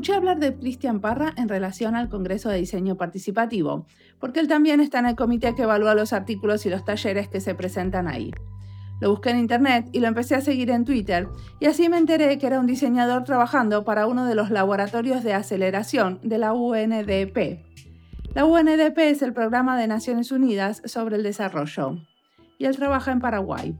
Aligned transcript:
Escuché 0.00 0.16
hablar 0.16 0.40
de 0.40 0.56
Cristian 0.56 1.00
Parra 1.00 1.34
en 1.36 1.46
relación 1.46 1.94
al 1.94 2.08
Congreso 2.08 2.48
de 2.48 2.56
Diseño 2.56 2.96
Participativo, 2.96 3.84
porque 4.18 4.40
él 4.40 4.48
también 4.48 4.80
está 4.80 4.98
en 4.98 5.04
el 5.04 5.14
comité 5.14 5.54
que 5.54 5.64
evalúa 5.64 5.94
los 5.94 6.14
artículos 6.14 6.64
y 6.64 6.70
los 6.70 6.86
talleres 6.86 7.28
que 7.28 7.42
se 7.42 7.54
presentan 7.54 8.08
ahí. 8.08 8.32
Lo 9.02 9.10
busqué 9.10 9.28
en 9.28 9.40
internet 9.40 9.90
y 9.92 10.00
lo 10.00 10.08
empecé 10.08 10.36
a 10.36 10.40
seguir 10.40 10.70
en 10.70 10.86
Twitter, 10.86 11.28
y 11.60 11.66
así 11.66 11.90
me 11.90 11.98
enteré 11.98 12.38
que 12.38 12.46
era 12.46 12.60
un 12.60 12.66
diseñador 12.66 13.24
trabajando 13.24 13.84
para 13.84 14.06
uno 14.06 14.24
de 14.24 14.34
los 14.34 14.48
laboratorios 14.48 15.22
de 15.22 15.34
aceleración 15.34 16.18
de 16.22 16.38
la 16.38 16.54
UNDP. 16.54 17.60
La 18.34 18.46
UNDP 18.46 18.96
es 19.00 19.20
el 19.20 19.34
programa 19.34 19.78
de 19.78 19.86
Naciones 19.86 20.32
Unidas 20.32 20.80
sobre 20.86 21.16
el 21.16 21.22
Desarrollo, 21.22 21.98
y 22.56 22.64
él 22.64 22.74
trabaja 22.74 23.12
en 23.12 23.20
Paraguay. 23.20 23.78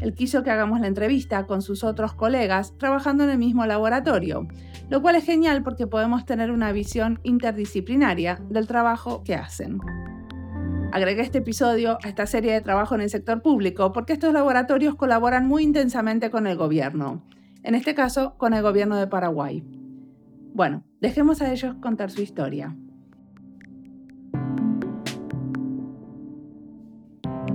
Él 0.00 0.14
quiso 0.14 0.42
que 0.42 0.50
hagamos 0.50 0.80
la 0.80 0.86
entrevista 0.86 1.46
con 1.46 1.62
sus 1.62 1.82
otros 1.82 2.12
colegas 2.12 2.76
trabajando 2.78 3.24
en 3.24 3.30
el 3.30 3.38
mismo 3.38 3.64
laboratorio, 3.66 4.46
lo 4.90 5.02
cual 5.02 5.16
es 5.16 5.24
genial 5.24 5.62
porque 5.62 5.86
podemos 5.86 6.26
tener 6.26 6.50
una 6.50 6.72
visión 6.72 7.20
interdisciplinaria 7.22 8.40
del 8.48 8.66
trabajo 8.66 9.22
que 9.24 9.34
hacen. 9.34 9.80
Agregué 10.92 11.22
este 11.22 11.38
episodio 11.38 11.98
a 12.02 12.08
esta 12.08 12.26
serie 12.26 12.52
de 12.52 12.60
trabajo 12.60 12.94
en 12.94 13.00
el 13.00 13.10
sector 13.10 13.42
público 13.42 13.92
porque 13.92 14.12
estos 14.12 14.32
laboratorios 14.32 14.94
colaboran 14.94 15.46
muy 15.46 15.62
intensamente 15.62 16.30
con 16.30 16.46
el 16.46 16.56
gobierno, 16.56 17.22
en 17.62 17.74
este 17.74 17.94
caso 17.94 18.36
con 18.38 18.54
el 18.54 18.62
gobierno 18.62 18.96
de 18.96 19.06
Paraguay. 19.06 19.64
Bueno, 20.54 20.84
dejemos 21.00 21.42
a 21.42 21.52
ellos 21.52 21.74
contar 21.82 22.10
su 22.10 22.22
historia. 22.22 22.74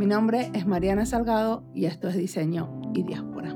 Mi 0.02 0.07
nombre 0.07 0.49
es 0.55 0.66
Mariana 0.66 1.05
Salgado 1.05 1.61
y 1.75 1.85
esto 1.85 2.07
es 2.07 2.16
Diseño 2.16 2.81
y 2.95 3.03
Diáspora. 3.03 3.55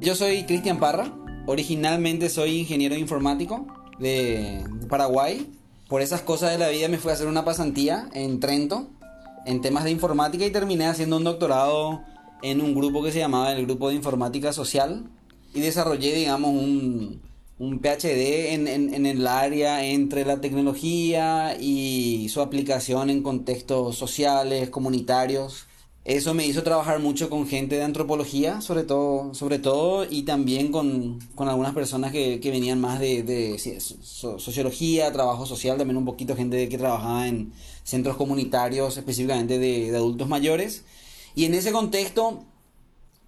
Yo 0.00 0.14
soy 0.14 0.44
Cristian 0.44 0.78
Parra. 0.78 1.12
Originalmente 1.46 2.28
soy 2.28 2.60
ingeniero 2.60 2.94
informático 2.94 3.66
de 3.98 4.62
Paraguay. 4.88 5.50
Por 5.88 6.02
esas 6.02 6.20
cosas 6.20 6.52
de 6.52 6.58
la 6.58 6.68
vida 6.68 6.86
me 6.86 6.98
fui 6.98 7.10
a 7.10 7.14
hacer 7.14 7.26
una 7.26 7.44
pasantía 7.44 8.08
en 8.14 8.38
Trento 8.38 8.90
en 9.50 9.60
temas 9.60 9.84
de 9.84 9.90
informática 9.90 10.46
y 10.46 10.50
terminé 10.50 10.86
haciendo 10.86 11.16
un 11.16 11.24
doctorado 11.24 12.02
en 12.42 12.60
un 12.60 12.72
grupo 12.74 13.02
que 13.02 13.10
se 13.10 13.18
llamaba 13.18 13.52
el 13.52 13.66
Grupo 13.66 13.88
de 13.88 13.96
Informática 13.96 14.52
Social 14.52 15.10
y 15.52 15.60
desarrollé, 15.60 16.14
digamos, 16.14 16.50
un, 16.50 17.20
un 17.58 17.80
PhD 17.80 18.54
en, 18.54 18.68
en, 18.68 18.94
en, 18.94 19.06
el 19.06 19.26
área 19.26 19.84
entre 19.84 20.24
la 20.24 20.40
tecnología 20.40 21.56
y 21.60 22.28
su 22.30 22.40
aplicación 22.40 23.10
en 23.10 23.22
contextos 23.22 23.96
sociales, 23.96 24.70
comunitarios. 24.70 25.66
Eso 26.04 26.32
me 26.32 26.46
hizo 26.46 26.62
trabajar 26.62 26.98
mucho 26.98 27.28
con 27.28 27.46
gente 27.46 27.76
de 27.76 27.82
antropología, 27.82 28.62
sobre 28.62 28.84
todo, 28.84 29.34
sobre 29.34 29.58
todo 29.58 30.06
y 30.08 30.22
también 30.22 30.72
con, 30.72 31.18
con 31.34 31.48
algunas 31.48 31.74
personas 31.74 32.10
que, 32.10 32.40
que, 32.40 32.50
venían 32.50 32.80
más 32.80 32.98
de, 33.00 33.22
de 33.22 33.58
sociología, 33.58 35.12
trabajo 35.12 35.44
social, 35.44 35.76
también 35.76 35.98
un 35.98 36.06
poquito 36.06 36.34
gente 36.34 36.70
que 36.70 36.78
trabajaba 36.78 37.28
en 37.28 37.52
centros 37.84 38.16
comunitarios 38.16 38.96
específicamente 38.96 39.58
de, 39.58 39.94
adultos 39.94 40.26
mayores. 40.26 40.84
Y 41.34 41.44
en 41.44 41.52
ese 41.54 41.70
contexto 41.70 42.44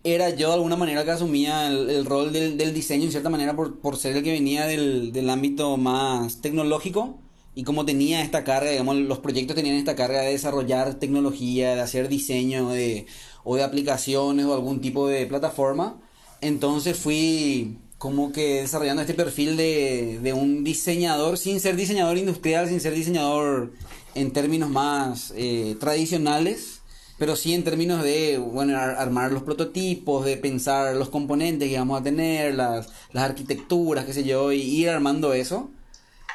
era 0.03 0.31
yo 0.31 0.49
de 0.49 0.55
alguna 0.55 0.77
manera 0.77 1.05
que 1.05 1.11
asumía 1.11 1.69
el, 1.69 1.91
el 1.91 2.07
rol 2.07 2.33
del, 2.33 2.57
del, 2.57 2.73
diseño 2.73 3.05
en 3.05 3.11
cierta 3.11 3.29
manera 3.29 3.55
por, 3.55 3.81
por 3.81 3.99
ser 3.99 4.17
el 4.17 4.25
que 4.25 4.33
venía 4.33 4.67
del, 4.67 5.13
del 5.13 5.29
ámbito 5.29 5.77
más 5.77 6.41
tecnológico 6.41 7.19
y 7.55 7.65
como 7.65 7.85
tenía 7.85 8.23
esta 8.23 8.45
carga, 8.45 8.71
digamos, 8.71 8.97
los 8.97 9.19
proyectos 9.19 9.57
tenían 9.57 9.77
esta 9.77 9.95
carga 9.95 10.23
de 10.23 10.33
desarrollar 10.33 10.95
tecnología, 10.95 11.75
de 11.75 11.83
hacer 11.83 12.09
diseño 12.09 12.71
de, 12.71 13.07
o 13.45 13.57
de 13.57 13.63
aplicaciones 13.63 14.47
o 14.47 14.55
algún 14.55 14.81
tipo 14.81 15.07
de 15.07 15.27
plataforma, 15.27 16.01
entonces 16.41 16.97
fui 16.97 17.79
como 17.99 18.33
que 18.33 18.63
desarrollando 18.63 19.03
este 19.03 19.15
perfil 19.15 19.57
de, 19.57 20.19
de 20.23 20.33
un 20.33 20.65
diseñador 20.65 21.39
sin 21.39 21.61
ser 21.61 21.77
diseñador 21.77 22.19
industrial, 22.19 22.69
sin 22.69 22.81
ser 22.81 22.95
diseñador 22.95 23.73
en 24.15 24.33
términos 24.33 24.71
más 24.71 25.33
eh, 25.37 25.77
tradicionales, 25.79 26.81
pero 27.19 27.37
sí 27.37 27.55
en 27.55 27.63
términos 27.63 28.03
de 28.03 28.39
bueno, 28.39 28.77
armar 28.77 29.31
los 29.31 29.45
prototipos, 29.45 30.25
de 30.25 30.37
pensar 30.37 30.97
los 30.97 31.11
componentes 31.11 31.69
que 31.69 31.79
vamos 31.79 32.01
a 32.01 32.03
tener, 32.03 32.55
las, 32.55 32.89
las 33.13 33.25
arquitecturas, 33.25 34.05
qué 34.05 34.13
sé 34.13 34.25
yo, 34.25 34.53
y 34.53 34.61
ir 34.61 34.89
armando 34.89 35.33
eso. 35.33 35.71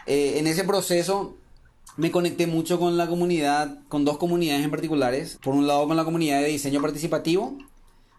Eh, 0.07 0.39
en 0.39 0.47
ese 0.47 0.63
proceso 0.63 1.35
me 1.97 2.11
conecté 2.11 2.47
mucho 2.47 2.79
con 2.79 2.95
la 2.95 3.07
comunidad, 3.07 3.79
con 3.89 4.05
dos 4.05 4.17
comunidades 4.17 4.63
en 4.63 4.71
particulares. 4.71 5.37
Por 5.43 5.53
un 5.53 5.67
lado 5.67 5.85
con 5.87 5.97
la 5.97 6.05
comunidad 6.05 6.41
de 6.41 6.47
diseño 6.47 6.81
participativo, 6.81 7.57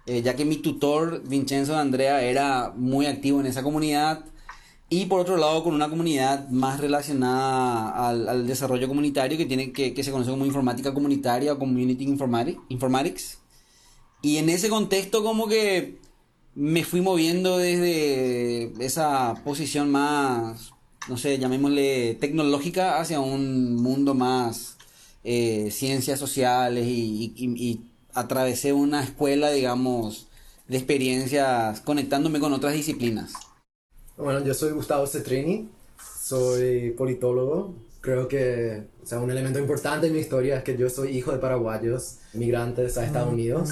eh, 0.06 0.20
ya 0.22 0.36
que 0.36 0.44
mi 0.44 0.56
tutor 0.56 1.22
Vincenzo 1.26 1.76
Andrea 1.76 2.22
era 2.22 2.72
muy 2.76 3.06
activo 3.06 3.40
en 3.40 3.46
esa 3.46 3.62
comunidad. 3.62 4.24
Y 4.90 5.06
por 5.06 5.20
otro 5.20 5.36
lado 5.36 5.64
con 5.64 5.74
una 5.74 5.88
comunidad 5.88 6.48
más 6.48 6.80
relacionada 6.80 8.08
al, 8.08 8.46
desarrollo 8.46 8.88
comunitario 8.88 9.36
que, 9.38 9.46
tiene, 9.46 9.72
que, 9.72 9.94
que, 9.94 10.02
se 10.02 10.10
conoce 10.10 10.30
como 10.30 10.46
informática 10.46 10.94
comunitaria 10.94 11.52
o 11.52 11.58
community 11.58 12.04
informatics. 12.04 13.38
Y 14.22 14.38
en 14.38 14.48
ese 14.48 14.68
contexto 14.68 15.22
como 15.22 15.46
que 15.46 15.98
me 16.54 16.84
fui 16.84 17.00
moviendo 17.00 17.58
desde 17.58 18.72
esa 18.84 19.34
posición 19.44 19.90
más 19.90 20.72
no 21.08 21.16
sé, 21.16 21.38
llamémosle 21.38 22.16
tecnológica 22.20 23.00
hacia 23.00 23.20
un 23.20 23.76
mundo 23.76 24.14
más 24.14 24.76
eh, 25.24 25.70
ciencias 25.70 26.18
sociales 26.18 26.86
y, 26.86 27.32
y, 27.36 27.80
atravesé 28.14 28.72
una 28.72 29.04
escuela, 29.04 29.50
digamos, 29.50 30.26
de 30.66 30.76
experiencias 30.76 31.80
conectándome 31.80 32.40
con 32.40 32.52
otras 32.52 32.72
disciplinas. 32.72 33.32
Bueno, 34.16 34.44
yo 34.44 34.54
soy 34.54 34.72
Gustavo 34.72 35.06
Cetrini, 35.06 35.68
soy 36.20 36.90
politólogo. 36.90 37.74
Creo 38.00 38.26
que 38.26 38.84
o 39.02 39.06
sea, 39.06 39.20
un 39.20 39.30
elemento 39.30 39.58
importante 39.58 40.08
en 40.08 40.14
mi 40.14 40.18
historia 40.18 40.58
es 40.58 40.64
que 40.64 40.76
yo 40.76 40.90
soy 40.90 41.16
hijo 41.16 41.32
de 41.32 41.38
paraguayos, 41.38 42.18
migrantes 42.32 42.98
a 42.98 43.04
Estados 43.04 43.32
Unidos, 43.32 43.70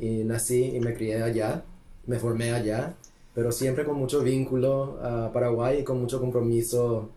y 0.00 0.24
nací 0.24 0.72
y 0.74 0.80
me 0.80 0.94
crié 0.94 1.22
allá, 1.22 1.64
me 2.06 2.18
formé 2.18 2.52
allá 2.52 2.94
pero 3.34 3.52
siempre 3.52 3.84
con 3.84 3.96
mucho 3.96 4.22
vínculo 4.22 4.98
a 5.02 5.32
Paraguay 5.32 5.80
y 5.80 5.84
con 5.84 6.00
mucho 6.00 6.20
compromiso 6.20 7.10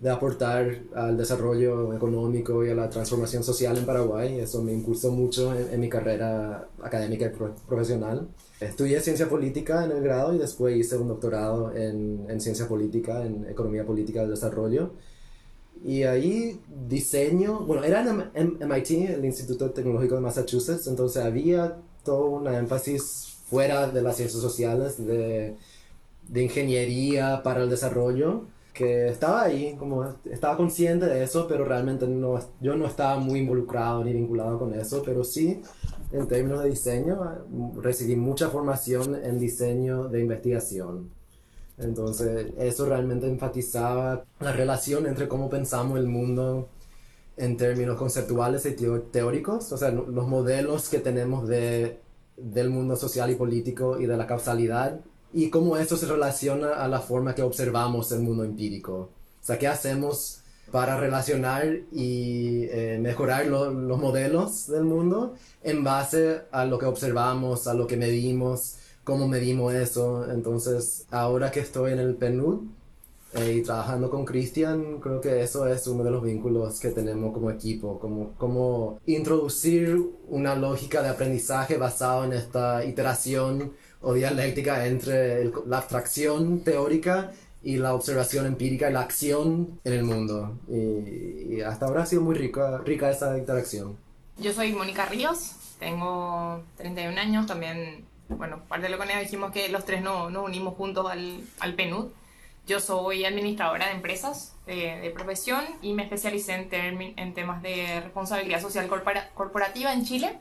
de 0.00 0.10
aportar 0.10 0.82
al 0.94 1.16
desarrollo 1.16 1.92
económico 1.92 2.64
y 2.64 2.70
a 2.70 2.74
la 2.74 2.88
transformación 2.88 3.42
social 3.42 3.76
en 3.76 3.84
Paraguay. 3.84 4.38
Eso 4.38 4.62
me 4.62 4.72
impulsó 4.72 5.10
mucho 5.10 5.52
en, 5.58 5.80
mi 5.80 5.88
carrera 5.88 6.68
académica 6.82 7.26
y 7.26 7.30
profesional. 7.68 8.28
Estudié 8.60 9.00
ciencia 9.00 9.28
política 9.28 9.84
en 9.84 9.90
el 9.90 10.02
grado 10.02 10.34
y 10.34 10.38
después 10.38 10.76
hice 10.76 10.96
un 10.96 11.08
doctorado 11.08 11.74
en, 11.74 12.26
en 12.28 12.40
ciencia 12.40 12.68
política, 12.68 13.24
en 13.24 13.46
economía 13.48 13.84
política 13.84 14.20
del 14.20 14.30
desarrollo. 14.30 14.92
Y 15.84 16.04
ahí 16.04 16.60
diseño, 16.88 17.60
bueno, 17.60 17.84
era 17.84 18.04
en 18.34 18.58
MIT, 18.60 18.90
el 19.10 19.24
Instituto 19.24 19.70
Tecnológico 19.70 20.16
de 20.16 20.20
Massachusetts, 20.20 20.86
entonces 20.88 21.22
había 21.22 21.76
todo 22.04 22.26
un 22.26 22.48
énfasis 22.48 23.27
fuera 23.48 23.88
de 23.88 24.02
las 24.02 24.16
ciencias 24.16 24.42
sociales, 24.42 25.04
de, 25.04 25.56
de 26.28 26.42
ingeniería 26.42 27.42
para 27.42 27.62
el 27.62 27.70
desarrollo, 27.70 28.44
que 28.78 29.08
estaba 29.08 29.42
ahí, 29.42 29.74
como 29.76 30.04
estaba 30.30 30.56
consciente 30.56 31.06
de 31.06 31.24
eso, 31.24 31.48
pero 31.48 31.64
realmente 31.64 32.06
no, 32.06 32.38
yo 32.60 32.76
no 32.76 32.86
estaba 32.86 33.18
muy 33.18 33.40
involucrado 33.40 34.04
ni 34.04 34.12
vinculado 34.12 34.56
con 34.58 34.72
eso, 34.72 35.02
pero 35.04 35.24
sí, 35.24 35.60
en 36.12 36.28
términos 36.28 36.62
de 36.62 36.70
diseño, 36.70 37.18
recibí 37.82 38.14
mucha 38.14 38.50
formación 38.50 39.16
en 39.16 39.38
diseño 39.38 40.08
de 40.08 40.20
investigación. 40.20 41.10
Entonces, 41.76 42.52
eso 42.56 42.86
realmente 42.86 43.26
enfatizaba 43.26 44.24
la 44.38 44.52
relación 44.52 45.06
entre 45.06 45.26
cómo 45.26 45.50
pensamos 45.50 45.98
el 45.98 46.06
mundo 46.06 46.68
en 47.36 47.56
términos 47.56 47.96
conceptuales 47.96 48.64
y 48.66 48.74
teóricos, 49.10 49.72
o 49.72 49.76
sea, 49.76 49.90
los 49.90 50.26
modelos 50.28 50.88
que 50.88 50.98
tenemos 50.98 51.48
de 51.48 51.98
del 52.38 52.70
mundo 52.70 52.96
social 52.96 53.30
y 53.30 53.34
político 53.34 54.00
y 54.00 54.06
de 54.06 54.16
la 54.16 54.26
causalidad 54.26 55.00
y 55.32 55.50
cómo 55.50 55.76
eso 55.76 55.96
se 55.96 56.06
relaciona 56.06 56.74
a 56.74 56.88
la 56.88 57.00
forma 57.00 57.34
que 57.34 57.42
observamos 57.42 58.10
el 58.12 58.20
mundo 58.20 58.44
empírico. 58.44 58.94
O 58.94 59.10
sea, 59.44 59.58
¿qué 59.58 59.66
hacemos 59.66 60.40
para 60.70 60.98
relacionar 60.98 61.66
y 61.92 62.64
eh, 62.70 62.98
mejorar 63.00 63.46
los 63.46 63.72
modelos 63.98 64.66
del 64.68 64.84
mundo 64.84 65.34
en 65.62 65.82
base 65.84 66.42
a 66.50 66.64
lo 66.64 66.78
que 66.78 66.86
observamos, 66.86 67.66
a 67.66 67.74
lo 67.74 67.86
que 67.86 67.96
medimos, 67.96 68.76
cómo 69.04 69.28
medimos 69.28 69.74
eso? 69.74 70.30
Entonces, 70.30 71.06
ahora 71.10 71.50
que 71.50 71.60
estoy 71.60 71.92
en 71.92 71.98
el 71.98 72.14
PNUD, 72.14 72.60
eh, 73.34 73.56
y 73.58 73.62
trabajando 73.62 74.08
con 74.08 74.24
Cristian, 74.24 75.00
creo 75.00 75.20
que 75.20 75.42
eso 75.42 75.68
es 75.68 75.86
uno 75.86 76.02
de 76.02 76.10
los 76.10 76.22
vínculos 76.22 76.80
que 76.80 76.90
tenemos 76.90 77.34
como 77.34 77.50
equipo, 77.50 77.98
como, 77.98 78.32
como 78.38 79.00
introducir 79.04 80.00
una 80.28 80.54
lógica 80.54 81.02
de 81.02 81.10
aprendizaje 81.10 81.76
basado 81.76 82.24
en 82.24 82.32
esta 82.32 82.84
iteración 82.84 83.74
o 84.00 84.14
dialéctica 84.14 84.86
entre 84.86 85.50
la 85.66 85.78
abstracción 85.78 86.60
teórica 86.60 87.32
y 87.62 87.76
la 87.76 87.94
observación 87.94 88.46
empírica 88.46 88.88
y 88.88 88.92
la 88.94 89.00
acción 89.00 89.78
en 89.84 89.92
el 89.92 90.04
mundo. 90.04 90.58
Y, 90.68 91.60
hasta 91.60 91.86
ahora 91.86 92.04
ha 92.04 92.06
sido 92.06 92.22
muy 92.22 92.34
rica, 92.34 92.78
rica 92.78 93.10
esa 93.10 93.36
interacción. 93.36 93.96
Yo 94.38 94.52
soy 94.52 94.72
Mónica 94.72 95.06
Ríos, 95.06 95.52
tengo 95.78 96.62
31 96.76 97.18
años, 97.20 97.46
también, 97.46 98.06
bueno, 98.28 98.60
parte 98.68 98.86
de 98.86 98.96
lo 98.96 98.98
que 98.98 99.18
dijimos 99.18 99.50
que 99.50 99.68
los 99.68 99.84
tres 99.84 100.02
nos, 100.02 100.30
nos 100.30 100.46
unimos 100.46 100.76
juntos 100.76 101.10
al, 101.10 101.40
al 101.58 101.74
PNUD. 101.74 102.06
Yo 102.68 102.80
soy 102.80 103.24
administradora 103.24 103.86
de 103.86 103.92
empresas 103.92 104.54
de, 104.66 105.10
profesión 105.14 105.64
y 105.80 105.94
me 105.94 106.02
especialicé 106.02 106.52
en, 106.52 107.14
en, 107.16 107.32
temas 107.32 107.62
de 107.62 108.02
responsabilidad 108.02 108.60
social 108.60 108.86
corporativa 109.34 109.90
en 109.94 110.04
Chile 110.04 110.38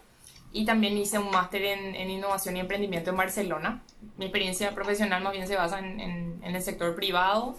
y 0.51 0.65
también 0.65 0.97
hice 0.97 1.19
un 1.19 1.31
máster 1.31 1.63
en, 1.63 1.95
en, 1.95 2.09
innovación 2.09 2.57
y 2.57 2.59
emprendimiento 2.59 3.11
en 3.11 3.15
Barcelona. 3.15 3.81
Mi 4.17 4.25
experiencia 4.25 4.75
profesional 4.75 5.23
más 5.23 5.31
bien 5.31 5.47
se 5.47 5.55
basa 5.55 5.79
en, 5.79 6.01
en 6.01 6.55
el 6.55 6.61
sector 6.61 6.95
privado, 6.95 7.55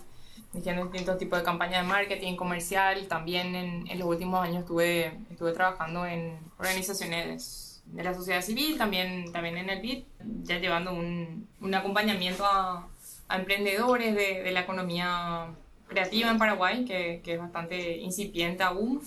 haciendo 0.54 0.84
distintos 0.84 1.16
tipos 1.16 1.38
de 1.38 1.46
campañas 1.46 1.82
de 1.82 1.88
marketing 1.88 2.36
comercial. 2.36 3.08
También 3.08 3.54
en, 3.54 3.98
los 3.98 4.06
últimos 4.06 4.44
años 4.44 4.60
estuve, 4.60 5.18
estuve 5.30 5.52
trabajando 5.52 6.04
en 6.04 6.38
organizaciones 6.58 7.82
de 7.86 8.02
la 8.02 8.12
sociedad 8.12 8.42
civil, 8.42 8.76
también, 8.76 9.32
también 9.32 9.56
en 9.56 9.70
el 9.70 9.80
BID, 9.80 10.04
ya 10.42 10.58
llevando 10.58 10.92
un, 10.92 11.48
un 11.62 11.74
acompañamiento 11.74 12.44
a, 12.44 12.86
a 13.28 13.36
emprendedores 13.36 14.14
de, 14.14 14.42
de, 14.42 14.50
la 14.52 14.60
economía 14.60 15.48
creativa 15.86 16.30
en 16.30 16.38
Paraguay, 16.38 16.84
que, 16.84 17.20
que, 17.24 17.34
es 17.34 17.38
bastante 17.38 17.98
incipiente 17.98 18.62
aún. 18.62 19.02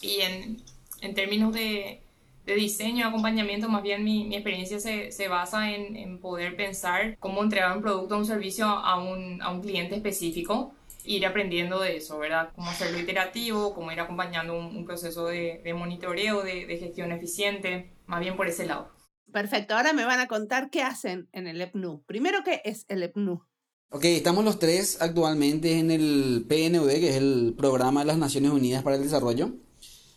Y 0.00 0.20
en, 0.20 0.62
en 1.00 1.14
términos 1.14 1.52
de, 1.52 2.00
de 2.46 2.54
diseño, 2.54 3.06
acompañamiento, 3.06 3.68
más 3.68 3.82
bien 3.82 4.04
mi, 4.04 4.24
mi 4.24 4.36
experiencia 4.36 4.80
se, 4.80 5.12
se 5.12 5.28
basa 5.28 5.70
en, 5.72 5.96
en, 5.96 6.18
poder 6.18 6.56
pensar 6.56 7.16
cómo 7.18 7.42
entregar 7.42 7.76
un 7.76 7.82
producto 7.82 8.16
o 8.16 8.18
un 8.18 8.26
servicio 8.26 8.66
a 8.66 8.98
un, 8.98 9.40
a 9.42 9.50
un 9.50 9.62
cliente 9.62 9.94
específico 9.94 10.74
ir 11.04 11.26
aprendiendo 11.26 11.80
de 11.80 11.96
eso, 11.96 12.18
¿verdad? 12.18 12.50
Cómo 12.54 12.70
hacerlo 12.70 12.98
iterativo, 12.98 13.74
cómo 13.74 13.90
ir 13.92 14.00
acompañando 14.00 14.56
un, 14.56 14.76
un 14.76 14.84
proceso 14.84 15.26
de, 15.26 15.60
de 15.64 15.74
monitoreo, 15.74 16.42
de, 16.42 16.66
de, 16.66 16.78
gestión 16.78 17.12
eficiente, 17.12 17.90
más 18.06 18.20
bien 18.20 18.36
por 18.36 18.46
ese 18.46 18.66
lado. 18.66 18.88
Perfecto, 19.32 19.74
ahora 19.74 19.92
me 19.94 20.04
van 20.04 20.20
a 20.20 20.28
contar 20.28 20.68
qué 20.70 20.82
hacen 20.82 21.28
en 21.32 21.46
el 21.46 21.60
EPNU. 21.60 22.02
Primero, 22.04 22.38
¿qué 22.44 22.60
es 22.64 22.84
el 22.88 23.02
EPNU? 23.02 23.42
Ok, 23.90 24.04
estamos 24.04 24.44
los 24.44 24.58
tres 24.58 24.98
actualmente 25.00 25.78
en 25.78 25.90
el 25.90 26.44
PNUD, 26.48 26.88
que 26.88 27.10
es 27.10 27.16
el 27.16 27.54
Programa 27.56 28.00
de 28.00 28.06
las 28.06 28.18
Naciones 28.18 28.50
Unidas 28.50 28.82
para 28.82 28.96
el 28.96 29.02
Desarrollo. 29.02 29.54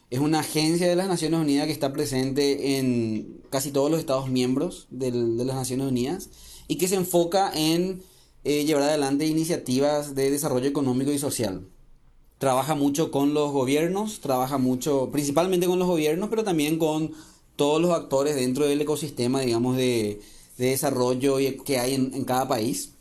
Es 0.09 0.19
una 0.19 0.39
agencia 0.39 0.87
de 0.87 0.95
las 0.95 1.07
Naciones 1.07 1.39
Unidas 1.39 1.65
que 1.65 1.71
está 1.71 1.91
presente 1.91 2.77
en 2.77 3.41
casi 3.49 3.71
todos 3.71 3.89
los 3.89 3.99
Estados 3.99 4.29
miembros 4.29 4.87
del, 4.89 5.37
de 5.37 5.45
las 5.45 5.55
Naciones 5.55 5.87
Unidas 5.87 6.29
y 6.67 6.77
que 6.77 6.87
se 6.87 6.95
enfoca 6.95 7.51
en 7.53 8.03
eh, 8.43 8.65
llevar 8.65 8.83
adelante 8.83 9.25
iniciativas 9.25 10.13
de 10.13 10.29
desarrollo 10.29 10.67
económico 10.67 11.11
y 11.11 11.19
social. 11.19 11.67
Trabaja 12.37 12.75
mucho 12.75 13.11
con 13.11 13.33
los 13.33 13.51
gobiernos, 13.51 14.19
trabaja 14.19 14.57
mucho 14.57 15.09
principalmente 15.11 15.67
con 15.67 15.79
los 15.79 15.87
gobiernos, 15.87 16.29
pero 16.29 16.43
también 16.43 16.77
con 16.77 17.11
todos 17.55 17.81
los 17.81 17.91
actores 17.91 18.35
dentro 18.35 18.65
del 18.65 18.81
ecosistema, 18.81 19.41
digamos, 19.41 19.77
de, 19.77 20.21
de 20.57 20.67
desarrollo 20.67 21.37
que 21.63 21.79
hay 21.79 21.93
en, 21.95 22.23
cada 22.25 22.47
país. 22.47 22.91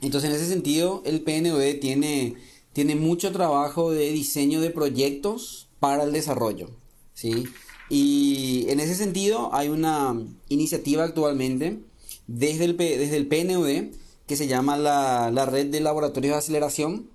Entonces, 0.00 0.30
en 0.30 0.36
ese 0.36 0.48
sentido, 0.48 1.02
el 1.04 1.22
PNUD 1.22 1.80
tiene, 1.80 2.36
tiene 2.72 2.94
mucho 2.94 3.32
trabajo 3.32 3.90
de 3.90 4.10
diseño 4.10 4.60
de 4.60 4.70
proyectos 4.70 5.68
para 5.80 6.04
el 6.04 6.12
desarrollo, 6.12 6.70
¿sí? 7.14 7.44
Y 7.90 8.66
en 8.68 8.80
ese 8.80 8.94
sentido 8.94 9.54
hay 9.54 9.68
una 9.68 10.20
iniciativa 10.48 11.04
actualmente 11.04 11.78
desde 12.26 12.64
el, 12.64 12.76
desde 12.76 13.16
el 13.16 13.26
PNUD 13.26 13.94
que 14.26 14.36
se 14.36 14.46
llama 14.46 14.76
la, 14.76 15.30
la, 15.30 15.46
Red 15.46 15.68
de 15.68 15.80
Laboratorios 15.80 16.34
de 16.34 16.38
Aceleración 16.38 17.08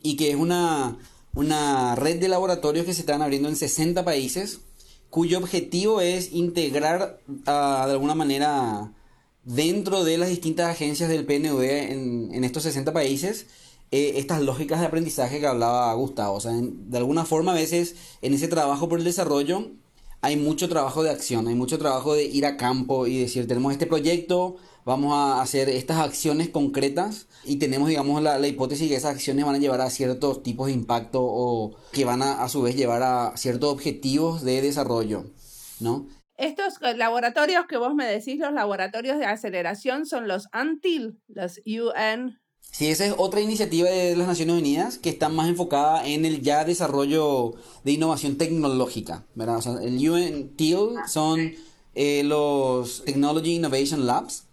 y 0.00 0.16
que 0.16 0.30
es 0.30 0.36
una, 0.36 0.96
una 1.34 1.96
red 1.96 2.20
de 2.20 2.28
laboratorios 2.28 2.86
que 2.86 2.94
se 2.94 3.00
están 3.00 3.22
abriendo 3.22 3.48
en 3.48 3.56
60 3.56 4.04
países 4.04 4.60
cuyo 5.14 5.38
objetivo 5.38 6.00
es 6.00 6.32
integrar 6.32 7.20
uh, 7.28 7.86
de 7.86 7.92
alguna 7.92 8.16
manera 8.16 8.92
dentro 9.44 10.02
de 10.02 10.18
las 10.18 10.28
distintas 10.28 10.68
agencias 10.68 11.08
del 11.08 11.24
PNUD 11.24 11.62
en, 11.62 12.34
en 12.34 12.42
estos 12.42 12.64
60 12.64 12.92
países 12.92 13.46
eh, 13.92 14.14
estas 14.16 14.42
lógicas 14.42 14.80
de 14.80 14.86
aprendizaje 14.86 15.38
que 15.38 15.46
hablaba 15.46 15.94
Gustavo. 15.94 16.34
O 16.34 16.40
sea, 16.40 16.50
de 16.52 16.98
alguna 16.98 17.24
forma 17.24 17.52
a 17.52 17.54
veces 17.54 17.94
en 18.22 18.34
ese 18.34 18.48
trabajo 18.48 18.88
por 18.88 18.98
el 18.98 19.04
desarrollo 19.04 19.70
hay 20.20 20.36
mucho 20.36 20.68
trabajo 20.68 21.04
de 21.04 21.10
acción, 21.10 21.46
hay 21.46 21.54
mucho 21.54 21.78
trabajo 21.78 22.14
de 22.14 22.24
ir 22.24 22.44
a 22.44 22.56
campo 22.56 23.06
y 23.06 23.20
decir, 23.20 23.46
tenemos 23.46 23.70
este 23.70 23.86
proyecto, 23.86 24.56
vamos 24.84 25.14
a 25.14 25.40
hacer 25.40 25.68
estas 25.68 25.98
acciones 25.98 26.48
concretas 26.48 27.26
y 27.44 27.56
tenemos, 27.56 27.88
digamos, 27.88 28.22
la, 28.22 28.38
la, 28.38 28.48
hipótesis 28.48 28.88
que 28.88 28.96
esas 28.96 29.14
acciones 29.14 29.44
van 29.44 29.54
a 29.54 29.58
llevar 29.58 29.80
a 29.80 29.90
ciertos 29.90 30.42
tipos 30.42 30.66
de 30.66 30.72
impacto 30.72 31.20
o 31.22 31.76
que 31.92 32.04
van 32.04 32.22
a, 32.22 32.42
a 32.42 32.48
su 32.48 32.62
vez 32.62 32.76
llevar 32.76 33.02
a 33.02 33.36
ciertos 33.36 33.72
objetivos 33.72 34.42
de 34.42 34.62
desarrollo, 34.62 35.24
¿no? 35.80 36.06
Estos 36.36 36.80
laboratorios 36.96 37.66
que 37.66 37.76
vos 37.76 37.94
me 37.94 38.06
decís, 38.06 38.40
los 38.40 38.52
laboratorios 38.52 39.18
de 39.18 39.26
aceleración, 39.26 40.04
son 40.04 40.26
los 40.26 40.48
UNTIL, 40.52 41.20
los 41.28 41.60
UN 41.64 42.38
Sí, 42.74 42.88
esa 42.88 43.06
es 43.06 43.14
otra 43.16 43.40
iniciativa 43.40 43.88
de 43.88 44.16
las 44.16 44.26
Naciones 44.26 44.56
Unidas 44.56 44.98
que 44.98 45.08
está 45.08 45.28
más 45.28 45.48
enfocada 45.48 46.08
en 46.08 46.24
el 46.24 46.42
ya 46.42 46.64
desarrollo 46.64 47.54
de 47.84 47.92
innovación 47.92 48.36
tecnológica, 48.36 49.24
¿verdad? 49.36 49.58
O 49.58 49.62
sea, 49.62 49.74
el 49.80 49.96
UNTIL 50.10 50.96
son 51.06 51.54
eh, 51.94 52.24
los 52.24 53.04
Technology 53.04 53.54
Innovation 53.54 54.06
Labs 54.06 54.48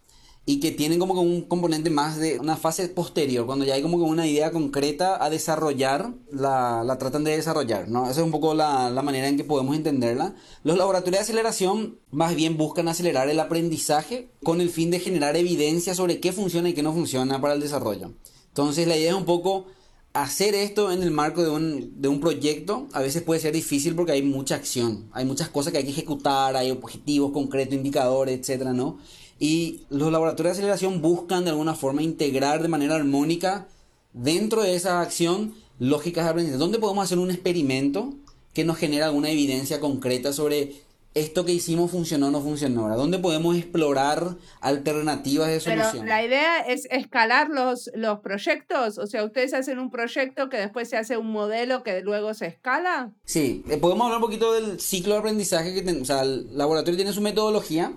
y 0.51 0.59
que 0.59 0.71
tienen 0.71 0.99
como 0.99 1.13
un 1.21 1.43
componente 1.43 1.89
más 1.89 2.17
de 2.17 2.37
una 2.37 2.57
fase 2.57 2.89
posterior, 2.89 3.45
cuando 3.45 3.63
ya 3.63 3.75
hay 3.75 3.81
como 3.81 3.95
una 3.99 4.27
idea 4.27 4.51
concreta 4.51 5.23
a 5.23 5.29
desarrollar, 5.29 6.13
la, 6.29 6.83
la 6.83 6.97
tratan 6.97 7.23
de 7.23 7.37
desarrollar, 7.37 7.87
¿no? 7.87 8.03
Esa 8.03 8.19
es 8.19 8.25
un 8.25 8.31
poco 8.31 8.53
la, 8.53 8.89
la, 8.89 9.01
manera 9.01 9.29
en 9.29 9.37
que 9.37 9.45
podemos 9.45 9.77
entenderla. 9.77 10.35
Los 10.65 10.77
laboratorios 10.77 11.19
de 11.19 11.23
aceleración 11.23 11.99
más 12.11 12.35
bien 12.35 12.57
buscan 12.57 12.89
acelerar 12.89 13.29
el 13.29 13.39
aprendizaje 13.39 14.29
con 14.43 14.59
el 14.59 14.69
fin 14.69 14.91
de 14.91 14.99
generar 14.99 15.37
evidencia 15.37 15.95
sobre 15.95 16.19
qué 16.19 16.33
funciona 16.33 16.67
y 16.67 16.73
qué 16.73 16.83
no 16.83 16.91
funciona 16.91 17.39
para 17.39 17.53
el 17.53 17.61
desarrollo. 17.61 18.11
Entonces 18.49 18.89
la 18.89 18.97
idea 18.97 19.11
es 19.11 19.15
un 19.15 19.23
poco 19.23 19.67
hacer 20.11 20.53
esto 20.53 20.91
en 20.91 21.01
el 21.01 21.11
marco 21.11 21.43
de 21.43 21.49
un, 21.49 22.01
de 22.01 22.09
un 22.09 22.19
proyecto 22.19 22.87
a 22.91 22.99
veces 22.99 23.21
puede 23.21 23.39
ser 23.39 23.53
difícil 23.53 23.95
porque 23.95 24.11
hay 24.11 24.21
mucha 24.21 24.55
acción, 24.55 25.09
hay 25.13 25.23
muchas 25.23 25.47
cosas 25.47 25.71
que 25.71 25.77
hay 25.79 25.85
que 25.85 25.91
ejecutar, 25.91 26.57
hay 26.57 26.71
objetivos 26.71 27.31
concretos, 27.31 27.75
indicadores, 27.75 28.37
etcétera, 28.37 28.73
¿no? 28.73 28.97
Y 29.41 29.87
los 29.89 30.11
laboratorios 30.11 30.55
de 30.55 30.59
aceleración 30.59 31.01
buscan 31.01 31.43
de 31.45 31.49
alguna 31.49 31.73
forma 31.73 32.03
integrar 32.03 32.61
de 32.61 32.67
manera 32.67 32.93
armónica 32.93 33.65
dentro 34.13 34.61
de 34.61 34.75
esa 34.75 35.01
acción 35.01 35.55
lógicas 35.79 36.25
de 36.25 36.29
aprendizaje. 36.29 36.59
¿Dónde 36.59 36.77
podemos 36.77 37.03
hacer 37.03 37.17
un 37.17 37.31
experimento 37.31 38.13
que 38.53 38.63
nos 38.63 38.77
genera 38.77 39.07
alguna 39.07 39.31
evidencia 39.31 39.79
concreta 39.79 40.31
sobre 40.31 40.73
esto 41.15 41.43
que 41.43 41.53
hicimos 41.53 41.89
funcionó 41.89 42.27
o 42.27 42.29
no 42.29 42.39
funcionó? 42.39 42.95
¿Dónde 42.95 43.17
podemos 43.17 43.57
explorar 43.57 44.35
alternativas 44.59 45.47
de 45.47 45.59
solución? 45.59 45.91
Pero 45.91 46.05
la 46.05 46.23
idea 46.23 46.59
es 46.59 46.87
escalar 46.91 47.49
los, 47.49 47.89
los 47.95 48.19
proyectos. 48.19 48.99
O 48.99 49.07
sea, 49.07 49.23
ustedes 49.25 49.55
hacen 49.55 49.79
un 49.79 49.89
proyecto 49.89 50.49
que 50.49 50.57
después 50.57 50.87
se 50.87 50.97
hace 50.97 51.17
un 51.17 51.31
modelo 51.31 51.81
que 51.81 52.01
luego 52.01 52.35
se 52.35 52.45
escala. 52.45 53.11
Sí, 53.25 53.63
eh, 53.71 53.77
podemos 53.77 54.05
hablar 54.05 54.19
un 54.19 54.25
poquito 54.25 54.53
del 54.53 54.79
ciclo 54.79 55.13
de 55.13 55.19
aprendizaje 55.21 55.73
que 55.73 55.81
ten, 55.81 56.03
o 56.03 56.05
sea, 56.05 56.21
el 56.21 56.55
laboratorio 56.55 56.95
tiene 56.95 57.11
su 57.11 57.21
metodología 57.21 57.93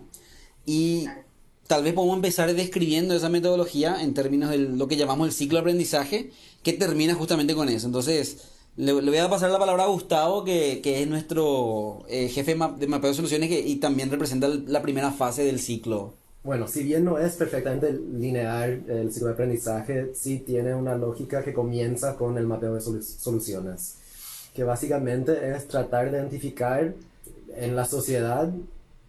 y 0.64 1.06
tal 1.66 1.83
vez 1.83 1.94
podemos 1.94 2.16
empezar 2.16 2.52
describiendo 2.54 3.14
esa 3.14 3.28
metodología 3.28 4.02
en 4.02 4.14
términos 4.14 4.50
de 4.50 4.59
lo 4.59 4.88
que 4.88 4.97
llamamos 4.97 5.28
el 5.28 5.33
ciclo 5.33 5.56
de 5.56 5.61
aprendizaje, 5.61 6.30
que 6.62 6.73
termina 6.73 7.14
justamente 7.14 7.54
con 7.54 7.68
eso. 7.68 7.87
Entonces, 7.87 8.38
le, 8.76 8.92
le 8.92 9.11
voy 9.11 9.18
a 9.18 9.30
pasar 9.30 9.50
la 9.50 9.59
palabra 9.59 9.85
a 9.85 9.88
Gustavo, 9.88 10.44
que, 10.44 10.80
que 10.83 11.02
es 11.02 11.09
nuestro 11.09 12.04
eh, 12.09 12.28
jefe 12.28 12.56
de 12.78 12.87
mapeo 12.87 13.11
de 13.11 13.14
soluciones 13.14 13.49
que, 13.49 13.61
y 13.61 13.76
también 13.76 14.11
representa 14.11 14.49
la 14.49 14.83
primera 14.83 15.11
fase 15.11 15.44
del 15.44 15.61
ciclo. 15.61 16.14
Bueno, 16.42 16.68
si 16.68 16.83
bien 16.83 17.04
no 17.04 17.18
es 17.18 17.37
perfectamente 17.37 17.90
lineal 17.92 18.85
el 18.87 19.11
ciclo 19.11 19.28
de 19.28 19.35
aprendizaje, 19.35 20.11
sí 20.14 20.40
tiene 20.40 20.75
una 20.75 20.94
lógica 20.94 21.42
que 21.42 21.54
comienza 21.54 22.16
con 22.16 22.37
el 22.37 22.47
mapeo 22.47 22.75
de 22.75 22.83
soluciones, 22.83 23.94
que 24.54 24.62
básicamente 24.62 25.52
es 25.52 25.66
tratar 25.68 26.11
de 26.11 26.18
identificar 26.18 26.94
en 27.56 27.76
la 27.76 27.87
sociedad 27.87 28.52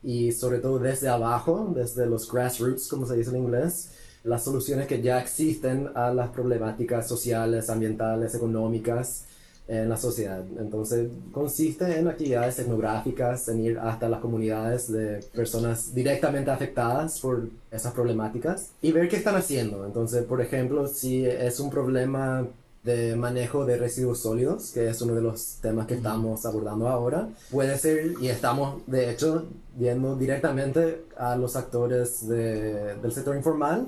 y 0.06 0.32
sobre 0.32 0.60
todo 0.60 0.78
desde 0.78 1.10
abajo, 1.10 1.74
desde 1.76 2.06
los 2.06 2.32
grassroots, 2.32 2.88
como 2.88 3.08
se 3.08 3.18
dice 3.18 3.32
en 3.32 3.38
inglés, 3.38 3.90
las 4.24 4.44
soluciones 4.44 4.88
que 4.88 5.02
ya 5.02 5.20
existen 5.20 5.90
a 5.96 6.14
las 6.14 6.30
problemáticas 6.30 7.08
sociales, 7.08 7.70
ambientales, 7.70 8.36
económicas 8.36 9.26
en 9.68 9.90
la 9.90 9.98
sociedad. 9.98 10.44
Entonces 10.60 11.10
consiste 11.32 11.98
en 11.98 12.08
actividades 12.08 12.60
etnográficas, 12.60 13.48
en 13.48 13.66
ir 13.66 13.80
hasta 13.80 14.08
las 14.08 14.20
comunidades 14.20 14.92
de 14.92 15.24
personas 15.34 15.94
directamente 15.96 16.52
afectadas 16.52 17.20
por 17.20 17.50
esas 17.72 17.92
problemáticas 17.94 18.70
y 18.84 18.92
ver 18.92 19.10
qué 19.10 19.18
están 19.18 19.36
haciendo. 19.36 19.86
Entonces, 19.86 20.24
por 20.26 20.40
ejemplo, 20.40 20.88
si 20.88 21.26
es 21.26 21.60
un 21.60 21.72
problema 21.72 22.48
de 22.86 23.16
manejo 23.16 23.66
de 23.66 23.78
residuos 23.78 24.20
sólidos, 24.20 24.70
que 24.72 24.88
es 24.90 25.02
uno 25.02 25.16
de 25.16 25.22
los 25.22 25.58
temas 25.60 25.88
que 25.88 25.96
estamos 25.96 26.46
abordando 26.46 26.88
ahora. 26.88 27.30
Puede 27.50 27.78
ser, 27.80 28.14
y 28.22 28.28
estamos 28.28 28.84
de 28.86 29.10
hecho 29.10 29.46
viendo 29.74 30.16
directamente 30.16 31.04
a 31.18 31.36
los 31.36 31.56
actores 31.56 32.28
de, 32.28 32.96
del 33.02 33.12
sector 33.12 33.36
informal 33.36 33.88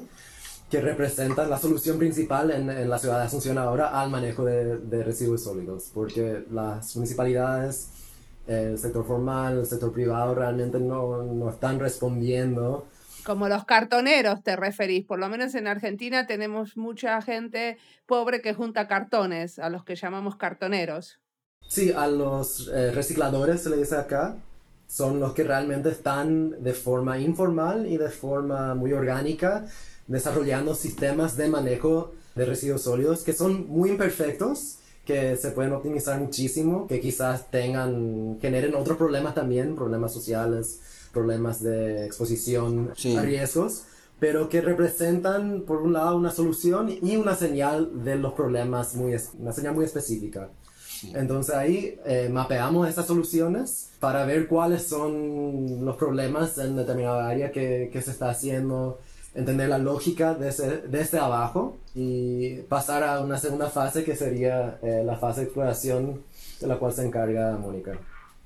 que 0.71 0.81
representan 0.81 1.47
la 1.49 1.59
solución 1.59 1.99
principal 1.99 2.49
en, 2.49 2.69
en 2.71 2.89
la 2.89 2.97
ciudad 2.97 3.19
de 3.19 3.25
Asunción 3.25 3.59
ahora 3.59 4.01
al 4.01 4.09
manejo 4.09 4.43
de, 4.43 4.77
de 4.77 5.03
residuos 5.03 5.43
sólidos, 5.43 5.91
porque 5.93 6.43
las 6.51 6.95
municipalidades, 6.95 7.89
el 8.47 8.79
sector 8.79 9.05
formal, 9.05 9.59
el 9.59 9.67
sector 9.67 9.93
privado 9.93 10.33
realmente 10.33 10.79
no, 10.79 11.21
no 11.21 11.49
están 11.51 11.79
respondiendo 11.79 12.85
como 13.27 13.49
los 13.49 13.65
cartoneros 13.65 14.41
te 14.41 14.55
referís. 14.55 15.05
Por 15.05 15.19
lo 15.19 15.27
menos 15.27 15.53
en 15.53 15.67
Argentina 15.67 16.25
tenemos 16.27 16.77
mucha 16.77 17.21
gente 17.21 17.77
pobre 18.05 18.41
que 18.41 18.53
junta 18.53 18.87
cartones, 18.87 19.59
a 19.59 19.69
los 19.69 19.83
que 19.83 19.97
llamamos 19.97 20.37
cartoneros. 20.37 21.19
Sí, 21.67 21.91
a 21.91 22.07
los 22.07 22.69
eh, 22.69 22.91
recicladores 22.91 23.63
se 23.63 23.69
le 23.69 23.75
dice 23.75 23.97
acá. 23.97 24.37
Son 24.87 25.19
los 25.19 25.33
que 25.33 25.43
realmente 25.43 25.89
están 25.89 26.63
de 26.63 26.71
forma 26.71 27.19
informal 27.19 27.85
y 27.85 27.97
de 27.97 28.07
forma 28.07 28.73
muy 28.75 28.93
orgánica 28.93 29.65
desarrollando 30.07 30.73
sistemas 30.73 31.35
de 31.35 31.49
manejo 31.49 32.13
de 32.33 32.45
residuos 32.45 32.83
sólidos 32.83 33.25
que 33.25 33.33
son 33.33 33.67
muy 33.67 33.89
imperfectos, 33.89 34.77
que 35.03 35.35
se 35.35 35.51
pueden 35.51 35.73
optimizar 35.73 36.17
muchísimo, 36.17 36.87
que 36.87 37.01
quizás 37.01 37.51
tengan, 37.51 38.37
generen 38.39 38.73
otros 38.73 38.97
problemas 38.97 39.35
también, 39.35 39.75
problemas 39.75 40.13
sociales, 40.13 40.79
problemas 41.11 41.61
de 41.61 42.05
exposición 42.05 42.93
a 43.17 43.21
riesgos, 43.21 43.83
pero 44.19 44.49
que 44.49 44.61
representan 44.61 45.61
por 45.61 45.81
un 45.81 45.93
lado 45.93 46.17
una 46.17 46.31
solución 46.31 46.89
y 47.01 47.15
una 47.17 47.35
señal 47.35 48.03
de 48.03 48.15
los 48.15 48.33
problemas, 48.33 48.95
muy, 48.95 49.15
una 49.39 49.51
señal 49.51 49.75
muy 49.75 49.85
específica. 49.85 50.49
Entonces 51.13 51.53
ahí 51.53 51.99
eh, 52.05 52.27
mapeamos 52.31 52.89
esas 52.89 53.05
soluciones 53.05 53.91
para 53.99 54.25
ver 54.25 54.47
cuáles 54.47 54.83
son 54.83 55.85
los 55.85 55.95
problemas 55.95 56.57
en 56.57 56.75
determinada 56.75 57.27
área 57.27 57.51
que, 57.51 57.89
que 57.93 58.01
se 58.01 58.11
está 58.11 58.31
haciendo, 58.31 58.99
entender 59.35 59.69
la 59.69 59.77
lógica 59.77 60.33
desde, 60.33 60.87
desde 60.87 61.19
abajo 61.19 61.77
y 61.93 62.61
pasar 62.63 63.03
a 63.03 63.21
una 63.21 63.37
segunda 63.37 63.69
fase 63.69 64.03
que 64.03 64.15
sería 64.15 64.79
eh, 64.81 65.03
la 65.05 65.17
fase 65.17 65.41
de 65.41 65.45
exploración 65.45 66.23
de 66.59 66.67
la 66.67 66.77
cual 66.77 66.93
se 66.93 67.05
encarga 67.05 67.55
Mónica. 67.57 67.99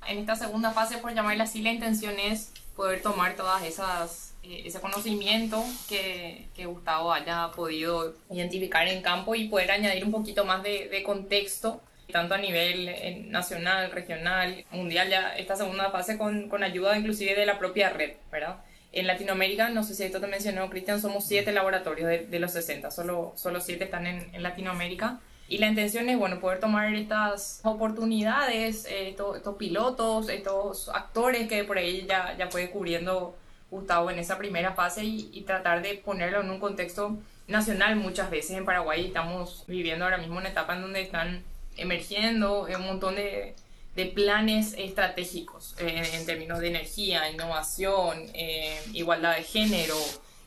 En 0.07 0.17
esta 0.17 0.35
segunda 0.35 0.71
fase, 0.71 0.97
por 0.97 1.13
llamarla 1.13 1.43
así, 1.43 1.61
la 1.61 1.71
intención 1.71 2.19
es 2.19 2.51
poder 2.75 3.01
tomar 3.01 3.35
todas 3.35 3.63
esas 3.63 4.31
eh, 4.43 4.63
ese 4.65 4.79
conocimiento 4.79 5.63
que, 5.87 6.47
que, 6.55 6.65
Gustavo 6.65 7.13
haya 7.13 7.51
podido 7.55 8.15
identificar 8.31 8.87
en 8.87 9.03
campo 9.03 9.35
y 9.35 9.47
poder 9.47 9.69
añadir 9.69 10.03
un 10.03 10.11
poquito 10.11 10.45
más 10.45 10.63
de, 10.63 11.03
contexto, 11.05 11.81
tanto 12.11 12.33
a 12.33 12.39
nivel 12.39 12.89
eh, 12.89 13.23
nacional, 13.27 13.91
regional, 13.91 14.65
mundial, 14.71 15.09
ya 15.09 15.35
esta 15.35 15.55
segunda 15.55 15.91
fase 15.91 16.17
con, 16.17 16.49
con, 16.49 16.63
ayuda 16.63 16.97
inclusive 16.97 17.35
de 17.35 17.45
la 17.45 17.59
propia 17.59 17.89
red, 17.91 18.13
¿verdad? 18.31 18.57
En 18.91 19.05
Latinoamérica, 19.05 19.69
no 19.69 19.83
sé 19.83 19.93
si 19.93 20.03
esto 20.03 20.19
te 20.19 20.27
mencionó, 20.27 20.69
Cristian, 20.71 20.99
somos 20.99 21.27
siete 21.27 21.51
laboratorios 21.51 22.09
de, 22.09 22.39
los 22.39 22.51
60, 22.51 22.89
solo, 22.89 23.33
solo 23.35 23.61
siete 23.61 23.83
están 23.83 24.07
en 24.07 24.43
Latinoamérica 24.43 25.19
y 25.51 25.57
la 25.57 25.67
intención 25.67 26.07
es, 26.07 26.17
bueno, 26.17 26.39
poder 26.39 26.61
tomar 26.61 26.95
estas 26.95 27.59
oportunidades, 27.65 28.85
eh, 28.85 29.09
estos, 29.09 29.57
pilotos, 29.57 30.29
estos 30.29 30.87
actores 30.87 31.49
que 31.49 31.65
por 31.65 31.77
ahí 31.77 32.05
ya, 32.07 32.37
ya 32.37 32.47
puede 32.47 32.69
cubriendo 32.69 33.35
Gustavo 33.69 34.09
en 34.09 34.19
esa 34.19 34.37
primera 34.37 34.71
fase 34.71 35.03
y, 35.03 35.43
tratar 35.45 35.81
de 35.81 35.95
ponerlo 35.95 36.39
en 36.39 36.51
un 36.51 36.59
contexto 36.61 37.17
nacional 37.49 37.97
muchas 37.97 38.31
veces. 38.31 38.51
En 38.51 38.63
Paraguay 38.63 39.07
estamos 39.07 39.65
viviendo 39.67 40.05
ahora 40.05 40.19
mismo 40.19 40.37
una 40.37 40.47
etapa 40.47 40.73
en 40.77 40.83
donde 40.83 41.01
están 41.01 41.43
emergiendo 41.75 42.61
un 42.73 42.85
montón 42.85 43.15
de, 43.15 43.53
de 43.97 44.05
planes 44.05 44.73
estratégicos 44.77 45.75
eh, 45.79 46.01
en 46.13 46.25
términos 46.25 46.59
de 46.59 46.69
energía, 46.69 47.29
innovación, 47.29 48.25
eh, 48.33 48.79
igualdad 48.93 49.35
de 49.35 49.43
género, 49.43 49.97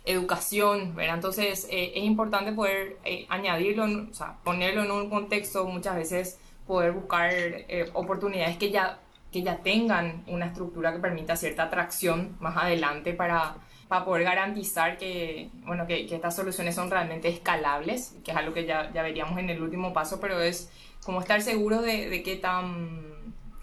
educación, 0.05 0.95
¿verdad? 0.95 1.17
Entonces 1.17 1.67
eh, 1.71 1.93
es 1.95 2.05
importante 2.05 2.53
poder 2.53 2.99
eh, 3.05 3.27
añadirlo, 3.29 3.85
o 3.85 4.15
sea, 4.15 4.37
ponerlo 4.45 4.85
en 4.85 4.91
un 4.91 5.09
contexto, 5.09 5.65
muchas 5.65 5.97
veces 5.97 6.39
poder 6.67 6.93
buscar 6.93 7.31
eh, 7.33 7.91
oportunidades 7.95 8.57
que 8.59 8.71
ya, 8.71 8.99
que 9.33 9.43
ya 9.43 9.59
tengan 9.59 10.23
una 10.27 10.47
estructura 10.47 10.93
que 10.93 10.99
permita 10.99 11.37
cierta 11.37 11.65
atracción 11.65 12.37
más 12.39 12.57
adelante 12.57 13.15
para, 13.15 13.57
para 13.89 14.05
poder 14.05 14.25
garantizar 14.25 14.99
que, 14.99 15.51
bueno, 15.65 15.87
que, 15.87 16.07
que, 16.07 16.15
estas 16.17 16.37
soluciones 16.37 16.75
son 16.75 16.91
realmente 16.91 17.29
escalables, 17.29 18.15
que 18.25 18.31
es 18.31 18.37
algo 18.37 18.53
que 18.53 18.67
ya, 18.67 18.93
ya 18.93 19.03
veríamos 19.03 19.39
en 19.39 19.49
el 19.51 19.63
último 19.63 19.95
paso, 19.95 20.21
pero 20.21 20.41
es 20.41 20.71
como 21.03 21.21
estar 21.21 21.41
seguro 21.41 21.81
de, 21.81 22.11
de 22.11 22.23
qué 22.23 22.37
tan 22.37 23.15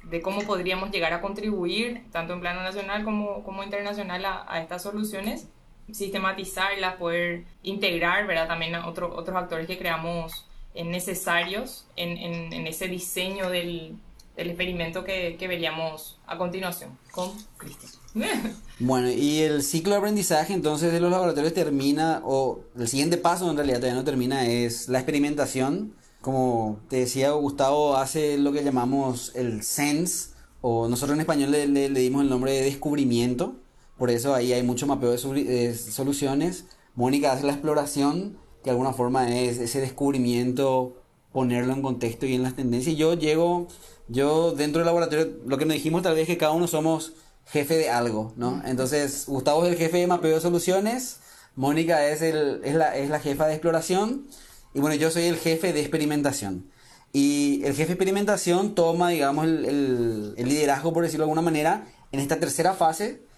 de 0.04 0.22
cómo 0.22 0.42
podríamos 0.42 0.92
llegar 0.92 1.14
a 1.14 1.22
contribuir, 1.22 2.04
tanto 2.12 2.34
en 2.34 2.42
plano 2.42 2.64
nacional 2.64 3.06
como, 3.06 3.44
como 3.44 3.64
internacional, 3.64 4.26
a, 4.26 4.46
a 4.52 4.62
estas 4.62 4.84
soluciones 4.84 5.48
sistematizarlas, 5.92 6.96
poder 6.96 7.46
integrar, 7.64 8.28
¿verdad? 8.28 8.48
También 8.48 8.76
a 8.76 8.88
otro, 8.88 9.16
otros 9.16 9.36
actores 9.36 9.68
que 9.68 9.78
creamos 9.78 10.46
necesarios 10.76 11.86
en, 11.96 12.18
en, 12.18 12.54
en 12.54 12.68
ese 12.68 12.88
diseño 12.88 13.50
del, 13.50 13.98
del 14.38 14.48
experimento 14.50 15.04
que, 15.04 15.36
que, 15.38 15.48
veríamos 15.48 16.18
a 16.26 16.38
continuación 16.38 16.98
con 17.12 17.32
Cristian. 17.58 17.92
Bueno, 18.84 19.12
y 19.12 19.42
el 19.42 19.62
ciclo 19.62 19.92
de 19.92 20.00
aprendizaje 20.00 20.54
entonces 20.54 20.92
de 20.92 21.00
los 21.00 21.12
laboratorios 21.12 21.54
termina, 21.54 22.22
o 22.26 22.62
el 22.76 22.88
siguiente 22.88 23.18
paso 23.18 23.50
en 23.50 23.56
realidad 23.56 23.78
todavía 23.78 24.00
no 24.00 24.04
termina, 24.04 24.48
es 24.48 24.90
la 24.90 24.98
experimentación. 24.98 25.94
Como 26.20 26.80
te 26.90 26.98
decía 26.98 27.30
Gustavo, 27.32 27.96
hace 27.98 28.40
lo 28.40 28.52
que 28.52 28.64
llamamos 28.64 29.34
el 29.36 29.62
SENSE, 29.62 30.32
o 30.62 30.88
nosotros 30.88 31.16
en 31.16 31.22
español 31.22 31.52
le, 31.52 31.68
le, 31.68 31.90
le 31.90 32.00
dimos 32.00 32.24
el 32.24 32.30
nombre 32.30 32.54
de 32.54 32.64
descubrimiento 32.64 33.56
por 34.02 34.10
eso 34.10 34.34
ahí 34.34 34.52
hay 34.52 34.64
mucho 34.64 34.88
mapeo 34.88 35.12
de, 35.12 35.76
soluciones. 35.76 36.66
Mónica 36.96 37.34
hace 37.34 37.46
la 37.46 37.52
exploración, 37.52 38.36
que 38.64 38.64
de 38.64 38.72
alguna 38.72 38.94
forma 38.94 39.30
es 39.30 39.60
ese 39.60 39.80
descubrimiento, 39.80 41.04
ponerlo 41.32 41.72
en 41.74 41.84
contexto 41.84 42.26
y 42.26 42.34
en 42.34 42.42
las 42.42 42.56
tendencias. 42.56 42.98
Yo 42.98 43.14
llego, 43.14 43.68
yo 44.08 44.54
dentro 44.54 44.80
del 44.80 44.88
laboratorio, 44.88 45.30
lo 45.46 45.60
que 45.60 45.66
nos 45.66 45.76
dijimos 45.76 46.02
tal 46.02 46.16
vez 46.16 46.24
es 46.24 46.30
que 46.30 46.40
cada 46.40 46.52
uno 46.52 46.66
somos 46.66 47.14
jefe 47.46 47.78
de 47.78 47.92
algo, 47.92 48.34
¿no? 48.38 48.64
Entonces, 48.66 49.26
Gustavo 49.28 49.68
es 49.68 49.74
el 49.74 49.78
jefe 49.78 49.98
de 50.00 50.08
mapeo 50.08 50.34
de 50.34 50.42
soluciones, 50.42 51.20
Mónica 51.56 52.08
es, 52.08 52.24
el, 52.24 52.62
es, 52.64 52.74
la, 52.74 52.98
es 52.98 53.08
la 53.12 53.20
jefa 53.20 53.46
de 53.46 53.54
exploración, 53.54 54.26
y 54.74 54.80
bueno, 54.80 54.96
yo 54.96 55.12
soy 55.12 55.26
el 55.26 55.38
jefe 55.38 55.74
de 55.74 55.80
experimentación. 55.80 56.72
Y 57.14 57.62
el 57.66 57.74
jefe 57.74 57.90
de 57.90 57.94
experimentación 57.94 58.74
toma, 58.74 59.10
digamos, 59.10 59.46
el, 59.46 59.64
el, 59.64 60.34
el 60.38 60.50
liderazgo, 60.50 60.92
por 60.92 61.04
decirlo 61.04 61.26
de 61.26 61.30
alguna 61.30 61.44
manera, 61.44 61.86
en 62.12 62.20
esta 62.20 62.40
tercera 62.40 62.74
fase, 62.74 63.30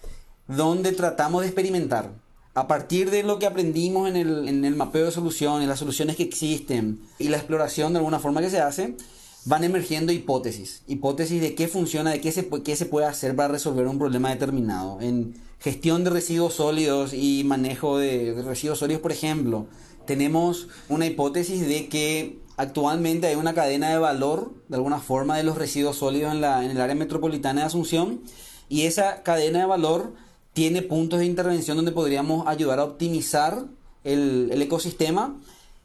donde 0.48 0.92
tratamos 0.92 1.42
de 1.42 1.48
experimentar. 1.48 2.12
A 2.54 2.68
partir 2.68 3.10
de 3.10 3.24
lo 3.24 3.38
que 3.38 3.46
aprendimos 3.46 4.08
en 4.08 4.16
el, 4.16 4.48
en 4.48 4.64
el 4.64 4.76
mapeo 4.76 5.06
de 5.06 5.10
soluciones, 5.10 5.68
las 5.68 5.80
soluciones 5.80 6.16
que 6.16 6.22
existen 6.22 7.00
y 7.18 7.28
la 7.28 7.36
exploración 7.36 7.92
de 7.92 7.98
alguna 7.98 8.20
forma 8.20 8.40
que 8.40 8.50
se 8.50 8.60
hace, 8.60 8.96
van 9.44 9.64
emergiendo 9.64 10.12
hipótesis. 10.12 10.82
Hipótesis 10.86 11.40
de 11.40 11.54
qué 11.54 11.68
funciona, 11.68 12.12
de 12.12 12.20
qué 12.20 12.32
se, 12.32 12.48
qué 12.62 12.76
se 12.76 12.86
puede 12.86 13.06
hacer 13.06 13.36
para 13.36 13.48
resolver 13.48 13.86
un 13.86 13.98
problema 13.98 14.30
determinado. 14.30 15.00
En 15.00 15.34
gestión 15.60 16.04
de 16.04 16.10
residuos 16.10 16.54
sólidos 16.54 17.12
y 17.12 17.42
manejo 17.44 17.98
de, 17.98 18.42
residuos 18.44 18.78
sólidos, 18.78 19.02
por 19.02 19.12
ejemplo, 19.12 19.66
tenemos 20.06 20.68
una 20.88 21.06
hipótesis 21.06 21.66
de 21.66 21.88
que 21.88 22.38
actualmente 22.56 23.26
hay 23.26 23.34
una 23.36 23.54
cadena 23.54 23.90
de 23.90 23.98
valor, 23.98 24.52
de 24.68 24.76
alguna 24.76 24.98
forma, 24.98 25.36
de 25.36 25.42
los 25.42 25.58
residuos 25.58 25.96
sólidos 25.96 26.32
en, 26.32 26.40
la, 26.40 26.64
en 26.64 26.70
el 26.70 26.80
área 26.80 26.94
metropolitana 26.94 27.62
de 27.62 27.66
Asunción. 27.66 28.22
Y 28.68 28.82
esa 28.82 29.22
cadena 29.22 29.60
de 29.60 29.66
valor 29.66 30.14
tiene 30.54 30.82
puntos 30.82 31.18
de 31.18 31.26
intervención 31.26 31.76
donde 31.76 31.92
podríamos 31.92 32.46
ayudar 32.46 32.78
a 32.78 32.84
optimizar 32.84 33.64
el, 34.04 34.50
ecosistema 34.62 35.36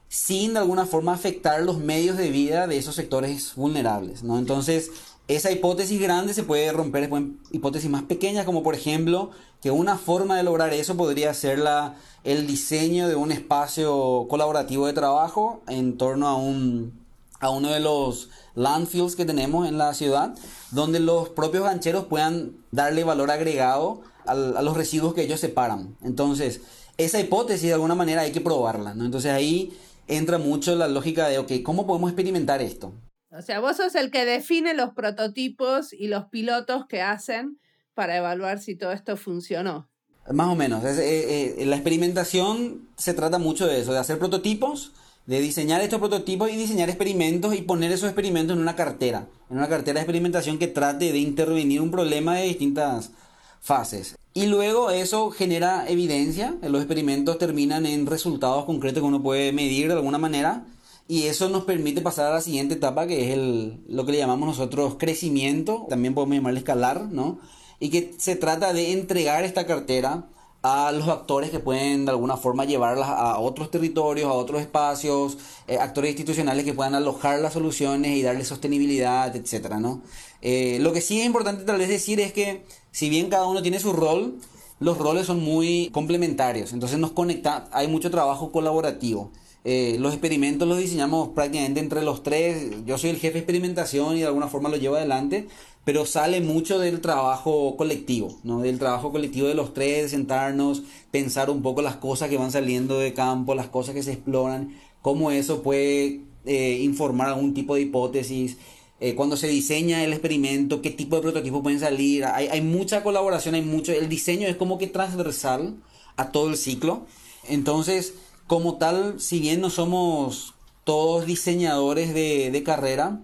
sin 0.08 0.54
de 0.54 0.60
alguna 0.60 0.86
forma 0.86 1.14
afectar 1.14 1.62
los 1.62 1.80
medios 1.80 2.18
de 2.18 2.30
vida 2.30 2.68
de 2.68 2.78
esos 2.78 2.96
sectores 2.96 3.54
vulnerables. 3.56 4.24
¿no? 4.24 4.38
Entonces, 4.38 4.92
esa 5.28 5.52
hipótesis 5.52 6.00
grande 6.00 6.34
se 6.34 6.44
puede 6.44 6.72
romper 6.72 7.04
en 7.04 7.40
hipótesis 7.52 7.90
más 7.90 8.04
pequeñas, 8.04 8.46
como 8.46 8.64
por 8.64 8.76
ejemplo 8.76 9.32
que 9.62 9.72
una 9.72 9.98
forma 9.98 10.38
de 10.38 10.44
lograr 10.44 10.74
eso 10.74 10.96
podría 10.96 11.34
ser 11.34 11.60
la, 11.60 11.96
el 12.24 12.48
diseño 12.48 13.08
de 13.08 13.16
un 13.16 13.32
espacio 13.32 14.28
colaborativo 14.30 14.88
de 14.88 14.94
trabajo 14.94 15.62
en 15.68 15.98
torno 15.98 16.28
a, 16.28 16.36
un, 16.36 16.94
a 17.40 17.50
uno 17.50 17.70
de 17.70 17.80
los 17.80 18.30
landfills 18.56 19.16
que 19.16 19.26
tenemos 19.26 19.68
en 19.68 19.78
la 19.78 19.94
ciudad, 19.94 20.36
donde 20.72 21.00
los 21.00 21.30
propios 21.30 21.64
gancheros 21.64 22.06
puedan 22.06 22.54
darle 22.72 23.04
valor 23.04 23.32
agregado 23.32 24.02
a, 24.30 24.62
los 24.62 24.76
residuos 24.76 25.14
que 25.14 25.24
ellos 25.24 25.40
separan. 25.40 25.96
Entonces, 26.04 26.62
esa 26.98 27.20
hipótesis 27.20 27.68
de 27.68 27.74
alguna 27.74 27.96
manera 27.96 28.22
hay 28.22 28.32
que 28.32 28.42
probarla, 28.42 28.94
¿no? 28.94 29.06
Entonces 29.06 29.32
ahí 29.32 29.74
entra 30.08 30.38
mucho 30.38 30.76
la 30.76 30.88
lógica 30.88 31.28
de, 31.28 31.38
ok, 31.38 31.52
¿cómo 31.64 31.86
podemos 31.86 32.10
experimentar 32.10 32.62
esto? 32.62 32.94
O 33.32 33.42
sea, 33.42 33.60
vos 33.60 33.78
sos 33.78 33.96
el 33.96 34.10
que 34.10 34.26
define 34.26 34.74
los 34.74 34.94
prototipos 34.94 35.94
y 35.94 36.08
los 36.08 36.26
pilotos 36.26 36.88
que 36.88 37.02
hacen 37.02 37.60
para 37.94 38.18
evaluar 38.18 38.60
si 38.60 38.76
todo 38.76 38.92
esto 38.92 39.18
funcionó. 39.18 39.90
Más 40.32 40.48
o 40.48 40.56
menos. 40.56 40.84
Es, 40.84 40.98
eh, 40.98 41.62
eh, 41.62 41.66
la 41.66 41.76
experimentación 41.76 42.90
se 42.98 43.14
trata 43.14 43.38
mucho 43.40 43.68
de 43.68 43.80
eso, 43.80 43.94
de 43.94 44.00
hacer 44.00 44.20
prototipos, 44.20 44.94
de 45.26 45.42
diseñar 45.42 45.82
estos 45.82 46.00
prototipos 46.00 46.50
y 46.52 46.56
diseñar 46.56 46.90
experimentos 46.90 47.54
y 47.54 47.62
poner 47.62 47.92
esos 47.92 48.10
experimentos 48.10 48.56
en 48.56 48.62
una 48.62 48.76
cartera, 48.76 49.28
en 49.50 49.58
una 49.58 49.70
cartera 49.70 49.96
de 49.96 50.02
experimentación 50.02 50.58
que 50.58 50.68
trate 50.68 51.12
de 51.12 51.20
intervenir 51.20 51.82
un 51.82 51.92
problema 51.92 52.36
de 52.38 52.46
distintas 52.46 53.12
fases. 53.60 54.16
Y 54.34 54.46
luego 54.46 54.92
eso 54.92 55.32
genera 55.32 55.88
evidencia, 55.88 56.56
los 56.62 56.82
experimentos 56.82 57.38
terminan 57.38 57.86
en 57.86 58.06
resultados 58.06 58.66
concretos 58.66 59.02
que 59.02 59.08
uno 59.08 59.24
puede 59.24 59.52
medir 59.52 59.88
de 59.88 59.96
alguna 59.96 60.18
manera 60.18 60.66
y 61.08 61.24
eso 61.24 61.50
nos 61.50 61.64
permite 61.64 62.02
pasar 62.02 62.28
a 62.28 62.36
la 62.36 62.42
siguiente 62.42 62.76
etapa 62.76 63.08
que 63.08 63.26
es 63.26 63.34
el, 63.34 63.80
lo 63.88 64.06
que 64.06 64.12
le 64.12 64.20
llamamos 64.20 64.48
nosotros 64.48 64.96
crecimiento, 65.00 65.88
también 65.90 66.14
podemos 66.14 66.36
llamarle 66.36 66.60
escalar, 66.60 67.08
¿no? 67.12 67.40
Y 67.80 67.90
que 67.90 68.14
se 68.18 68.36
trata 68.36 68.74
de 68.74 68.92
entregar 68.92 69.44
esta 69.44 69.66
cartera 69.66 70.28
a 70.62 70.92
los 70.92 71.08
actores 71.08 71.50
que 71.50 71.60
pueden 71.60 72.06
de 72.06 72.12
alguna 72.12 72.38
forma 72.38 72.66
llevarlas 72.66 73.10
a 73.10 73.40
otros 73.40 73.72
territorios, 73.72 74.28
a 74.30 74.34
otros 74.34 74.62
espacios, 74.62 75.38
eh, 75.68 75.78
actores 75.78 76.12
institucionales 76.12 76.66
que 76.66 76.74
puedan 76.74 76.96
alojar 76.96 77.40
las 77.40 77.54
soluciones 77.54 78.16
y 78.16 78.22
darle 78.22 78.44
sostenibilidad, 78.44 79.36
etcétera, 79.36 79.80
¿no? 79.80 80.02
Eh, 80.42 80.78
lo 80.82 80.94
que 80.94 81.02
sí 81.02 81.20
es 81.20 81.26
importante 81.26 81.64
tal 81.64 81.78
vez 81.78 81.88
decir 81.90 82.20
es 82.20 82.34
que 82.34 82.66
si 82.92 83.10
bien 83.10 83.30
cada 83.30 83.48
uno 83.48 83.62
tiene 83.62 83.80
su 83.80 83.94
rol, 83.94 84.36
los 84.80 84.98
roles 84.98 85.26
son 85.26 85.44
muy 85.44 85.90
complementarios, 85.92 86.74
entonces 86.74 87.00
nos 87.00 87.12
conecta, 87.12 87.68
hay 87.72 87.88
mucho 87.88 88.12
trabajo 88.12 88.52
colaborativo. 88.52 89.32
Eh, 89.66 89.98
los 90.00 90.14
experimentos 90.14 90.68
los 90.68 90.78
diseñamos 90.78 91.30
prácticamente 91.30 91.82
entre 91.82 92.02
los 92.02 92.24
tres. 92.24 92.72
Yo 92.86 92.98
soy 92.98 93.10
el 93.10 93.18
jefe 93.18 93.34
de 93.34 93.40
experimentación 93.40 94.16
y 94.16 94.22
de 94.22 94.26
alguna 94.26 94.48
forma 94.48 94.70
lo 94.70 94.78
llevo 94.78 94.96
adelante, 94.96 95.48
pero 95.84 96.06
sale 96.06 96.40
mucho 96.40 96.80
del 96.80 97.02
trabajo 97.02 97.76
colectivo, 97.76 98.38
¿no? 98.44 98.62
Del 98.62 98.80
trabajo 98.80 99.12
colectivo 99.12 99.48
de 99.48 99.56
los 99.56 99.74
tres, 99.74 100.12
sentarnos, 100.12 100.84
pensar 101.12 101.50
un 101.50 101.62
poco 101.62 101.82
las 101.82 101.98
cosas 101.98 102.30
que 102.30 102.38
van 102.38 102.52
saliendo 102.52 103.00
de 103.00 103.14
campo, 103.14 103.54
las 103.54 103.68
cosas 103.68 103.96
que 103.96 104.04
se 104.04 104.14
exploran, 104.14 104.76
cómo 105.02 105.30
eso 105.32 105.62
puede 105.62 106.22
eh, 106.46 106.80
informar 106.82 107.28
algún 107.28 107.54
tipo 107.54 107.76
de 107.76 107.82
hipótesis. 107.82 108.58
Eh, 109.02 109.16
cuando 109.16 109.38
se 109.38 109.48
diseña 109.48 110.04
el 110.04 110.12
experimento, 110.12 110.82
qué 110.82 110.90
tipo 110.90 111.16
de 111.16 111.22
prototipos 111.22 111.62
pueden 111.62 111.80
salir. 111.80 112.26
Hay, 112.26 112.48
hay 112.48 112.62
mucha 112.62 113.04
colaboración, 113.04 113.56
hay 113.56 113.62
mucho. 113.62 113.94
El 113.94 114.10
diseño 114.10 114.48
es 114.48 114.58
como 114.58 114.78
que 114.78 114.88
transversal 114.88 115.76
a 116.18 116.32
todo 116.32 116.50
el 116.50 116.58
ciclo. 116.58 117.06
Entonces, 117.48 118.14
como 118.48 118.78
tal, 118.78 119.20
si 119.20 119.40
bien 119.40 119.62
no 119.62 119.70
somos 119.70 120.56
todos 120.84 121.28
diseñadores 121.28 122.16
de, 122.16 122.64
carrera, 122.66 123.22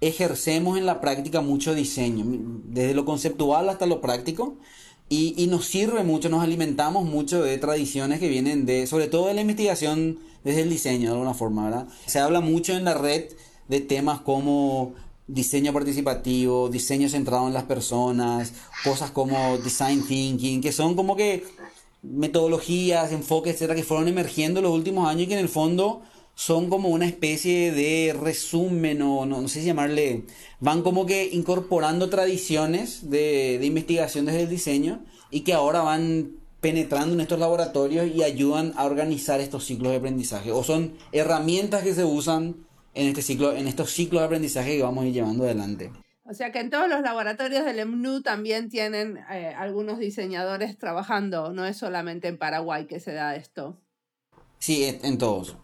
ejercemos 0.00 0.78
en 0.78 0.86
la 0.86 1.00
práctica 1.00 1.40
mucho 1.40 1.74
diseño, 1.74 2.24
desde 2.64 2.94
lo 2.94 3.04
conceptual 3.04 3.68
hasta 3.68 3.86
lo 3.86 4.00
práctico. 4.00 4.58
Y, 5.08 5.48
nos 5.48 5.64
sirve 5.64 6.04
mucho, 6.04 6.28
nos 6.28 6.44
alimentamos 6.44 7.04
mucho 7.04 7.42
de 7.42 7.58
tradiciones 7.58 8.20
que 8.20 8.28
vienen 8.28 8.64
de, 8.64 8.86
sobre 8.86 9.08
todo 9.08 9.26
de 9.26 9.34
la 9.34 9.40
investigación 9.40 10.20
desde 10.44 10.62
el 10.62 10.70
diseño, 10.70 11.08
de 11.08 11.14
alguna 11.14 11.34
forma, 11.34 11.64
¿verdad? 11.64 11.88
Se 12.06 12.20
habla 12.20 12.40
mucho 12.40 12.74
en 12.74 12.84
la 12.84 12.94
red 12.94 13.24
de 13.66 13.80
temas 13.80 14.20
como 14.20 14.94
diseño 15.32 15.72
participativo, 15.72 16.68
diseño 16.68 17.08
centrado 17.08 17.46
en 17.46 17.54
las 17.54 17.64
personas, 17.64 18.52
cosas 18.84 19.10
como 19.10 19.58
design 19.58 20.02
thinking, 20.06 20.60
que 20.60 20.72
son 20.72 20.94
como 20.94 21.16
que 21.16 21.44
metodologías, 22.02 23.12
enfoques, 23.12 23.54
etcétera, 23.54 23.74
que 23.74 23.84
fueron 23.84 24.08
emergiendo 24.08 24.60
en 24.60 24.64
los 24.64 24.74
últimos 24.74 25.08
años 25.08 25.22
y 25.22 25.26
que 25.26 25.34
en 25.34 25.40
el 25.40 25.48
fondo 25.48 26.02
son 26.34 26.70
como 26.70 26.88
una 26.88 27.06
especie 27.06 27.72
de 27.72 28.16
resumen 28.18 29.02
o 29.02 29.26
no, 29.26 29.46
sé 29.48 29.60
si 29.60 29.66
llamarle, 29.66 30.24
van 30.58 30.82
como 30.82 31.04
que 31.04 31.28
incorporando 31.32 32.08
tradiciones 32.08 33.10
de, 33.10 33.58
de 33.58 33.66
investigación 33.66 34.24
desde 34.24 34.42
el 34.42 34.48
diseño 34.48 35.04
y 35.30 35.40
que 35.40 35.52
ahora 35.52 35.82
van 35.82 36.32
penetrando 36.60 37.14
en 37.14 37.20
estos 37.20 37.38
laboratorios 37.38 38.06
y 38.14 38.22
ayudan 38.22 38.72
a 38.76 38.84
organizar 38.84 39.40
estos 39.40 39.64
ciclos 39.64 39.92
de 39.92 39.98
aprendizaje 39.98 40.52
o 40.52 40.62
son 40.62 40.94
herramientas 41.12 41.82
que 41.82 41.94
se 41.94 42.04
usan 42.04 42.56
en 42.94 43.08
este 43.08 43.22
ciclo 43.22 43.52
en 43.52 43.66
estos 43.66 43.90
ciclos 43.90 44.20
de 44.20 44.26
aprendizaje 44.26 44.76
que 44.76 44.82
vamos 44.82 45.04
a 45.04 45.06
ir 45.06 45.14
llevando 45.14 45.44
adelante. 45.44 45.90
O 46.24 46.34
sea 46.34 46.52
que 46.52 46.60
en 46.60 46.70
todos 46.70 46.88
los 46.88 47.00
laboratorios 47.00 47.64
del 47.64 47.80
EMNU 47.80 48.22
también 48.22 48.68
tienen 48.68 49.18
eh, 49.32 49.52
algunos 49.56 49.98
diseñadores 49.98 50.78
trabajando, 50.78 51.52
no 51.52 51.66
es 51.66 51.76
solamente 51.76 52.28
en 52.28 52.38
Paraguay 52.38 52.86
que 52.86 53.00
se 53.00 53.12
da 53.12 53.34
esto. 53.34 53.80
Sí, 54.58 54.98
en 55.02 55.18
todos. 55.18 55.56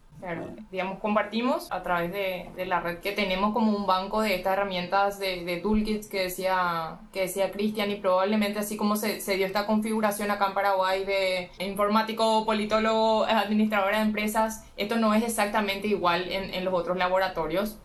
Digamos, 0.71 0.99
compartimos 0.99 1.71
a 1.71 1.83
través 1.83 2.11
de, 2.11 2.67
la 2.67 2.81
red 2.81 2.99
que 2.99 3.13
tenemos 3.13 3.53
como 3.53 3.77
un 3.77 3.87
banco 3.87 4.23
de 4.23 4.35
estas 4.35 4.55
herramientas 4.55 5.19
de, 5.19 5.45
de 5.45 5.59
toolkits 5.59 6.09
que 6.09 6.23
decía, 6.23 6.99
que 7.13 7.23
decía 7.23 7.53
Cristian 7.53 7.91
y 7.91 7.97
probablemente 7.97 8.59
así 8.59 8.77
como 8.77 8.97
se, 8.97 9.21
se, 9.21 9.37
dio 9.37 9.47
esta 9.47 9.67
configuración 9.67 10.31
acá 10.31 10.47
en 10.47 10.55
Paraguay 10.55 11.05
de 11.05 11.51
informático, 11.61 12.45
politólogo, 12.45 13.25
administradora 13.25 13.99
de 13.99 14.05
empresas, 14.05 14.65
esto 14.77 14.97
no 14.97 15.15
es 15.15 15.23
exactamente 15.23 15.87
igual 15.87 16.31
en, 16.31 16.53
en 16.53 16.65
los 16.65 16.75
otros 16.75 16.97
laboratorios. 16.97 17.79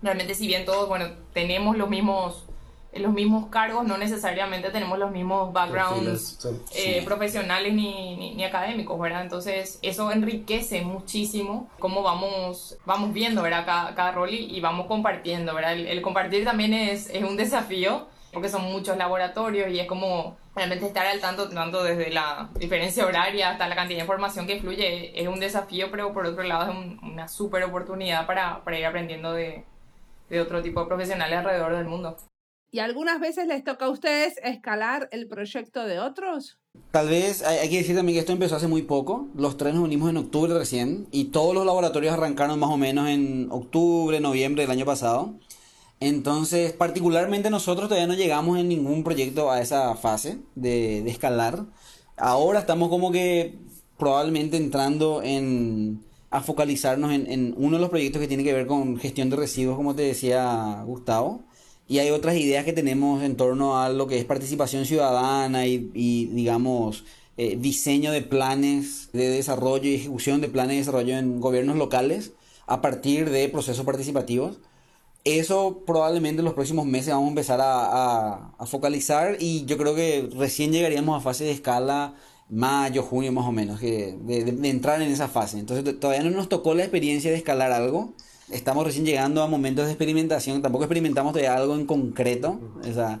Realmente 0.00 0.34
si 0.34 0.46
bien 0.46 0.64
todos, 0.64 0.88
bueno, 0.88 1.06
tenemos 1.32 1.76
los 1.76 1.90
mismos 1.90 2.46
los 2.96 3.12
mismos 3.12 3.46
cargos, 3.48 3.84
no 3.86 3.96
necesariamente 3.98 4.70
tenemos 4.70 4.98
los 4.98 5.10
mismos 5.10 5.52
backgrounds 5.52 6.46
eh, 6.74 7.02
profesionales 7.04 7.72
ni, 7.72 8.34
ni, 8.34 8.44
académicos, 8.44 8.98
¿verdad? 8.98 9.22
Entonces 9.22 9.78
eso 9.82 10.10
enriquece 10.10 10.82
muchísimo 10.82 11.68
cómo 11.78 12.02
vamos, 12.02 12.76
vamos 12.84 13.12
viendo, 13.12 13.42
¿verdad? 13.42 13.64
Cada, 13.64 13.94
cada 13.94 14.12
rol 14.12 14.30
y, 14.32 14.60
vamos 14.60 14.86
compartiendo, 14.86 15.54
¿verdad? 15.54 15.74
El, 15.74 16.02
compartir 16.02 16.44
también 16.44 16.74
es, 16.74 17.08
es, 17.10 17.22
un 17.22 17.36
desafío 17.36 18.06
porque 18.32 18.48
son 18.48 18.64
muchos 18.64 18.96
laboratorios 18.96 19.70
y 19.70 19.78
es 19.78 19.86
como 19.86 20.36
realmente 20.56 20.86
estar 20.86 21.06
al 21.06 21.20
tanto, 21.20 21.48
tanto 21.48 21.84
desde 21.84 22.10
la 22.10 22.48
diferencia 22.54 23.06
horaria 23.06 23.50
hasta 23.50 23.68
la 23.68 23.76
cantidad 23.76 23.98
de 23.98 24.02
información 24.04 24.46
que 24.46 24.60
fluye, 24.60 25.20
es 25.20 25.28
un 25.28 25.38
desafío, 25.38 25.90
pero 25.90 26.12
por 26.12 26.26
otro 26.26 26.42
lado 26.42 26.72
es 26.72 26.98
una 27.02 27.28
súper 27.28 27.62
oportunidad 27.64 28.26
para, 28.26 28.62
para 28.64 28.78
ir 28.78 28.86
aprendiendo 28.86 29.32
de 29.32 29.64
de 30.28 30.40
otro 30.40 30.62
tipo 30.62 30.80
de 30.80 30.86
profesionales 30.86 31.38
alrededor 31.38 31.76
del 31.76 31.86
mundo. 31.86 32.16
¿Y 32.74 32.80
algunas 32.80 33.20
veces 33.20 33.46
les 33.46 33.62
toca 33.62 33.84
a 33.84 33.88
ustedes 33.88 34.34
escalar 34.42 35.08
el 35.12 35.28
proyecto 35.28 35.84
de 35.84 36.00
otros? 36.00 36.58
Tal 36.90 37.08
vez 37.08 37.44
hay, 37.44 37.70
que 37.70 37.76
decir 37.76 37.94
también 37.94 38.16
que 38.16 38.18
esto 38.18 38.32
empezó 38.32 38.56
hace 38.56 38.66
muy 38.66 38.82
poco. 38.82 39.28
Los 39.36 39.56
tres 39.56 39.74
nos 39.74 39.84
unimos 39.84 40.10
en 40.10 40.16
octubre 40.16 40.52
recién 40.52 41.06
y 41.12 41.26
todos 41.26 41.54
los 41.54 41.64
laboratorios 41.64 42.12
arrancaron 42.12 42.58
más 42.58 42.70
o 42.70 42.76
menos 42.76 43.08
en 43.08 43.46
octubre, 43.52 44.18
noviembre 44.18 44.64
del 44.64 44.72
año 44.72 44.84
pasado. 44.84 45.34
Entonces, 46.00 46.72
particularmente 46.72 47.48
nosotros 47.48 47.88
todavía 47.88 48.08
no 48.08 48.14
llegamos 48.14 48.58
en 48.58 48.66
ningún 48.66 49.04
proyecto 49.04 49.52
a 49.52 49.60
esa 49.60 49.94
fase 49.94 50.38
de, 50.56 51.04
de 51.04 51.10
escalar. 51.12 51.66
Ahora 52.16 52.58
estamos 52.58 52.88
como 52.88 53.12
que 53.12 53.56
probablemente 53.98 54.56
entrando 54.56 55.22
en 55.22 56.02
a 56.34 56.40
focalizarnos 56.40 57.12
en, 57.12 57.54
uno 57.56 57.76
de 57.76 57.80
los 57.80 57.90
proyectos 57.90 58.20
que 58.20 58.26
tiene 58.26 58.42
que 58.42 58.52
ver 58.52 58.66
con 58.66 58.96
gestión 58.96 59.30
de 59.30 59.36
residuos, 59.36 59.76
como 59.76 59.94
te 59.94 60.02
decía 60.02 60.82
Gustavo. 60.84 61.43
Y 61.86 61.98
hay 61.98 62.10
otras 62.10 62.36
ideas 62.36 62.64
que 62.64 62.72
tenemos 62.72 63.22
en 63.22 63.36
torno 63.36 63.78
a 63.78 63.88
lo 63.90 64.06
que 64.06 64.18
es 64.18 64.24
participación 64.24 64.86
ciudadana 64.86 65.66
y, 65.66 66.26
digamos, 66.32 67.04
eh, 67.36 67.56
diseño 67.60 68.12
de 68.12 68.22
planes 68.22 69.10
de 69.12 69.28
desarrollo 69.28 69.88
y 69.88 69.96
ejecución 69.96 70.40
de 70.40 70.48
planes 70.48 70.72
de 70.72 70.78
desarrollo 70.78 71.18
en 71.18 71.40
gobiernos 71.40 71.76
locales 71.76 72.32
a 72.66 72.80
partir 72.80 73.30
de 73.30 73.48
procesos 73.48 73.84
participativos. 73.84 74.58
Eso 75.24 75.82
probablemente 75.86 76.40
en 76.40 76.44
los 76.44 76.54
próximos 76.54 76.86
meses 76.86 77.08
vamos 77.08 77.26
a 77.26 77.30
empezar 77.30 77.60
a, 77.60 78.50
a 78.58 78.66
focalizar 78.66 79.36
y 79.40 79.64
yo 79.64 79.78
creo 79.78 79.94
que 79.94 80.28
recién 80.36 80.72
llegaríamos 80.72 81.16
a 81.16 81.20
fase 81.20 81.44
de 81.44 81.52
escala 81.52 82.14
mayo, 82.48 83.02
junio 83.02 83.32
más 83.32 83.46
o 83.46 83.52
menos, 83.52 83.80
que, 83.80 84.16
de, 84.20 84.68
entrar 84.68 85.00
en 85.02 85.10
esa 85.10 85.28
fase. 85.28 85.58
Entonces 85.58 85.98
todavía 85.98 86.22
no 86.22 86.30
nos 86.30 86.48
tocó 86.48 86.74
la 86.74 86.82
experiencia 86.82 87.30
de 87.30 87.36
escalar 87.36 87.72
algo. 87.72 88.14
Estamos 88.50 88.84
recién 88.84 89.06
llegando 89.06 89.42
a 89.42 89.46
momentos 89.46 89.86
de 89.86 89.92
experimentación, 89.92 90.62
tampoco 90.62 90.84
experimentamos 90.84 91.34
de 91.34 91.48
algo 91.48 91.74
en 91.74 91.86
concreto. 91.86 92.60
O 92.82 92.92
sea, 92.92 93.20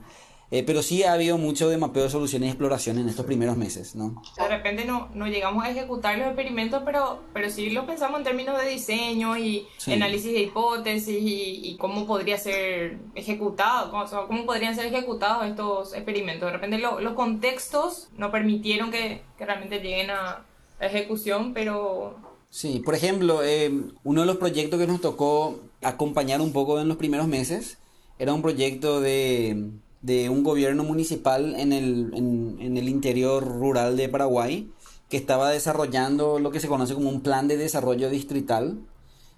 eh, 0.50 0.62
pero 0.62 0.82
sí 0.82 1.02
ha 1.02 1.14
habido 1.14 1.38
mucho 1.38 1.68
de 1.68 1.78
mapeo 1.78 2.04
de 2.04 2.10
soluciones 2.10 2.46
y 2.46 2.50
exploración 2.50 2.98
en 2.98 3.08
estos 3.08 3.26
primeros 3.26 3.56
meses, 3.56 3.96
¿no? 3.96 4.22
De 4.36 4.46
repente 4.46 4.84
no, 4.84 5.08
no 5.14 5.26
llegamos 5.26 5.64
a 5.64 5.70
ejecutar 5.70 6.16
los 6.16 6.28
experimentos, 6.28 6.82
pero, 6.84 7.22
pero 7.32 7.50
sí 7.50 7.70
lo 7.70 7.86
pensamos 7.86 8.18
en 8.18 8.24
términos 8.24 8.60
de 8.62 8.68
diseño 8.68 9.36
y 9.36 9.66
análisis 9.86 10.32
de 10.32 10.42
hipótesis 10.42 11.18
y, 11.18 11.76
cómo 11.80 12.06
podría 12.06 12.38
ser 12.38 12.98
ejecutado, 13.16 13.90
cómo, 13.90 14.04
cómo, 14.28 14.46
podrían 14.46 14.76
ser 14.76 14.86
ejecutados 14.86 15.44
estos 15.46 15.92
experimentos. 15.94 16.46
De 16.46 16.52
repente 16.52 16.78
los 16.78 17.14
contextos 17.14 18.08
no 18.16 18.30
permitieron 18.30 18.92
que, 18.92 19.22
que 19.36 19.46
realmente 19.46 19.80
lleguen 19.80 20.10
a, 20.10 20.44
ejecución, 20.78 21.52
pero... 21.54 22.33
Sí, 22.54 22.80
por 22.84 22.94
ejemplo, 22.94 23.42
eh, 23.42 23.72
uno 24.04 24.20
de 24.20 24.26
los 24.28 24.36
proyectos 24.36 24.78
que 24.78 24.86
nos 24.86 25.00
tocó 25.00 25.60
acompañar 25.82 26.40
un 26.40 26.52
poco 26.52 26.80
en 26.80 26.86
los 26.86 26.96
primeros 26.96 27.26
meses 27.26 27.78
era 28.18 28.32
un 28.32 28.42
proyecto 28.42 29.00
de 29.00 29.72
de 30.04 30.28
un 30.28 30.44
gobierno 30.44 30.84
municipal 30.84 31.54
en 31.56 31.72
el, 31.72 32.12
en, 32.14 32.76
el 32.76 32.88
interior 32.90 33.42
rural 33.42 33.96
de 33.96 34.10
Paraguay 34.10 34.70
que 35.08 35.16
estaba 35.16 35.48
desarrollando 35.48 36.38
lo 36.38 36.50
que 36.50 36.60
se 36.60 36.68
conoce 36.68 36.92
como 36.92 37.08
un 37.08 37.22
plan 37.22 37.48
de 37.48 37.56
desarrollo 37.56 38.10
distrital. 38.10 38.78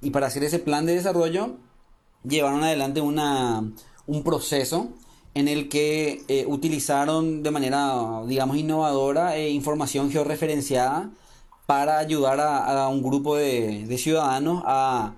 Y 0.02 0.10
para 0.10 0.26
hacer 0.26 0.42
ese 0.42 0.58
plan 0.58 0.84
de 0.84 0.94
desarrollo 0.94 1.58
llevaron 2.24 2.64
adelante 2.64 3.00
una, 3.00 3.70
un 4.08 4.24
proceso 4.24 4.88
en 5.34 5.46
el 5.46 5.68
que 5.68 6.24
eh, 6.26 6.46
utilizaron 6.48 7.44
de 7.44 7.50
manera, 7.52 8.22
digamos, 8.26 8.56
innovadora 8.56 9.36
eh, 9.36 9.50
información 9.50 10.10
georreferenciada 10.10 11.12
para 11.66 11.98
ayudar 11.98 12.40
a, 12.40 12.88
un 12.88 13.02
grupo 13.02 13.36
de, 13.36 13.96
ciudadanos 13.98 14.62
a 14.64 15.14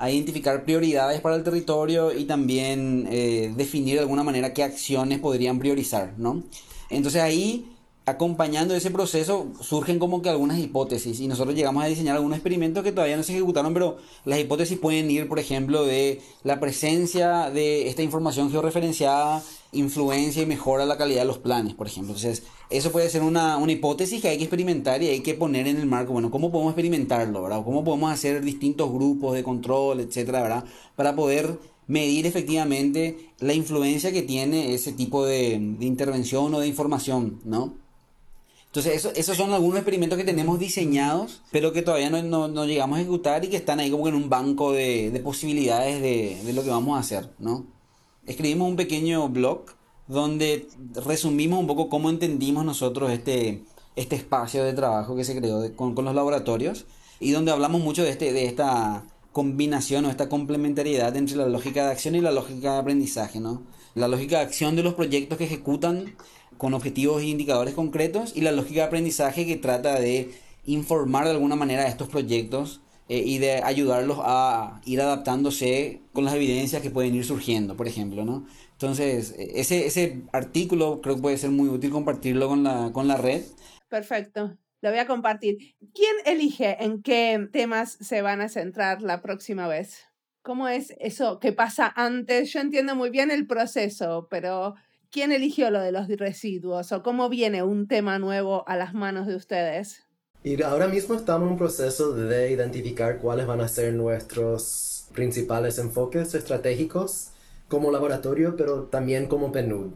a 0.00 0.10
identificar 0.10 0.64
prioridades 0.64 1.20
para 1.20 1.36
el 1.36 1.44
territorio 1.44 2.10
y 2.16 2.24
también 2.24 3.06
eh, 3.10 3.52
definir 3.54 3.96
de 3.96 4.00
alguna 4.00 4.22
manera 4.22 4.54
qué 4.54 4.62
acciones 4.62 5.18
podrían 5.18 5.58
priorizar, 5.58 6.14
¿no? 6.16 6.42
Entonces 6.88 7.20
ahí 7.20 7.70
acompañando 8.06 8.74
ese 8.74 8.90
proceso 8.90 9.48
surgen 9.60 9.98
como 9.98 10.22
que 10.22 10.30
algunas 10.30 10.58
hipótesis 10.58 11.20
y 11.20 11.28
nosotros 11.28 11.54
llegamos 11.54 11.84
a 11.84 11.86
diseñar 11.86 12.16
algunos 12.16 12.38
experimentos 12.38 12.82
que 12.82 12.92
todavía 12.92 13.18
no 13.18 13.22
se 13.22 13.32
ejecutaron, 13.32 13.74
pero 13.74 13.98
las 14.24 14.40
hipótesis 14.40 14.78
pueden 14.78 15.10
ir, 15.10 15.28
por 15.28 15.38
ejemplo, 15.38 15.84
de 15.84 16.22
la 16.44 16.60
presencia 16.60 17.50
de 17.50 17.88
esta 17.88 18.02
información 18.02 18.50
georreferenciada, 18.50 19.42
influencia 19.72 20.42
y 20.42 20.46
mejora 20.46 20.86
la 20.86 20.96
calidad 20.96 21.20
de 21.20 21.26
los 21.26 21.38
planes, 21.38 21.74
por 21.74 21.86
ejemplo. 21.86 22.14
Entonces, 22.14 22.42
eso 22.70 22.92
puede 22.92 23.08
ser 23.08 23.22
una, 23.22 23.56
una 23.56 23.72
hipótesis 23.72 24.20
que 24.20 24.28
hay 24.28 24.38
que 24.38 24.44
experimentar 24.44 25.02
y 25.02 25.08
hay 25.08 25.20
que 25.20 25.34
poner 25.34 25.66
en 25.66 25.78
el 25.78 25.86
marco, 25.86 26.12
bueno, 26.12 26.30
¿cómo 26.30 26.50
podemos 26.50 26.72
experimentarlo, 26.72 27.42
verdad? 27.42 27.62
¿Cómo 27.64 27.84
podemos 27.84 28.12
hacer 28.12 28.44
distintos 28.44 28.90
grupos 28.92 29.34
de 29.34 29.42
control, 29.42 30.00
etcétera, 30.00 30.42
verdad? 30.42 30.64
Para 30.96 31.14
poder 31.14 31.58
medir 31.86 32.26
efectivamente 32.26 33.32
la 33.40 33.54
influencia 33.54 34.12
que 34.12 34.22
tiene 34.22 34.74
ese 34.74 34.92
tipo 34.92 35.24
de, 35.24 35.58
de 35.78 35.86
intervención 35.86 36.54
o 36.54 36.60
de 36.60 36.68
información, 36.68 37.40
¿no? 37.44 37.74
Entonces, 38.72 39.10
esos 39.16 39.36
son 39.36 39.52
algunos 39.52 39.78
experimentos 39.78 40.16
que 40.16 40.22
tenemos 40.22 40.60
diseñados, 40.60 41.42
pero 41.50 41.72
que 41.72 41.82
todavía 41.82 42.08
no, 42.08 42.64
llegamos 42.66 42.98
a 42.98 43.00
ejecutar 43.00 43.44
y 43.44 43.48
que 43.48 43.56
están 43.56 43.80
ahí 43.80 43.90
como 43.90 44.06
en 44.06 44.14
un 44.14 44.28
banco 44.28 44.70
de, 44.70 45.20
posibilidades 45.24 46.00
de, 46.00 46.52
lo 46.52 46.62
que 46.62 46.70
vamos 46.70 46.96
a 46.96 47.00
hacer, 47.00 47.30
¿no? 47.40 47.66
Escribimos 48.30 48.68
un 48.68 48.76
pequeño 48.76 49.28
blog 49.28 49.64
donde 50.06 50.68
resumimos 51.04 51.58
un 51.58 51.66
poco 51.66 51.88
cómo 51.88 52.10
entendimos 52.10 52.64
nosotros 52.64 53.10
este, 53.10 53.64
este 53.96 54.14
espacio 54.14 54.62
de 54.62 54.72
trabajo 54.72 55.16
que 55.16 55.24
se 55.24 55.36
creó 55.36 55.74
con, 55.74 55.96
los 55.96 56.14
laboratorios 56.14 56.86
y 57.18 57.32
donde 57.32 57.50
hablamos 57.50 57.80
mucho 57.80 58.04
de, 58.04 58.10
este, 58.10 58.32
de 58.32 58.44
esta 58.44 59.04
combinación 59.32 60.04
o 60.04 60.10
esta 60.10 60.28
complementariedad 60.28 61.16
entre 61.16 61.38
la 61.38 61.48
lógica 61.48 61.86
de 61.86 61.90
acción 61.90 62.14
y 62.14 62.20
la 62.20 62.30
lógica 62.30 62.74
de 62.74 62.78
aprendizaje, 62.78 63.40
¿no? 63.40 63.62
La 63.96 64.06
lógica 64.06 64.36
de 64.36 64.44
acción 64.44 64.76
de 64.76 64.84
los 64.84 64.94
proyectos 64.94 65.36
que 65.36 65.46
ejecutan 65.46 66.14
con 66.56 66.72
objetivos 66.74 67.22
e 67.22 67.26
indicadores 67.26 67.74
concretos 67.74 68.36
y 68.36 68.42
la 68.42 68.52
lógica 68.52 68.82
de 68.82 68.86
aprendizaje 68.86 69.44
que 69.44 69.56
trata 69.56 69.98
de 69.98 70.30
informar 70.66 71.24
de 71.24 71.32
alguna 71.32 71.56
manera 71.56 71.82
a 71.82 71.88
estos 71.88 72.08
proyectos 72.08 72.80
eh, 73.10 73.24
y 73.26 73.38
de 73.38 73.54
ayudarlos 73.56 74.18
a 74.22 74.80
ir 74.84 75.00
adaptándose 75.00 76.00
con 76.12 76.24
las 76.24 76.34
evidencias 76.34 76.80
que 76.80 76.90
pueden 76.90 77.16
ir 77.16 77.24
surgiendo, 77.24 77.76
por 77.76 77.88
ejemplo, 77.88 78.24
¿no? 78.24 78.46
Entonces, 78.70 79.34
ese, 79.36 79.86
ese 79.86 80.22
artículo 80.32 81.00
creo 81.00 81.16
que 81.16 81.22
puede 81.22 81.36
ser 81.36 81.50
muy 81.50 81.68
útil 81.68 81.90
compartirlo 81.90 82.46
con 82.46 82.62
la, 82.62 82.92
con 82.92 83.08
la 83.08 83.16
red. 83.16 83.42
Perfecto, 83.88 84.56
lo 84.80 84.90
voy 84.90 85.00
a 85.00 85.08
compartir. 85.08 85.58
¿Quién 85.92 86.14
elige 86.24 86.82
en 86.84 87.02
qué 87.02 87.48
temas 87.52 87.98
se 88.00 88.22
van 88.22 88.40
a 88.40 88.48
centrar 88.48 89.02
la 89.02 89.20
próxima 89.22 89.66
vez? 89.66 90.04
¿Cómo 90.42 90.68
es 90.68 90.94
eso 91.00 91.40
que 91.40 91.52
pasa 91.52 91.92
antes? 91.96 92.52
Yo 92.52 92.60
entiendo 92.60 92.94
muy 92.94 93.10
bien 93.10 93.32
el 93.32 93.48
proceso, 93.48 94.28
pero 94.30 94.76
¿Quién 95.10 95.32
eligió 95.32 95.72
lo 95.72 95.80
de 95.80 95.90
los 95.90 96.06
residuos 96.06 96.92
o 96.92 97.02
cómo 97.02 97.28
viene 97.28 97.64
un 97.64 97.88
tema 97.88 98.20
nuevo 98.20 98.62
a 98.68 98.76
las 98.76 98.94
manos 98.94 99.26
de 99.26 99.34
ustedes? 99.34 100.06
Y 100.42 100.62
ahora 100.62 100.88
mismo 100.88 101.14
estamos 101.14 101.46
en 101.46 101.52
un 101.52 101.58
proceso 101.58 102.12
de 102.14 102.50
identificar 102.50 103.18
cuáles 103.18 103.46
van 103.46 103.60
a 103.60 103.68
ser 103.68 103.92
nuestros 103.92 105.06
principales 105.14 105.78
enfoques 105.78 106.34
estratégicos 106.34 107.28
como 107.68 107.90
laboratorio, 107.90 108.56
pero 108.56 108.84
también 108.84 109.26
como 109.26 109.52
PNUD. 109.52 109.92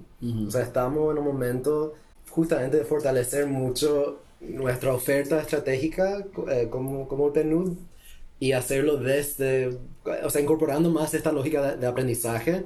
O 0.47 0.51
sea, 0.51 0.63
estamos 0.63 1.13
en 1.13 1.19
un 1.19 1.25
momento 1.25 1.95
justamente 2.29 2.77
de 2.79 2.85
fortalecer 2.85 3.47
mucho 3.47 4.21
nuestra 4.41 4.93
oferta 4.93 5.41
estratégica 5.41 6.27
eh, 6.51 6.69
como, 6.71 7.09
como 7.09 7.33
PNUD 7.33 7.77
y 8.39 8.53
hacerlo 8.53 8.97
desde, 8.99 9.79
o 10.23 10.31
sea, 10.31 10.43
incorporando 10.43 10.91
más 10.91 11.15
esta 11.15 11.33
lógica 11.33 11.77
de 11.77 11.87
aprendizaje 11.87 12.65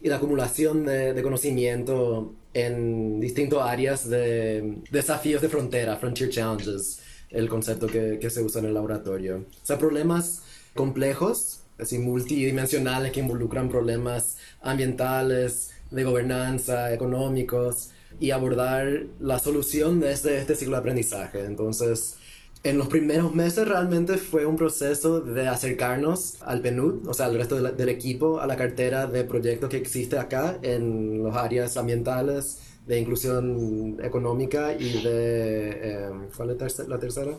y 0.00 0.08
la 0.08 0.16
acumulación 0.16 0.86
de, 0.86 1.20
conocimiento 1.22 2.34
en 2.54 3.20
distintas 3.20 3.60
áreas 3.60 4.08
de 4.08 4.78
desafíos 4.90 5.42
de 5.42 5.48
frontera, 5.48 5.96
frontier 5.96 6.30
challenges, 6.30 7.00
el 7.30 7.48
concepto 7.48 7.86
que, 7.86 8.18
que 8.20 8.30
se 8.30 8.42
usa 8.42 8.60
en 8.60 8.68
el 8.68 8.74
laboratorio. 8.74 9.44
O 9.62 9.66
sea, 9.66 9.78
problemas 9.78 10.42
complejos, 10.74 11.60
así 11.78 11.98
multidimensionales 11.98 13.12
que 13.12 13.20
involucran 13.20 13.68
problemas 13.68 14.36
ambientales, 14.60 15.70
de 15.90 16.04
gobernanza, 16.04 16.92
económicos, 16.92 17.90
y 18.20 18.30
abordar 18.30 19.04
la 19.20 19.38
solución 19.38 20.00
desde 20.00 20.38
este 20.38 20.54
ciclo 20.54 20.76
de 20.76 20.80
aprendizaje. 20.80 21.44
Entonces, 21.44 22.16
en 22.64 22.78
los 22.78 22.88
primeros 22.88 23.34
meses 23.34 23.68
realmente 23.68 24.16
fue 24.16 24.44
un 24.44 24.56
proceso 24.56 25.20
de 25.20 25.46
acercarnos 25.46 26.42
al 26.42 26.60
PNUD, 26.60 27.06
o 27.06 27.14
sea, 27.14 27.26
al 27.26 27.36
resto 27.36 27.60
del 27.60 27.88
equipo, 27.88 28.40
a 28.40 28.46
la 28.46 28.56
cartera 28.56 29.06
de 29.06 29.24
proyectos 29.24 29.70
que 29.70 29.76
existe 29.76 30.18
acá 30.18 30.58
en 30.62 31.22
las 31.22 31.36
áreas 31.36 31.76
ambientales, 31.76 32.58
de 32.88 32.98
inclusión 32.98 33.98
económica 34.02 34.72
y 34.72 35.02
de... 35.02 36.06
Em, 36.06 36.28
¿Cuál 36.36 36.50
es 36.50 36.88
la 36.88 36.98
tercera? 36.98 37.32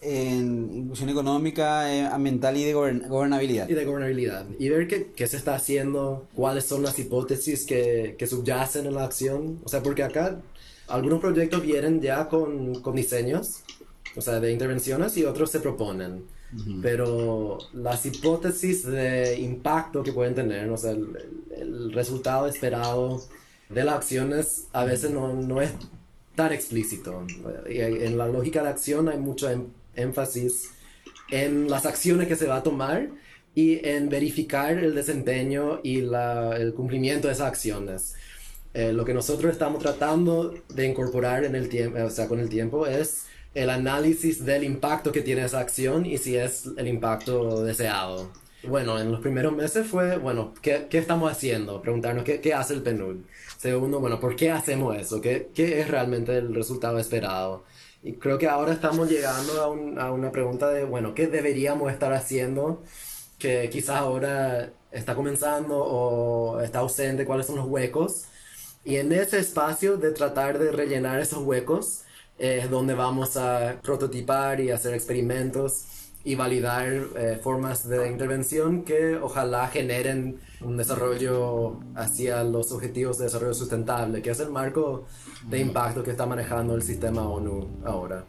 En 0.00 0.70
inclusión 0.72 1.08
económica, 1.08 1.92
eh, 1.92 2.06
ambiental 2.06 2.56
y 2.56 2.64
de 2.64 2.72
gobernabilidad. 2.72 3.68
Y 3.68 3.74
de 3.74 3.84
gobernabilidad. 3.84 4.46
Y 4.58 4.68
ver 4.68 4.86
qué, 4.86 5.10
qué, 5.16 5.26
se 5.26 5.36
está 5.36 5.56
haciendo, 5.56 6.28
cuáles 6.34 6.64
son 6.64 6.82
las 6.82 6.98
hipótesis 6.98 7.66
que, 7.66 8.14
que 8.18 8.26
subyacen 8.26 8.86
en 8.86 8.94
la 8.94 9.04
acción. 9.04 9.58
O 9.64 9.68
sea, 9.68 9.82
porque 9.82 10.04
acá 10.04 10.40
algunos 10.86 11.20
proyectos 11.20 11.62
vienen 11.62 12.00
ya 12.00 12.28
con, 12.28 12.80
con 12.80 12.94
diseños 12.94 13.62
o 14.16 14.20
sea, 14.20 14.40
de 14.40 14.52
intervenciones 14.52 15.16
y 15.16 15.24
otros 15.24 15.50
se 15.50 15.60
proponen. 15.60 16.24
Pero 16.82 17.58
las 17.72 18.04
hipótesis 18.04 18.84
de 18.84 19.38
impacto 19.38 20.02
que 20.02 20.12
pueden 20.12 20.34
tener, 20.34 20.68
o 20.68 20.76
sea, 20.76 20.90
el, 20.90 21.92
resultado 21.92 22.48
esperado 22.48 23.22
de 23.70 23.84
las 23.84 23.94
acciones 23.94 24.66
a 24.72 24.84
veces 24.84 25.10
no, 25.10 25.32
no, 25.32 25.62
es 25.62 25.70
tan 26.34 26.52
explícito. 26.52 27.26
En 27.66 28.18
la 28.18 28.26
lógica 28.28 28.62
de 28.62 28.68
acción 28.68 29.08
hay 29.08 29.18
mucho 29.18 29.48
em, 29.50 29.66
énfasis 29.94 30.70
en 31.30 31.70
las 31.70 31.86
acciones 31.86 32.28
que 32.28 32.36
se 32.36 32.46
va 32.46 32.56
a 32.56 32.62
tomar 32.62 33.08
y 33.54 33.86
en 33.86 34.08
verificar 34.08 34.78
el 34.78 34.94
desempeño 34.94 35.80
y 35.82 36.00
la, 36.00 36.56
el 36.56 36.74
cumplimiento 36.74 37.28
de 37.28 37.34
esas 37.34 37.48
acciones. 37.48 38.14
Eh, 38.74 38.92
lo 38.92 39.04
que 39.04 39.14
nosotros 39.14 39.50
estamos 39.50 39.82
tratando 39.82 40.54
de 40.68 40.86
incorporar 40.86 41.44
en 41.44 41.56
el 41.56 41.68
tiempo, 41.68 41.98
o 42.04 42.10
sea, 42.10 42.28
con 42.28 42.38
el 42.38 42.48
tiempo 42.48 42.86
es 42.86 43.26
el 43.54 43.68
análisis 43.68 44.44
del 44.44 44.62
impacto 44.62 45.10
que 45.10 45.22
tiene 45.22 45.44
esa 45.44 45.58
acción 45.58 46.06
y 46.06 46.18
si 46.18 46.36
es 46.36 46.68
el 46.76 46.86
impacto 46.86 47.64
deseado. 47.64 48.30
Bueno, 48.62 49.00
en 49.00 49.10
los 49.10 49.20
primeros 49.20 49.54
meses 49.54 49.86
fue, 49.86 50.18
bueno, 50.18 50.52
¿qué, 50.60 50.86
qué 50.88 50.98
estamos 50.98 51.32
haciendo? 51.32 51.80
Preguntarnos 51.80 52.24
qué, 52.24 52.40
qué, 52.40 52.54
hace 52.54 52.74
el 52.74 52.82
PNUD. 52.82 53.16
Segundo, 53.60 54.00
bueno, 54.00 54.18
¿por 54.18 54.36
qué 54.36 54.50
hacemos 54.50 54.96
eso? 54.96 55.20
¿Qué, 55.20 55.50
¿Qué, 55.54 55.80
es 55.80 55.88
realmente 55.88 56.34
el 56.38 56.54
resultado 56.54 56.98
esperado? 56.98 57.64
Y 58.02 58.14
creo 58.14 58.38
que 58.38 58.48
ahora 58.48 58.72
estamos 58.72 59.10
llegando 59.10 59.60
a, 59.98 60.06
a 60.06 60.12
una 60.12 60.32
pregunta 60.32 60.70
de, 60.70 60.84
bueno, 60.84 61.14
¿qué 61.14 61.26
deberíamos 61.26 61.92
estar 61.92 62.14
haciendo? 62.14 62.82
Que 63.38 63.68
quizás 63.68 63.96
ahora 63.96 64.72
está 64.90 65.14
comenzando 65.14 65.76
o 65.76 66.58
está 66.62 66.78
ausente, 66.78 67.26
cuáles 67.26 67.48
son 67.48 67.56
los 67.56 67.66
huecos. 67.66 68.24
Y 68.82 68.96
en 68.96 69.12
ese 69.12 69.38
espacio 69.38 69.98
de 69.98 70.12
tratar 70.12 70.58
de 70.58 70.72
rellenar 70.72 71.20
esos 71.20 71.40
huecos, 71.42 72.04
es 72.38 72.70
donde 72.70 72.94
vamos 72.94 73.36
a 73.36 73.78
prototipar 73.82 74.60
y 74.60 74.70
hacer 74.70 74.94
experimentos 74.94 75.84
y 76.22 76.34
validar 76.34 76.86
eh, 77.16 77.40
formas 77.42 77.88
de 77.88 78.10
intervención 78.10 78.84
que 78.84 79.16
ojalá 79.16 79.68
generen 79.68 80.38
un 80.60 80.76
desarrollo 80.76 81.80
hacia 81.94 82.44
los 82.44 82.72
objetivos 82.72 83.18
de 83.18 83.24
desarrollo 83.24 83.54
sustentable, 83.54 84.20
que 84.20 84.30
es 84.30 84.40
el 84.40 84.50
marco 84.50 85.06
de 85.48 85.60
impacto 85.60 86.02
que 86.02 86.10
está 86.10 86.26
manejando 86.26 86.74
el 86.74 86.82
sistema 86.82 87.26
ONU 87.26 87.66
ahora. 87.84 88.24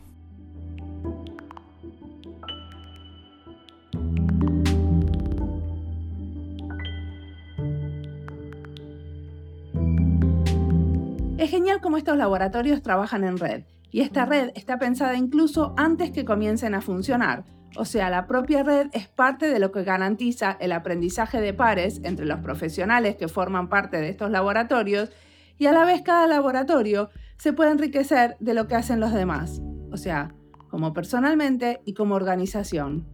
Es 11.38 11.50
genial 11.50 11.82
cómo 11.82 11.98
estos 11.98 12.16
laboratorios 12.16 12.84
trabajan 12.84 13.24
en 13.24 13.38
red 13.38 13.64
y 13.90 14.02
esta 14.02 14.26
red 14.26 14.52
está 14.56 14.80
pensada 14.80 15.18
incluso 15.18 15.74
antes 15.76 16.12
que 16.12 16.24
comiencen 16.24 16.76
a 16.76 16.82
funcionar. 16.82 17.44
O 17.76 17.86
sea, 17.86 18.10
la 18.10 18.28
propia 18.28 18.64
red 18.64 18.88
es 18.92 19.08
parte 19.08 19.50
de 19.50 19.60
lo 19.60 19.72
que 19.72 19.84
garantiza 19.84 20.58
el 20.60 20.74
aprendizaje 20.74 21.40
de 21.40 21.54
pares 21.54 22.02
entre 22.04 22.26
los 22.26 22.40
profesionales 22.40 23.16
que 23.16 23.28
forman 23.28 23.70
parte 23.70 23.98
de 23.98 24.10
estos 24.10 24.30
laboratorios 24.30 25.10
y 25.58 25.68
a 25.68 25.72
la 25.72 25.86
vez 25.86 26.02
cada 26.02 26.28
laboratorio 26.28 27.10
se 27.38 27.54
puede 27.54 27.72
enriquecer 27.72 28.36
de 28.40 28.54
lo 28.54 28.68
que 28.68 28.76
hacen 28.76 29.00
los 29.00 29.14
demás. 29.14 29.62
O 29.92 29.98
sea, 29.98 30.34
como 30.70 30.94
personalmente 30.94 31.82
y 31.86 31.94
como 31.94 32.16
organización. 32.16 33.08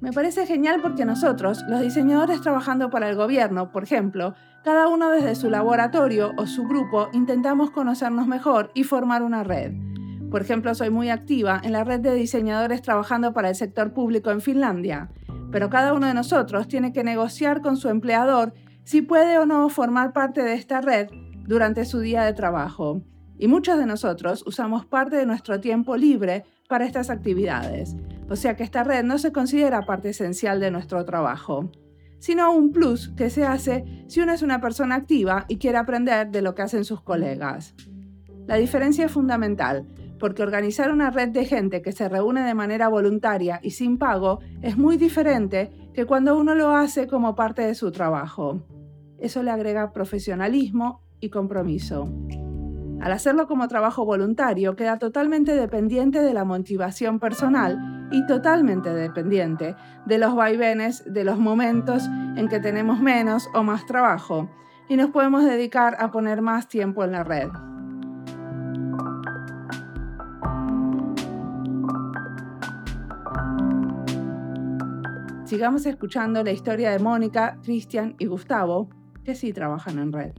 Me 0.00 0.12
parece 0.12 0.46
genial 0.46 0.80
porque 0.82 1.04
nosotros, 1.04 1.64
los 1.68 1.80
diseñadores 1.80 2.40
trabajando 2.42 2.90
para 2.90 3.08
el 3.08 3.16
gobierno, 3.16 3.72
por 3.72 3.84
ejemplo, 3.84 4.34
cada 4.62 4.88
uno 4.88 5.10
desde 5.10 5.34
su 5.34 5.48
laboratorio 5.48 6.32
o 6.36 6.46
su 6.46 6.64
grupo 6.64 7.08
intentamos 7.12 7.70
conocernos 7.70 8.26
mejor 8.26 8.70
y 8.74 8.84
formar 8.84 9.22
una 9.22 9.44
red. 9.44 9.72
Por 10.34 10.42
ejemplo, 10.42 10.74
soy 10.74 10.90
muy 10.90 11.10
activa 11.10 11.60
en 11.62 11.70
la 11.70 11.84
red 11.84 12.00
de 12.00 12.12
diseñadores 12.12 12.82
trabajando 12.82 13.32
para 13.32 13.50
el 13.50 13.54
sector 13.54 13.92
público 13.92 14.32
en 14.32 14.40
Finlandia, 14.40 15.08
pero 15.52 15.70
cada 15.70 15.92
uno 15.92 16.08
de 16.08 16.14
nosotros 16.14 16.66
tiene 16.66 16.92
que 16.92 17.04
negociar 17.04 17.62
con 17.62 17.76
su 17.76 17.88
empleador 17.88 18.52
si 18.82 19.00
puede 19.00 19.38
o 19.38 19.46
no 19.46 19.68
formar 19.68 20.12
parte 20.12 20.42
de 20.42 20.54
esta 20.54 20.80
red 20.80 21.06
durante 21.46 21.84
su 21.84 22.00
día 22.00 22.24
de 22.24 22.32
trabajo. 22.32 23.00
Y 23.38 23.46
muchos 23.46 23.78
de 23.78 23.86
nosotros 23.86 24.42
usamos 24.44 24.84
parte 24.84 25.14
de 25.14 25.24
nuestro 25.24 25.60
tiempo 25.60 25.96
libre 25.96 26.42
para 26.68 26.84
estas 26.84 27.10
actividades, 27.10 27.94
o 28.28 28.34
sea 28.34 28.56
que 28.56 28.64
esta 28.64 28.82
red 28.82 29.04
no 29.04 29.18
se 29.18 29.30
considera 29.30 29.86
parte 29.86 30.08
esencial 30.08 30.58
de 30.58 30.72
nuestro 30.72 31.04
trabajo, 31.04 31.70
sino 32.18 32.52
un 32.52 32.72
plus 32.72 33.10
que 33.10 33.30
se 33.30 33.46
hace 33.46 33.84
si 34.08 34.20
uno 34.20 34.32
es 34.32 34.42
una 34.42 34.60
persona 34.60 34.96
activa 34.96 35.44
y 35.46 35.58
quiere 35.58 35.78
aprender 35.78 36.32
de 36.32 36.42
lo 36.42 36.56
que 36.56 36.62
hacen 36.62 36.84
sus 36.84 37.02
colegas. 37.02 37.76
La 38.48 38.56
diferencia 38.56 39.06
es 39.06 39.12
fundamental, 39.12 39.86
porque 40.18 40.42
organizar 40.42 40.90
una 40.90 41.10
red 41.10 41.30
de 41.30 41.44
gente 41.44 41.82
que 41.82 41.92
se 41.92 42.08
reúne 42.08 42.42
de 42.42 42.54
manera 42.54 42.88
voluntaria 42.88 43.60
y 43.62 43.70
sin 43.70 43.98
pago 43.98 44.40
es 44.62 44.76
muy 44.76 44.96
diferente 44.96 45.70
que 45.92 46.06
cuando 46.06 46.36
uno 46.36 46.54
lo 46.54 46.74
hace 46.74 47.06
como 47.06 47.34
parte 47.34 47.62
de 47.62 47.74
su 47.74 47.92
trabajo. 47.92 48.62
Eso 49.18 49.42
le 49.42 49.50
agrega 49.50 49.92
profesionalismo 49.92 51.02
y 51.20 51.30
compromiso. 51.30 52.08
Al 53.00 53.12
hacerlo 53.12 53.46
como 53.46 53.68
trabajo 53.68 54.04
voluntario, 54.04 54.76
queda 54.76 54.98
totalmente 54.98 55.54
dependiente 55.54 56.22
de 56.22 56.32
la 56.32 56.44
motivación 56.44 57.20
personal 57.20 58.08
y 58.10 58.24
totalmente 58.26 58.94
dependiente 58.94 59.76
de 60.06 60.18
los 60.18 60.34
vaivenes 60.34 61.04
de 61.06 61.24
los 61.24 61.38
momentos 61.38 62.08
en 62.36 62.48
que 62.48 62.60
tenemos 62.60 63.00
menos 63.00 63.48
o 63.54 63.62
más 63.62 63.86
trabajo 63.86 64.50
y 64.88 64.96
nos 64.96 65.10
podemos 65.10 65.44
dedicar 65.44 65.96
a 65.98 66.10
poner 66.10 66.42
más 66.42 66.68
tiempo 66.68 67.04
en 67.04 67.12
la 67.12 67.24
red. 67.24 67.48
Sigamos 75.54 75.86
escuchando 75.86 76.42
la 76.42 76.50
historia 76.50 76.90
de 76.90 76.98
Mónica, 76.98 77.60
Cristian 77.62 78.16
y 78.18 78.26
Gustavo, 78.26 78.90
que 79.24 79.36
sí 79.36 79.52
trabajan 79.52 80.00
en 80.00 80.12
red. 80.12 80.32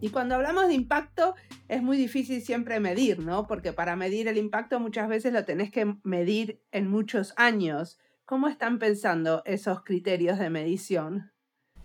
Y 0.00 0.08
cuando 0.08 0.36
hablamos 0.36 0.68
de 0.68 0.72
impacto, 0.72 1.34
es 1.68 1.82
muy 1.82 1.98
difícil 1.98 2.40
siempre 2.40 2.80
medir, 2.80 3.18
¿no? 3.18 3.46
Porque 3.46 3.74
para 3.74 3.94
medir 3.94 4.26
el 4.26 4.38
impacto 4.38 4.80
muchas 4.80 5.06
veces 5.06 5.34
lo 5.34 5.44
tenés 5.44 5.70
que 5.70 5.96
medir 6.02 6.62
en 6.72 6.88
muchos 6.88 7.34
años. 7.36 7.98
¿Cómo 8.30 8.46
están 8.46 8.78
pensando 8.78 9.42
esos 9.44 9.82
criterios 9.82 10.38
de 10.38 10.50
medición? 10.50 11.32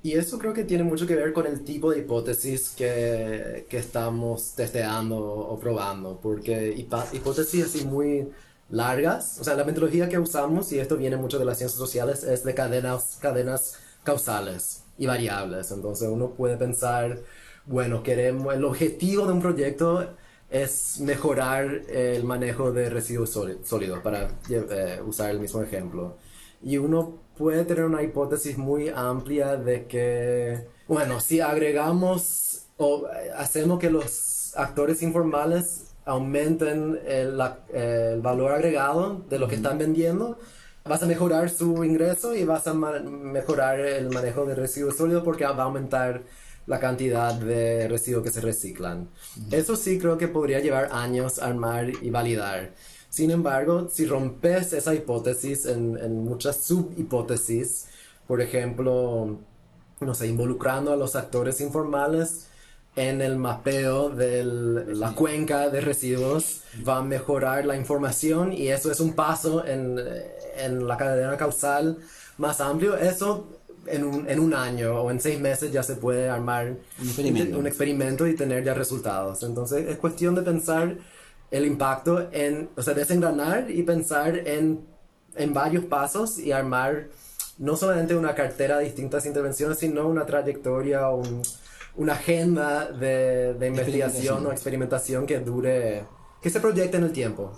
Y 0.04 0.12
eso 0.14 0.38
creo 0.38 0.54
que 0.54 0.64
tiene 0.64 0.84
mucho 0.84 1.08
que 1.08 1.16
ver 1.16 1.34
con 1.34 1.48
el 1.48 1.64
tipo 1.64 1.90
de 1.90 2.02
hipótesis 2.02 2.70
que, 2.78 3.66
que 3.68 3.80
estamos 3.80 4.54
testeando 4.54 5.18
o 5.18 5.60
probando, 5.60 6.20
porque 6.22 6.72
hipótesis 6.78 7.66
así 7.66 7.86
muy 7.86 8.30
largas, 8.70 9.40
o 9.40 9.44
sea, 9.44 9.56
la 9.56 9.64
metodología 9.64 10.08
que 10.08 10.20
usamos, 10.20 10.72
y 10.72 10.78
esto 10.78 10.98
viene 10.98 11.18
mucho 11.18 11.40
de 11.40 11.46
las 11.46 11.58
ciencias 11.58 11.80
sociales, 11.80 12.24
es 12.24 12.44
de 12.44 12.54
cadenas, 12.54 13.18
cadenas 13.20 13.80
causales 14.04 14.84
y 15.00 15.08
variables. 15.08 15.72
Entonces 15.72 16.08
uno 16.08 16.30
puede 16.30 16.58
pensar, 16.58 17.22
bueno, 17.66 18.04
queremos, 18.04 18.54
el 18.54 18.66
objetivo 18.66 19.26
de 19.26 19.34
un 19.34 19.42
proyecto 19.42 20.14
es 20.52 21.00
mejorar 21.00 21.82
el 21.90 22.24
manejo 22.24 22.72
de 22.72 22.92
residuos 22.92 23.32
sólidos, 23.32 24.00
para 24.04 24.30
eh, 24.48 25.02
usar 25.04 25.32
el 25.32 25.40
mismo 25.40 25.64
ejemplo. 25.64 26.18
Y 26.62 26.78
uno 26.78 27.20
puede 27.38 27.65
tener 27.65 27.86
una 27.86 28.04
hipótesis 28.04 28.58
muy 28.58 28.89
amplia 28.89 29.58
de 29.58 29.86
que, 29.88 30.68
bueno, 30.88 31.20
si 31.20 31.41
agregamos 31.41 32.68
o 32.78 33.08
hacemos 33.38 33.80
que 33.80 33.89
los 33.89 34.54
actores 34.56 35.02
informales 35.02 35.96
aumenten 36.06 37.00
el, 37.06 37.38
valor 38.22 38.52
agregado 38.52 39.26
de 39.30 39.39
lo 39.39 39.48
que 39.48 39.56
están 39.56 39.78
vendiendo, 39.78 40.38
vas 40.84 41.02
a 41.02 41.08
mejorar 41.08 41.50
su 41.50 41.84
ingreso 41.84 42.36
y 42.36 42.44
vas 42.46 42.68
a 42.68 42.74
mejorar 42.74 43.80
el 43.80 44.10
manejo 44.12 44.46
de 44.46 44.56
residuos 44.56 44.98
sólidos 44.98 45.24
porque 45.24 45.46
va 45.46 45.63
a 45.63 45.63
aumentar 45.63 46.24
la 46.68 46.80
cantidad 46.80 47.34
de 47.34 47.88
residuos 47.88 48.24
que 48.24 48.32
se 48.32 48.41
reciclan. 48.41 49.10
Eso 49.52 49.76
sí 49.76 50.00
creo 50.00 50.18
que 50.18 50.28
podría 50.28 50.60
llevar 50.60 50.89
años 50.91 51.39
armar 51.39 51.89
y 52.02 52.10
validar. 52.10 52.72
Sin 53.15 53.32
embargo, 53.32 53.88
si 53.89 54.06
rompes 54.06 54.73
esa 54.73 54.93
hipótesis 54.93 55.65
en, 55.67 55.97
en 55.97 56.25
muchas 56.25 56.58
subhipótesis, 56.58 57.86
por 58.28 58.41
ejemplo, 58.41 59.38
no 60.01 60.13
sé, 60.13 60.28
involucrando 60.28 60.91
a 60.91 60.97
los 60.97 61.15
actores 61.15 61.62
informales 61.62 62.47
en 62.97 63.21
el 63.21 63.38
mapeo 63.38 64.10
de 64.10 64.43
la 64.43 65.13
cuenca 65.13 65.69
de 65.69 65.80
residuos, 65.80 66.63
va 66.86 66.97
a 66.97 67.04
mejorar 67.04 67.65
la 67.65 67.78
información 67.78 68.51
y 68.51 68.67
eso 68.67 68.91
es 68.91 68.99
un 68.99 69.13
paso 69.13 69.65
en, 69.65 69.97
en 70.58 70.86
la 70.86 70.97
cadena 70.97 71.38
causal 71.38 71.97
más 72.38 72.60
amplio. 72.60 72.97
Eso 72.97 73.47
en 73.86 74.04
un, 74.04 74.30
en 74.30 74.41
un, 74.41 74.54
año 74.54 74.93
o 74.93 75.10
en 75.10 75.21
seis 75.21 75.39
meses 75.39 75.71
ya 75.71 75.84
se 75.84 75.95
puede 75.95 76.28
armar 76.28 76.75
un 76.99 77.08
experimento. 77.08 77.60
un 77.60 77.67
experimento 77.67 78.28
y 78.28 78.36
tener 78.36 78.65
ya 78.65 78.73
resultados. 78.73 79.41
Entonces 79.43 79.88
es 79.88 79.97
cuestión 79.99 80.36
de 80.36 80.41
pensar 80.41 80.97
el 81.56 81.65
impacto 81.65 82.30
en, 82.32 82.70
o 82.76 82.82
sea, 82.82 82.94
desengranar 82.94 83.70
y 83.72 83.84
pensar 83.84 84.38
en, 84.48 84.86
en 85.36 85.54
varios 85.54 85.86
pasos 85.86 86.38
y 86.38 86.52
armar 86.52 87.08
no 87.58 87.78
solamente 87.78 88.15
una 88.15 88.36
cartera 88.36 88.78
de 88.78 88.86
distintas 88.86 89.26
intervenciones, 89.26 89.80
sino 89.80 90.08
una 90.08 90.26
trayectoria 90.26 91.10
o 91.10 91.24
una 91.96 92.13
agenda 92.13 92.91
de, 92.91 93.54
de 93.54 93.68
investigación 93.68 94.46
o 94.46 94.52
experimentación 94.52 95.26
que 95.26 95.39
dure, 95.39 96.04
que 96.41 96.50
se 96.50 96.60
proyecte 96.60 96.98
en 96.98 97.04
el 97.06 97.12
tiempo. 97.13 97.54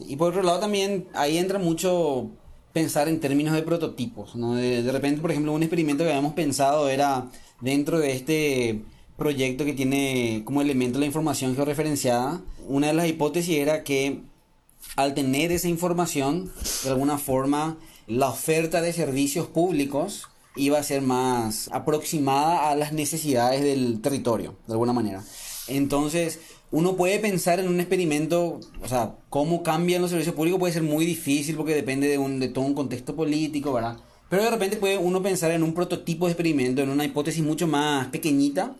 y 0.00 0.16
por 0.16 0.30
otro 0.30 0.42
lado 0.42 0.60
también 0.60 1.08
ahí 1.14 1.38
entra 1.38 1.58
mucho 1.58 2.30
pensar 2.74 3.08
en 3.08 3.20
términos 3.20 3.54
de 3.54 3.62
prototipos, 3.62 4.34
¿no? 4.36 4.56
De, 4.56 4.82
de 4.82 4.92
repente, 4.92 5.22
por 5.22 5.30
ejemplo, 5.30 5.52
un 5.52 5.62
experimento 5.62 6.02
que 6.04 6.10
habíamos 6.10 6.34
pensado 6.34 6.88
era 6.88 7.28
dentro 7.60 7.98
de 8.00 8.12
este 8.12 8.84
proyecto 9.16 9.64
que 9.64 9.72
tiene 9.72 10.42
como 10.44 10.62
elemento 10.62 10.98
la 10.98 11.06
información 11.06 11.54
georreferenciada, 11.54 12.42
una 12.66 12.88
de 12.88 12.94
las 12.94 13.08
hipótesis 13.08 13.56
era 13.58 13.84
que 13.84 14.22
al 14.96 15.14
tener 15.14 15.52
esa 15.52 15.68
información, 15.68 16.52
de 16.82 16.90
alguna 16.90 17.18
forma, 17.18 17.78
la 18.06 18.28
oferta 18.28 18.80
de 18.82 18.92
servicios 18.92 19.46
públicos 19.46 20.28
iba 20.56 20.78
a 20.78 20.82
ser 20.82 21.02
más 21.02 21.68
aproximada 21.72 22.70
a 22.70 22.76
las 22.76 22.92
necesidades 22.92 23.62
del 23.62 24.00
territorio, 24.00 24.56
de 24.66 24.72
alguna 24.72 24.92
manera. 24.92 25.24
Entonces, 25.66 26.40
uno 26.70 26.96
puede 26.96 27.18
pensar 27.18 27.60
en 27.60 27.68
un 27.68 27.80
experimento, 27.80 28.60
o 28.82 28.88
sea, 28.88 29.14
cómo 29.30 29.62
cambian 29.62 30.02
los 30.02 30.10
servicios 30.10 30.34
públicos 30.34 30.60
puede 30.60 30.72
ser 30.72 30.82
muy 30.82 31.06
difícil 31.06 31.56
porque 31.56 31.74
depende 31.74 32.08
de, 32.08 32.18
un, 32.18 32.40
de 32.40 32.48
todo 32.48 32.64
un 32.64 32.74
contexto 32.74 33.16
político, 33.16 33.72
¿verdad? 33.72 33.96
Pero 34.28 34.44
de 34.44 34.50
repente 34.50 34.76
puede 34.76 34.98
uno 34.98 35.22
pensar 35.22 35.50
en 35.52 35.62
un 35.62 35.74
prototipo 35.74 36.26
de 36.26 36.32
experimento, 36.32 36.82
en 36.82 36.90
una 36.90 37.04
hipótesis 37.04 37.42
mucho 37.42 37.66
más 37.66 38.08
pequeñita, 38.08 38.74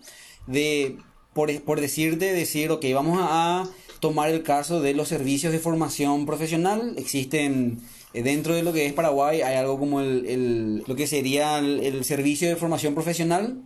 de, 0.47 0.97
por, 1.33 1.53
por 1.63 1.81
decirte, 1.81 2.33
decir, 2.33 2.71
ok, 2.71 2.85
vamos 2.95 3.19
a, 3.21 3.69
tomar 4.05 4.29
el 4.29 4.43
caso 4.43 4.83
de 4.83 4.93
los 4.93 5.09
servicios 5.09 5.51
de 5.51 5.59
formación 5.59 6.27
profesional. 6.27 6.93
Existen 6.99 7.79
eh, 8.13 8.23
dentro 8.23 8.55
de 8.55 8.63
lo 8.63 8.75
que 8.75 8.85
es 8.85 8.93
Paraguay, 8.93 9.41
hay 9.41 9.57
algo 9.57 9.79
como 9.79 10.03
el, 10.03 10.27
el 10.27 10.85
lo 10.87 10.95
que 10.95 11.07
sería 11.07 11.59
el, 11.59 11.81
el, 11.81 12.05
servicio 12.05 12.47
de 12.47 12.57
formación 12.57 12.93
profesional, 12.93 13.63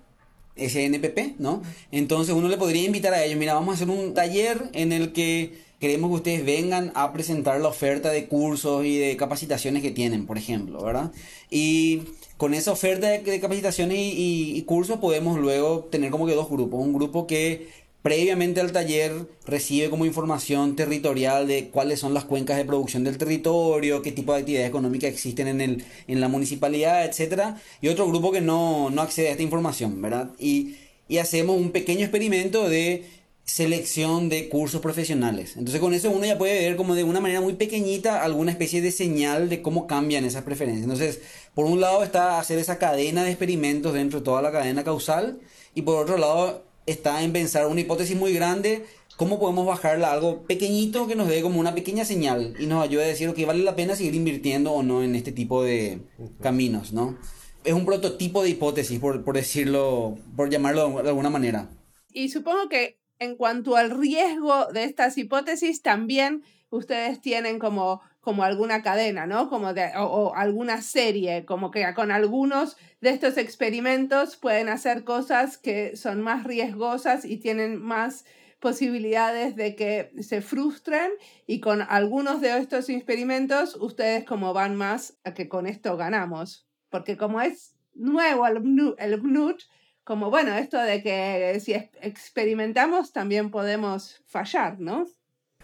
SNPP, 0.56 1.40
¿no? 1.40 1.62
Entonces 1.90 2.36
uno 2.36 2.48
le 2.48 2.56
podría 2.56 2.84
invitar 2.84 3.14
a 3.14 3.24
ellos, 3.24 3.36
mira, 3.36 3.54
vamos 3.54 3.70
a 3.70 3.74
hacer 3.74 3.90
un 3.90 4.14
taller 4.14 4.70
en 4.74 4.92
el 4.92 5.12
que 5.12 5.58
queremos 5.80 6.10
que 6.10 6.16
ustedes 6.16 6.44
vengan 6.44 6.92
a 6.94 7.12
presentar 7.12 7.60
la 7.60 7.68
oferta 7.68 8.10
de 8.10 8.26
cursos 8.26 8.84
y 8.84 8.98
de 8.98 9.16
capacitaciones 9.16 9.82
que 9.82 9.90
tienen, 9.90 10.26
por 10.26 10.38
ejemplo, 10.38 10.82
¿verdad? 10.82 11.12
Y 11.50 12.02
con 12.36 12.54
esa 12.54 12.72
oferta 12.72 13.08
de, 13.08 13.40
capacitaciones 13.40 13.98
y, 13.98 14.62
cursos 14.62 14.98
podemos 14.98 15.38
luego 15.38 15.88
tener 15.90 16.10
como 16.10 16.26
que 16.26 16.34
dos 16.34 16.48
grupos. 16.48 16.80
Un 16.80 16.92
grupo 16.92 17.26
que 17.26 17.68
previamente 18.02 18.60
al 18.60 18.72
taller 18.72 19.12
recibe 19.46 19.90
como 19.90 20.04
información 20.04 20.76
territorial 20.76 21.46
de 21.48 21.68
cuáles 21.68 22.00
son 22.00 22.14
las 22.14 22.24
cuencas 22.24 22.56
de 22.56 22.64
producción 22.64 23.04
del 23.04 23.18
territorio, 23.18 24.02
qué 24.02 24.12
tipo 24.12 24.32
de 24.32 24.40
actividades 24.40 24.68
económicas 24.68 25.10
existen 25.10 25.48
en, 25.48 25.60
el, 25.60 25.84
en 26.06 26.20
la 26.20 26.28
municipalidad, 26.28 27.04
etc. 27.04 27.56
Y 27.80 27.88
otro 27.88 28.06
grupo 28.06 28.32
que 28.32 28.40
no, 28.40 28.90
no 28.90 29.02
accede 29.02 29.28
a 29.28 29.32
esta 29.32 29.42
información, 29.42 30.00
¿verdad? 30.00 30.30
Y, 30.38 30.76
y 31.08 31.18
hacemos 31.18 31.56
un 31.56 31.70
pequeño 31.70 32.02
experimento 32.02 32.68
de 32.68 33.04
selección 33.48 34.28
de 34.28 34.50
cursos 34.50 34.82
profesionales. 34.82 35.54
Entonces 35.56 35.80
con 35.80 35.94
eso 35.94 36.10
uno 36.10 36.26
ya 36.26 36.36
puede 36.36 36.60
ver 36.60 36.76
como 36.76 36.94
de 36.94 37.02
una 37.02 37.20
manera 37.20 37.40
muy 37.40 37.54
pequeñita 37.54 38.22
alguna 38.22 38.52
especie 38.52 38.82
de 38.82 38.92
señal 38.92 39.48
de 39.48 39.62
cómo 39.62 39.86
cambian 39.86 40.26
esas 40.26 40.44
preferencias. 40.44 40.84
Entonces, 40.84 41.20
por 41.54 41.64
un 41.64 41.80
lado 41.80 42.04
está 42.04 42.38
hacer 42.38 42.58
esa 42.58 42.78
cadena 42.78 43.24
de 43.24 43.30
experimentos 43.30 43.94
dentro 43.94 44.18
de 44.18 44.24
toda 44.26 44.42
la 44.42 44.52
cadena 44.52 44.84
causal 44.84 45.40
y 45.74 45.80
por 45.80 45.96
otro 45.96 46.18
lado 46.18 46.62
está 46.84 47.22
en 47.22 47.32
pensar 47.32 47.66
una 47.66 47.80
hipótesis 47.80 48.16
muy 48.16 48.34
grande, 48.34 48.84
cómo 49.16 49.40
podemos 49.40 49.66
bajarla 49.66 50.08
a 50.08 50.12
algo 50.12 50.42
pequeñito 50.42 51.06
que 51.06 51.16
nos 51.16 51.28
dé 51.28 51.40
como 51.40 51.58
una 51.58 51.74
pequeña 51.74 52.04
señal 52.04 52.54
y 52.60 52.66
nos 52.66 52.84
ayude 52.84 53.04
a 53.04 53.08
decir 53.08 53.32
que 53.32 53.46
vale 53.46 53.64
la 53.64 53.76
pena 53.76 53.96
seguir 53.96 54.14
invirtiendo 54.14 54.72
o 54.72 54.82
no 54.82 55.02
en 55.02 55.14
este 55.14 55.32
tipo 55.32 55.62
de 55.64 56.02
caminos, 56.42 56.92
¿no? 56.92 57.16
Es 57.64 57.72
un 57.72 57.86
prototipo 57.86 58.42
de 58.42 58.50
hipótesis, 58.50 59.00
por, 59.00 59.24
por 59.24 59.36
decirlo, 59.36 60.18
por 60.36 60.50
llamarlo 60.50 61.02
de 61.02 61.08
alguna 61.08 61.30
manera. 61.30 61.70
Y 62.12 62.28
supongo 62.28 62.68
que 62.68 62.97
en 63.18 63.36
cuanto 63.36 63.76
al 63.76 63.90
riesgo 63.90 64.66
de 64.66 64.84
estas 64.84 65.18
hipótesis, 65.18 65.82
también 65.82 66.42
ustedes 66.70 67.20
tienen 67.20 67.58
como, 67.58 68.00
como 68.20 68.44
alguna 68.44 68.82
cadena, 68.82 69.26
¿no? 69.26 69.48
Como 69.48 69.72
de, 69.74 69.90
o, 69.96 70.34
alguna 70.34 70.82
serie, 70.82 71.44
como 71.44 71.70
que 71.70 71.92
con 71.94 72.10
algunos 72.10 72.76
de 73.00 73.10
estos 73.10 73.36
experimentos 73.38 74.36
pueden 74.36 74.68
hacer 74.68 75.04
cosas 75.04 75.58
que 75.58 75.96
son 75.96 76.20
más 76.20 76.44
riesgosas 76.44 77.24
y 77.24 77.38
tienen 77.38 77.80
más 77.80 78.24
posibilidades 78.60 79.54
de 79.54 79.76
que 79.76 80.10
se 80.20 80.42
frustren 80.42 81.10
y 81.46 81.60
con 81.60 81.80
algunos 81.80 82.40
de 82.40 82.58
estos 82.58 82.88
experimentos 82.88 83.76
ustedes 83.76 84.24
como 84.24 84.52
van 84.52 84.74
más 84.74 85.16
a 85.24 85.32
que 85.32 85.48
con 85.48 85.66
esto 85.66 85.96
ganamos, 85.96 86.68
porque 86.90 87.16
como 87.16 87.40
es 87.40 87.76
nuevo 87.94 88.46
el, 88.46 88.94
el 88.98 89.20
BNUT, 89.20 89.62
como 90.08 90.30
bueno, 90.30 90.54
esto 90.54 90.80
de 90.80 91.02
que 91.02 91.60
si 91.60 91.74
experimentamos 91.74 93.12
también 93.12 93.50
podemos 93.50 94.22
fallar, 94.26 94.80
¿no? 94.80 95.06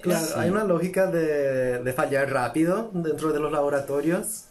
Claro, 0.02 0.26
hay 0.36 0.50
una 0.50 0.64
lógica 0.64 1.06
de, 1.06 1.82
de, 1.82 1.92
fallar 1.94 2.30
rápido 2.30 2.90
dentro 2.92 3.32
de 3.32 3.40
los 3.40 3.50
laboratorios. 3.50 4.44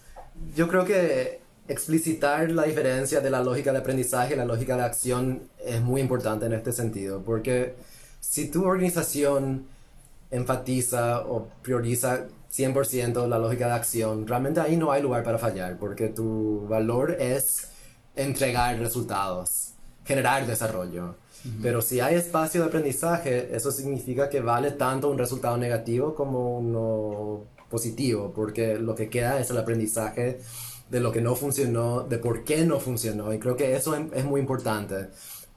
Yo 0.56 0.68
creo 0.68 0.84
que 0.84 1.42
explicitar 1.68 2.50
la 2.50 2.64
diferencia 2.64 3.22
de 3.22 3.30
la 3.30 3.44
lógica 3.44 3.72
de 3.72 3.78
aprendizaje 3.78 4.34
y 4.34 4.38
la 4.38 4.46
lógica 4.46 4.76
de 4.78 4.82
acción 4.82 5.44
es 5.64 5.80
muy 5.82 6.02
importante 6.02 6.48
en 6.48 6.54
este 6.54 6.72
sentido, 6.72 7.22
porque 7.22 7.76
si 8.20 8.50
tu 8.50 8.66
organización 8.66 9.68
enfatiza 10.32 11.20
o 11.20 11.50
prioriza 11.62 12.26
100% 12.52 13.28
la 13.28 13.38
lógica 13.38 13.68
de 13.68 13.74
acción, 13.74 14.26
realmente 14.26 14.60
ahí 14.60 14.76
no 14.76 14.92
hay 14.92 15.04
lugar 15.04 15.24
para 15.24 15.38
fallar, 15.38 15.78
porque 15.78 16.08
tu 16.08 16.66
valor 16.68 17.16
es 17.20 17.68
entregar 18.16 18.80
resultados 18.80 19.73
generar 20.06 20.46
desarrollo. 20.46 21.16
Pero 21.62 21.82
si 21.82 22.00
hay 22.00 22.16
espacio 22.16 22.62
de 22.62 22.68
aprendizaje, 22.68 23.54
eso 23.54 23.70
significa 23.72 24.30
que 24.30 24.40
vale 24.40 24.72
tanto 24.72 25.10
un 25.10 25.18
resultado 25.18 25.58
negativo 25.58 26.16
como 26.16 26.58
uno 26.58 27.44
positivo, 27.70 28.32
porque 28.34 28.80
lo 28.80 28.96
que 28.96 29.10
queda 29.10 29.40
es 29.40 29.50
el 29.50 29.58
aprendizaje 29.58 30.40
de 30.90 31.00
lo 31.02 31.12
que 31.12 31.22
no 31.22 31.36
funcionó, 31.36 32.04
de 32.04 32.18
por 32.18 32.46
qué 32.46 32.66
no 32.66 32.80
funcionó. 32.80 33.34
Y 33.34 33.40
creo 33.40 33.58
que 33.58 33.76
eso 33.76 33.94
es 33.96 34.24
muy 34.24 34.40
importante, 34.40 35.08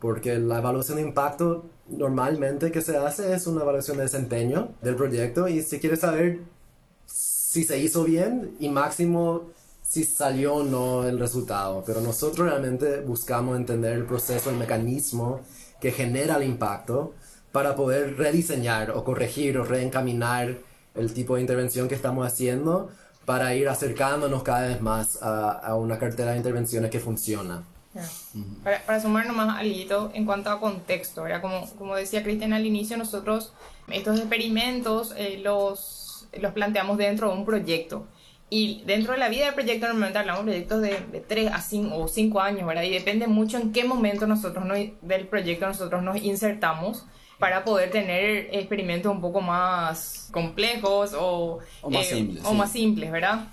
porque 0.00 0.38
la 0.38 0.58
evaluación 0.58 0.96
de 0.96 1.02
impacto 1.02 1.66
normalmente 1.88 2.72
que 2.72 2.80
se 2.80 2.96
hace 2.96 3.32
es 3.32 3.46
una 3.46 3.62
evaluación 3.62 3.98
de 3.98 4.04
desempeño 4.04 4.70
del 4.82 4.96
proyecto 4.96 5.46
y 5.46 5.62
si 5.62 5.78
quieres 5.78 6.00
saber 6.00 6.40
si 7.06 7.64
se 7.64 7.78
hizo 7.78 8.02
bien 8.02 8.56
y 8.58 8.68
máximo 8.68 9.50
si 9.88 10.04
salió 10.04 10.56
o 10.56 10.64
no 10.64 11.06
el 11.06 11.18
resultado, 11.18 11.84
pero 11.86 12.00
nosotros 12.00 12.48
realmente 12.48 13.00
buscamos 13.00 13.56
entender 13.56 13.92
el 13.92 14.04
proceso, 14.04 14.50
el 14.50 14.56
mecanismo 14.56 15.40
que 15.80 15.92
genera 15.92 16.36
el 16.36 16.42
impacto 16.42 17.14
para 17.52 17.76
poder 17.76 18.16
rediseñar 18.16 18.90
o 18.90 19.04
corregir 19.04 19.56
o 19.58 19.64
reencaminar 19.64 20.56
el 20.94 21.14
tipo 21.14 21.36
de 21.36 21.42
intervención 21.42 21.88
que 21.88 21.94
estamos 21.94 22.26
haciendo 22.26 22.90
para 23.24 23.54
ir 23.54 23.68
acercándonos 23.68 24.42
cada 24.42 24.68
vez 24.68 24.80
más 24.80 25.22
a, 25.22 25.50
a 25.50 25.74
una 25.76 25.98
cartera 25.98 26.32
de 26.32 26.38
intervenciones 26.38 26.90
que 26.90 27.00
funciona. 27.00 27.64
Para, 28.62 28.84
para, 28.84 29.00
sumar 29.00 29.26
nomás 29.26 29.56
algo 29.58 30.10
en 30.12 30.26
cuanto 30.26 30.50
a 30.50 30.60
contexto, 30.60 31.24
como, 31.40 31.70
como 31.76 31.96
decía 31.96 32.22
Cristian 32.22 32.52
al 32.52 32.66
inicio, 32.66 32.96
nosotros 32.96 33.52
estos 33.88 34.18
experimentos 34.18 35.14
eh, 35.16 35.40
los, 35.42 36.28
los 36.38 36.52
planteamos 36.52 36.98
dentro 36.98 37.30
de 37.30 37.36
un 37.36 37.46
proyecto. 37.46 38.06
Y 38.48 38.82
dentro 38.84 39.12
de 39.12 39.18
la 39.18 39.28
vida 39.28 39.46
del 39.46 39.54
proyecto 39.54 39.88
normalmente 39.88 40.18
hablamos 40.20 40.46
de 40.46 40.52
proyectos 40.52 40.80
de, 40.80 41.00
de 41.10 41.20
3 41.20 41.52
a 41.52 41.60
5 41.60 41.96
o 41.96 42.06
5 42.06 42.40
años, 42.40 42.66
¿verdad? 42.66 42.82
Y 42.82 42.90
depende 42.90 43.26
mucho 43.26 43.58
en 43.58 43.72
qué 43.72 43.84
momento 43.84 44.26
nosotros 44.26 44.64
nos, 44.64 44.78
del 45.02 45.26
proyecto 45.26 45.66
nosotros 45.66 46.02
nos 46.02 46.22
insertamos 46.22 47.04
para 47.38 47.64
poder 47.64 47.90
tener 47.90 48.48
experimentos 48.52 49.12
un 49.12 49.20
poco 49.20 49.40
más 49.40 50.28
complejos 50.32 51.12
o, 51.18 51.58
o 51.82 51.90
más, 51.90 52.06
eh, 52.06 52.14
simples, 52.14 52.44
o 52.44 52.54
más 52.54 52.72
simples, 52.72 53.10
¿verdad? 53.10 53.48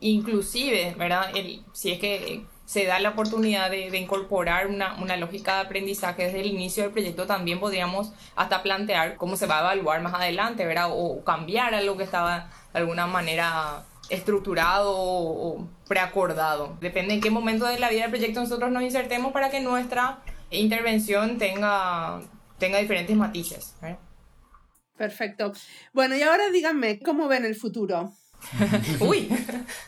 Inclusive, 0.00 0.94
¿verdad? 0.98 1.30
El, 1.36 1.62
si 1.72 1.92
es 1.92 1.98
que 2.00 2.42
se 2.64 2.86
da 2.86 2.98
la 3.00 3.10
oportunidad 3.10 3.70
de, 3.70 3.90
de 3.90 3.98
incorporar 3.98 4.66
una, 4.66 4.94
una, 4.94 5.16
lógica 5.18 5.56
de 5.56 5.60
aprendizaje 5.60 6.24
desde 6.24 6.40
el 6.40 6.46
inicio 6.46 6.84
del 6.84 6.92
proyecto, 6.92 7.26
también 7.26 7.60
podríamos 7.60 8.12
hasta 8.34 8.62
plantear 8.62 9.16
cómo 9.16 9.36
se 9.36 9.46
va 9.46 9.58
a 9.58 9.60
evaluar 9.74 10.00
más 10.00 10.14
adelante, 10.14 10.64
¿verdad? 10.64 10.88
O 10.90 11.22
cambiar 11.22 11.74
algo 11.74 11.98
que 11.98 12.04
estaba 12.04 12.50
de 12.72 12.78
alguna 12.78 13.06
manera 13.06 13.84
estructurado 14.08 14.92
o 14.94 15.68
preacordado. 15.88 16.76
Depende 16.80 17.14
en 17.14 17.20
qué 17.20 17.30
momento 17.30 17.66
de 17.66 17.78
la 17.78 17.90
vida 17.90 18.02
del 18.02 18.10
proyecto 18.10 18.40
nosotros 18.40 18.70
nos 18.70 18.82
insertemos 18.82 19.32
para 19.32 19.50
que 19.50 19.60
nuestra 19.60 20.22
intervención 20.50 21.38
tenga, 21.38 22.20
tenga 22.58 22.78
diferentes 22.78 23.16
matices. 23.16 23.74
Perfecto. 24.96 25.52
Bueno, 25.92 26.16
y 26.16 26.22
ahora 26.22 26.50
díganme, 26.50 27.00
¿cómo 27.00 27.28
ven 27.28 27.44
el 27.44 27.54
futuro? 27.54 28.12
Uy. 29.00 29.28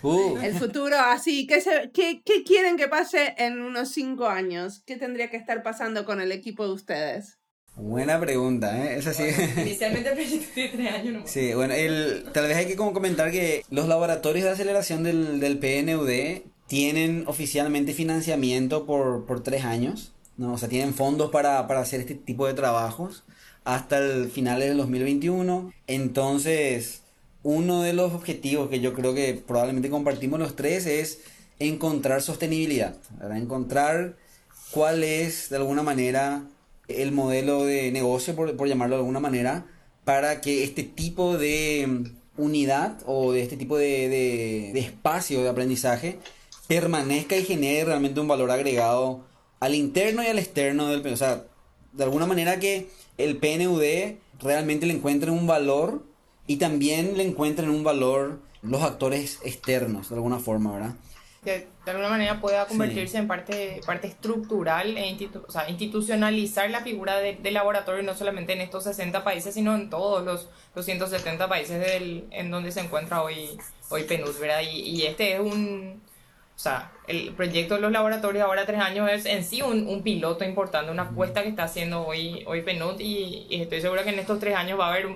Uh. 0.03 0.37
El 0.37 0.55
futuro, 0.55 0.99
así, 0.99 1.47
¿qué, 1.47 1.63
qué, 1.95 2.23
¿qué 2.23 2.45
quieren 2.45 2.77
que 2.77 2.89
pase 2.89 3.35
en 3.39 3.63
unos 3.63 3.89
cinco 3.89 4.29
años? 4.29 4.83
¿Qué 4.87 4.97
tendría 4.97 5.31
que 5.31 5.39
estar 5.39 5.63
pasando 5.63 6.05
con 6.05 6.21
el 6.21 6.31
equipo 6.31 6.67
de 6.67 6.75
ustedes? 6.75 7.39
Buena 7.77 8.21
pregunta, 8.21 8.85
¿eh? 8.85 8.99
Es 8.99 9.07
así. 9.07 9.25
Inicialmente 9.61 10.09
el 10.09 10.15
proyecto 10.15 10.47
tiene 10.55 10.71
tres 10.71 10.93
años 10.93 11.15
nomás. 11.15 11.31
Sí, 11.31 11.55
bueno, 11.55 11.75
el, 11.75 12.25
tal 12.33 12.47
vez 12.47 12.57
hay 12.57 12.67
que 12.67 12.77
como 12.77 12.93
comentar 12.93 13.31
que 13.31 13.65
los 13.71 13.89
laboratorios 13.89 14.45
de 14.45 14.51
aceleración 14.51 15.03
del, 15.03 15.41
del 15.41 15.59
PNUD 15.59 16.43
tienen 16.67 17.25
oficialmente 17.27 17.93
financiamiento 17.93 18.87
por, 18.87 19.27
por 19.27 19.43
tres 19.43 19.65
años, 19.65 20.13
¿no? 20.37 20.53
O 20.53 20.59
sea, 20.59 20.69
tienen 20.69 20.95
fondos 20.95 21.31
para, 21.31 21.67
para 21.67 21.81
hacer 21.81 22.01
este 22.01 22.15
tipo 22.15 22.47
de 22.47 22.55
trabajos 22.55 23.25
hasta 23.65 23.99
el 23.99 24.31
final 24.31 24.61
del 24.61 24.77
2021. 24.77 25.73
Entonces, 25.87 27.03
uno 27.43 27.83
de 27.83 27.93
los 27.93 28.13
objetivos 28.13 28.71
que 28.71 28.81
yo 28.81 28.95
creo 28.95 29.15
que 29.15 29.35
probablemente 29.35 29.91
compartimos 29.91 30.39
los 30.39 30.57
tres 30.57 30.87
es 30.87 31.21
encontrar 31.59 32.23
sostenibilidad, 32.23 32.97
¿verdad? 33.19 33.39
Encontrar 33.39 34.17
cuál 34.71 35.05
es, 35.05 35.51
de 35.51 35.57
alguna 35.57 35.83
manera, 35.83 36.45
el 36.89 37.13
modelo 37.13 37.65
de 37.65 37.91
negocio, 37.93 38.35
por, 38.35 38.69
llamarlo 38.69 38.97
de 38.97 39.01
alguna 39.01 39.21
manera, 39.21 39.67
para 40.05 40.41
que 40.41 40.65
este 40.65 40.83
tipo 40.83 41.39
de 41.39 41.87
mm, 41.87 42.43
unidad 42.43 42.99
o 43.07 43.33
de 43.33 43.43
este 43.43 43.57
tipo 43.57 43.77
de, 43.77 44.73
espacio 44.79 45.43
de 45.43 45.49
aprendizaje 45.49 46.19
permanezca 46.67 47.37
y 47.37 47.45
genere 47.45 47.85
realmente 47.87 48.21
un 48.21 48.29
valor 48.29 48.51
agregado 48.51 49.25
al 49.61 49.75
interno 49.75 50.23
y 50.23 50.27
al 50.27 50.39
externo 50.39 50.89
del 50.89 51.07
O 51.13 51.17
sea, 51.17 51.45
de 51.93 52.05
alguna 52.05 52.27
manera 52.27 52.59
que 52.59 52.89
el 53.19 53.37
PNUD 53.37 54.17
realmente 54.41 54.87
le 54.87 54.95
encuentre 54.95 55.31
un 55.31 55.47
valor 55.47 56.03
y 56.47 56.57
también 56.57 57.17
le 57.17 57.25
encuentren 57.25 57.71
un 57.71 57.85
valor 57.85 58.41
los 58.63 58.83
actores 58.83 59.39
externos, 59.45 60.09
de 60.09 60.17
alguna 60.17 60.39
forma, 60.39 60.73
¿verdad? 60.73 60.95
Que 61.45 61.69
de 61.85 61.91
alguna 61.91 62.09
manera 62.09 62.41
pueda 62.41 62.67
convertirse 62.67 63.19
en 63.19 63.29
parte, 63.29 63.81
parte 63.87 64.09
estructural 64.09 64.97
e 64.97 65.29
o 65.47 65.51
sea, 65.51 65.69
institucionalizar 65.69 66.71
la 66.71 66.81
figura 66.81 67.19
de, 67.19 67.51
laboratorio 67.51 68.03
no 68.03 68.15
solamente 68.15 68.55
en 68.55 68.63
estos 68.63 68.85
60 68.85 69.23
países, 69.23 69.55
sino 69.55 69.75
en 69.75 69.91
todos 69.91 70.25
los, 70.25 70.49
los 70.75 70.85
170 70.85 71.49
países 71.49 71.79
del, 71.79 72.25
en 72.31 72.51
donde 72.51 72.73
se 72.73 72.81
encuentra 72.81 73.23
hoy, 73.23 73.59
hoy 73.91 74.05
PNUD, 74.05 74.39
¿verdad? 74.41 74.63
Y, 74.63 74.81
y, 74.81 75.07
este 75.07 75.35
es 75.35 75.41
un, 75.41 76.03
o 76.57 76.59
sea, 76.59 76.93
el 77.07 77.33
proyecto 77.35 77.75
de 77.75 77.83
los 77.83 77.93
laboratorios 77.93 78.45
ahora 78.45 78.65
tres 78.65 78.81
años 78.81 79.11
es 79.11 79.27
en 79.27 79.45
sí 79.45 79.61
un, 79.61 79.87
un 79.87 80.03
piloto 80.03 80.45
importante, 80.45 80.91
una 80.91 81.03
apuesta 81.03 81.43
que 81.43 81.51
está 81.51 81.65
haciendo 81.65 82.07
hoy, 82.07 82.43
hoy 82.47 82.63
PNUD 82.63 82.99
y, 83.01 83.47
y 83.51 83.61
estoy 83.61 83.83
segura 83.83 84.03
que 84.03 84.11
en 84.11 84.19
estos 84.19 84.41
tres 84.41 84.57
años 84.57 84.81
va 84.81 84.87
a 84.87 84.93
haber, 84.93 85.09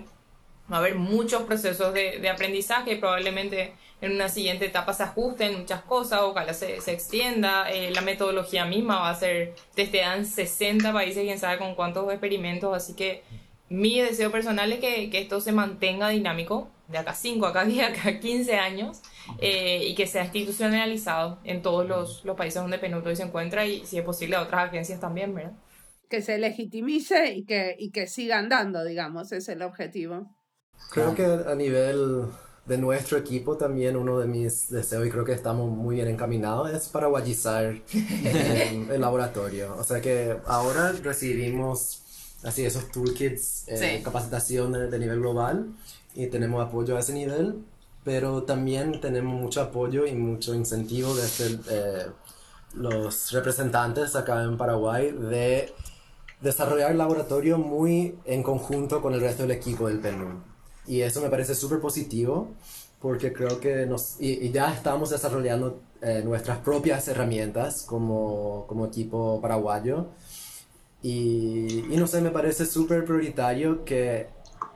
va 0.70 0.76
a 0.76 0.78
haber 0.78 0.96
muchos 0.96 1.44
procesos 1.44 1.94
de, 1.94 2.18
de 2.18 2.28
aprendizaje, 2.28 2.96
probablemente 2.96 3.72
en 4.00 4.12
una 4.12 4.28
siguiente 4.28 4.66
etapa 4.66 4.92
se 4.92 5.02
ajusten 5.02 5.58
muchas 5.58 5.82
cosas, 5.82 6.20
ojalá 6.22 6.54
se, 6.54 6.80
se 6.80 6.92
extienda, 6.92 7.70
eh, 7.70 7.90
la 7.90 8.00
metodología 8.00 8.64
misma 8.64 9.00
va 9.00 9.10
a 9.10 9.14
ser 9.14 9.54
testeada 9.74 10.16
en 10.16 10.24
60 10.24 10.92
países, 10.92 11.24
quién 11.24 11.38
sabe 11.38 11.58
con 11.58 11.74
cuántos 11.74 12.08
experimentos, 12.10 12.76
así 12.76 12.94
que 12.94 13.22
mi 13.68 14.00
deseo 14.00 14.30
personal 14.30 14.72
es 14.72 14.80
que, 14.80 15.10
que 15.10 15.20
esto 15.20 15.40
se 15.40 15.52
mantenga 15.52 16.08
dinámico 16.08 16.70
de 16.86 16.98
acá 16.98 17.14
5, 17.14 17.46
acá 17.46 17.64
10, 17.66 17.88
acá 17.88 18.20
15 18.20 18.54
años 18.54 19.02
eh, 19.40 19.84
y 19.84 19.94
que 19.94 20.06
sea 20.06 20.24
institucionalizado 20.24 21.40
en 21.44 21.60
todos 21.62 21.86
los, 21.86 22.24
los 22.24 22.36
países 22.36 22.62
donde 22.62 22.78
Penuto 22.78 23.14
se 23.14 23.24
encuentra 23.24 23.66
y 23.66 23.84
si 23.84 23.98
es 23.98 24.04
posible 24.04 24.36
a 24.36 24.42
otras 24.42 24.68
agencias 24.68 25.00
también, 25.00 25.34
¿verdad? 25.34 25.52
Que 26.08 26.22
se 26.22 26.38
legitimice 26.38 27.34
y 27.34 27.44
que, 27.44 27.76
y 27.78 27.90
que 27.90 28.06
siga 28.06 28.38
andando, 28.38 28.82
digamos, 28.84 29.30
es 29.32 29.48
el 29.50 29.60
objetivo. 29.60 30.34
Creo 30.90 31.14
que 31.14 31.24
a 31.24 31.54
nivel 31.54 32.24
de 32.68 32.78
nuestro 32.78 33.16
equipo 33.16 33.56
también 33.56 33.96
uno 33.96 34.18
de 34.18 34.26
mis 34.26 34.70
deseos 34.70 35.06
y 35.06 35.10
creo 35.10 35.24
que 35.24 35.32
estamos 35.32 35.70
muy 35.70 35.96
bien 35.96 36.08
encaminados 36.08 36.70
es 36.70 36.88
paraguayizar 36.88 37.64
el, 37.64 37.82
el 38.90 39.00
laboratorio. 39.00 39.74
O 39.78 39.84
sea 39.84 40.00
que 40.00 40.36
ahora 40.46 40.92
recibimos 40.92 42.02
así 42.42 42.64
esos 42.64 42.90
toolkits, 42.90 43.64
eh, 43.68 44.00
capacitación 44.04 44.72
de, 44.72 44.98
nivel 44.98 45.20
global 45.20 45.66
y 46.14 46.26
tenemos 46.26 46.64
apoyo 46.64 46.96
a 46.96 47.00
ese 47.00 47.12
nivel, 47.12 47.64
pero 48.04 48.42
también 48.42 49.00
tenemos 49.00 49.40
mucho 49.40 49.62
apoyo 49.62 50.06
y 50.06 50.14
mucho 50.14 50.54
incentivo 50.54 51.14
desde 51.14 51.58
eh, 51.70 52.06
los 52.74 53.32
representantes 53.32 54.14
acá 54.14 54.42
en 54.42 54.56
Paraguay 54.56 55.10
de 55.10 55.72
desarrollar 56.40 56.92
el 56.92 56.98
laboratorio 56.98 57.58
muy 57.58 58.16
en 58.24 58.42
conjunto 58.42 59.02
con 59.02 59.14
el 59.14 59.20
resto 59.20 59.42
del 59.42 59.52
equipo 59.52 59.88
del 59.88 60.00
PNU. 60.00 60.57
Y 60.88 61.02
eso 61.02 61.20
me 61.20 61.28
parece 61.28 61.54
súper 61.54 61.80
positivo 61.80 62.48
porque 63.00 63.32
creo 63.32 63.60
que 63.60 63.86
nos, 63.86 64.16
y, 64.20 64.50
ya 64.50 64.72
estamos 64.72 65.10
desarrollando 65.10 65.80
eh, 66.02 66.22
nuestras 66.24 66.58
propias 66.58 67.06
herramientas 67.08 67.82
como, 67.82 68.64
como 68.66 68.86
equipo 68.86 69.40
paraguayo. 69.40 70.06
Y, 71.02 71.84
y, 71.90 71.96
no 71.96 72.06
sé, 72.06 72.20
me 72.20 72.30
parece 72.30 72.66
súper 72.66 73.04
prioritario 73.04 73.84
que, 73.84 74.28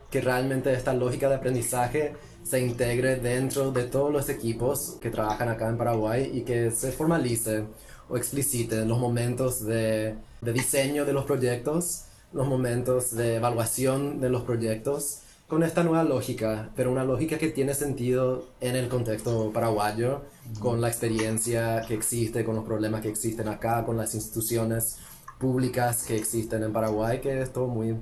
que 0.09 0.21
realmente 0.21 0.71
esta 0.73 0.93
lógica 0.93 1.27
de 1.27 1.35
aprendizaje 1.35 2.13
se 2.43 2.59
integre 2.61 3.17
dentro 3.17 3.71
de 3.71 3.83
todos 3.85 4.11
los 4.11 4.29
equipos 4.29 4.97
que 5.01 5.09
trabajan 5.09 5.49
acá 5.49 5.67
en 5.69 5.77
Paraguay 5.77 6.31
y 6.33 6.41
que 6.41 6.71
se 6.71 6.91
formalice 6.91 7.65
o 8.09 8.17
explicite 8.17 8.85
los 8.85 8.99
momentos 8.99 9.65
de, 9.65 10.15
de 10.41 10.53
diseño 10.53 11.05
de 11.05 11.13
los 11.13 11.25
proyectos, 11.25 12.05
los 12.31 12.47
momentos 12.47 13.15
de 13.15 13.35
evaluación 13.37 14.19
de 14.21 14.29
los 14.29 14.43
proyectos, 14.43 15.19
con 15.47 15.63
esta 15.63 15.83
nueva 15.83 16.03
lógica, 16.03 16.69
pero 16.75 16.91
una 16.91 17.03
lógica 17.03 17.37
que 17.37 17.49
tiene 17.49 17.73
sentido 17.73 18.45
en 18.61 18.75
el 18.75 18.87
contexto 18.87 19.51
paraguayo, 19.51 20.21
con 20.59 20.81
la 20.81 20.87
experiencia 20.87 21.81
que 21.87 21.93
existe, 21.93 22.43
con 22.43 22.55
los 22.55 22.65
problemas 22.65 23.01
que 23.01 23.09
existen 23.09 23.47
acá, 23.47 23.85
con 23.85 23.97
las 23.97 24.15
instituciones 24.15 24.97
públicas 25.39 26.05
que 26.05 26.15
existen 26.15 26.63
en 26.63 26.73
Paraguay, 26.73 27.19
que 27.21 27.41
es 27.41 27.51
todo 27.51 27.67
muy 27.67 27.97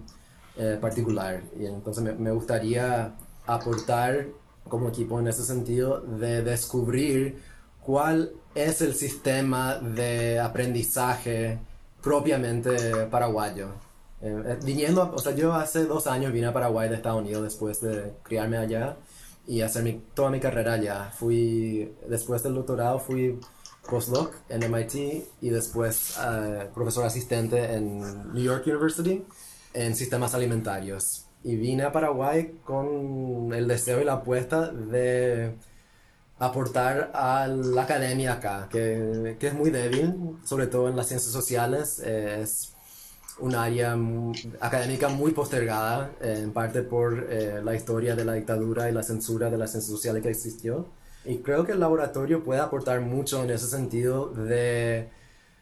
eh, 0.57 0.77
particular. 0.79 1.43
Y 1.59 1.65
entonces 1.65 2.03
me, 2.03 2.13
me 2.13 2.31
gustaría 2.31 3.15
aportar 3.47 4.27
como 4.67 4.89
equipo 4.89 5.19
en 5.19 5.27
ese 5.27 5.43
sentido 5.43 6.01
de 6.01 6.43
descubrir 6.43 7.41
cuál 7.81 8.31
es 8.55 8.81
el 8.81 8.93
sistema 8.93 9.75
de 9.75 10.39
aprendizaje 10.39 11.59
propiamente 12.01 13.07
paraguayo. 13.07 13.69
Eh, 14.21 14.43
eh, 14.45 14.59
viniendo, 14.63 15.11
o 15.13 15.17
sea, 15.17 15.33
yo 15.33 15.53
hace 15.53 15.85
dos 15.85 16.05
años 16.05 16.31
vine 16.31 16.47
a 16.47 16.53
Paraguay 16.53 16.87
de 16.89 16.95
Estados 16.95 17.21
Unidos 17.21 17.43
después 17.43 17.81
de 17.81 18.13
criarme 18.23 18.57
allá 18.57 18.97
y 19.47 19.61
hacer 19.61 19.83
mi, 19.83 20.01
toda 20.13 20.29
mi 20.29 20.39
carrera 20.39 20.73
allá. 20.73 21.11
Fui, 21.11 21.91
después 22.07 22.43
del 22.43 22.55
doctorado 22.55 22.99
fui 22.99 23.39
postdoc 23.89 24.35
en 24.49 24.71
MIT 24.71 24.93
y 25.41 25.49
después 25.49 26.17
eh, 26.23 26.69
profesor 26.73 27.05
asistente 27.05 27.73
en 27.73 28.31
New 28.33 28.43
York 28.43 28.63
University 28.67 29.25
en 29.73 29.95
sistemas 29.95 30.35
alimentarios. 30.35 31.25
Y 31.43 31.55
vine 31.55 31.83
a 31.83 31.91
Paraguay 31.91 32.59
con 32.63 33.51
el 33.53 33.67
deseo 33.67 34.01
y 34.01 34.05
la 34.05 34.13
apuesta 34.13 34.71
de 34.71 35.55
aportar 36.37 37.11
a 37.15 37.47
la 37.47 37.83
academia 37.83 38.33
acá, 38.33 38.67
que, 38.69 39.37
que, 39.39 39.47
es 39.47 39.53
muy 39.53 39.71
débil, 39.71 40.37
sobre 40.43 40.67
todo 40.67 40.87
en 40.89 40.95
las 40.95 41.07
ciencias 41.07 41.33
sociales. 41.33 41.99
Es 41.99 42.70
un 43.39 43.55
área 43.55 43.97
académica 44.59 45.09
muy 45.09 45.31
postergada, 45.31 46.11
en 46.21 46.51
parte 46.51 46.81
por 46.81 47.27
eh, 47.29 47.61
la 47.63 47.75
historia 47.75 48.15
de 48.15 48.25
la 48.25 48.33
dictadura 48.33 48.89
y 48.89 48.93
la 48.93 49.03
censura 49.03 49.49
de 49.49 49.57
las 49.57 49.71
ciencias 49.71 49.91
sociales 49.91 50.23
que 50.23 50.29
existió. 50.29 50.89
Y 51.25 51.37
creo 51.37 51.65
que 51.65 51.73
el 51.73 51.79
laboratorio 51.79 52.43
puede 52.43 52.61
aportar 52.61 53.01
mucho 53.01 53.43
en 53.43 53.51
ese 53.51 53.67
sentido 53.67 54.27
de, 54.27 55.09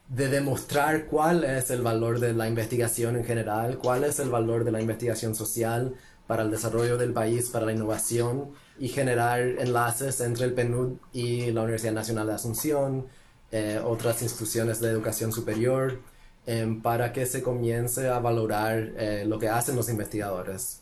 de 0.08 0.28
demostrar 0.30 1.06
cuál 1.06 1.44
es 1.44 1.70
el 1.70 1.82
valor 1.82 2.20
de 2.20 2.34
la 2.34 2.48
investigación 2.48 3.18
en 3.18 3.26
general, 3.26 3.78
cuál 3.78 4.04
es 4.04 4.20
el 4.20 4.30
valor 4.30 4.64
de 4.64 4.72
la 4.72 4.82
investigación 4.82 5.36
social 5.36 5.96
para 6.28 6.44
el 6.44 6.52
desarrollo 6.52 6.98
del 6.98 7.12
país, 7.12 7.50
para 7.50 7.66
la 7.66 7.74
innovación 7.74 8.52
y 8.78 8.88
generar 8.88 9.40
enlaces 9.42 10.22
entre 10.22 10.46
el 10.46 10.54
PNUD 10.54 10.98
y 11.12 11.52
la 11.52 11.64
Universidad 11.64 11.94
Nacional 11.94 12.28
de 12.28 12.34
Asunción, 12.34 13.08
eh, 13.52 13.82
otras 13.84 14.22
instituciones 14.22 14.80
de 14.80 14.92
educación 14.92 15.32
superior, 15.32 16.00
em, 16.50 16.82
para 16.82 17.14
que 17.14 17.26
se 17.26 17.44
comience 17.44 18.08
a 18.08 18.20
valorar 18.20 18.94
eh, 18.98 19.24
lo 19.26 19.38
que 19.38 19.50
hacen 19.50 19.76
los 19.76 19.90
investigadores. 19.90 20.82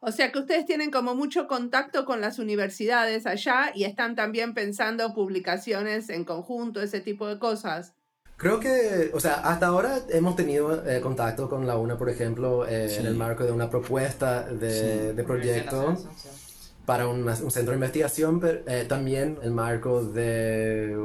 O 0.00 0.10
sea 0.10 0.32
que 0.32 0.40
ustedes 0.40 0.66
tienen 0.66 0.90
como 0.90 1.14
mucho 1.14 1.46
contacto 1.46 2.04
con 2.04 2.20
las 2.20 2.38
universidades 2.38 3.24
allá 3.26 3.70
y 3.74 3.84
están 3.84 4.16
también 4.16 4.54
pensando 4.54 5.14
publicaciones 5.14 6.08
en 6.08 6.24
conjunto, 6.24 6.82
ese 6.82 7.00
tipo 7.00 7.28
de 7.28 7.38
cosas. 7.38 7.94
Creo 8.36 8.58
que, 8.58 9.12
o 9.14 9.20
sea, 9.20 9.34
hasta 9.34 9.66
ahora 9.66 10.00
hemos 10.08 10.34
tenido 10.34 10.84
eh, 10.84 11.00
contacto 11.00 11.48
con 11.48 11.66
la 11.66 11.76
UNA, 11.76 11.96
por 11.96 12.10
ejemplo, 12.10 12.66
en 12.66 13.06
el 13.06 13.14
marco 13.14 13.44
de 13.44 13.52
una 13.52 13.70
propuesta 13.70 14.42
de, 14.42 15.14
de 15.14 15.22
proyecto 15.22 15.96
para 16.84 17.06
un, 17.06 17.22
un 17.22 17.50
centro 17.50 17.70
de 17.72 17.74
investigación, 17.74 18.40
pero 18.40 18.60
eh, 18.66 18.84
también 18.88 19.38
el 19.42 19.52
marco 19.52 20.02
de 20.04 20.98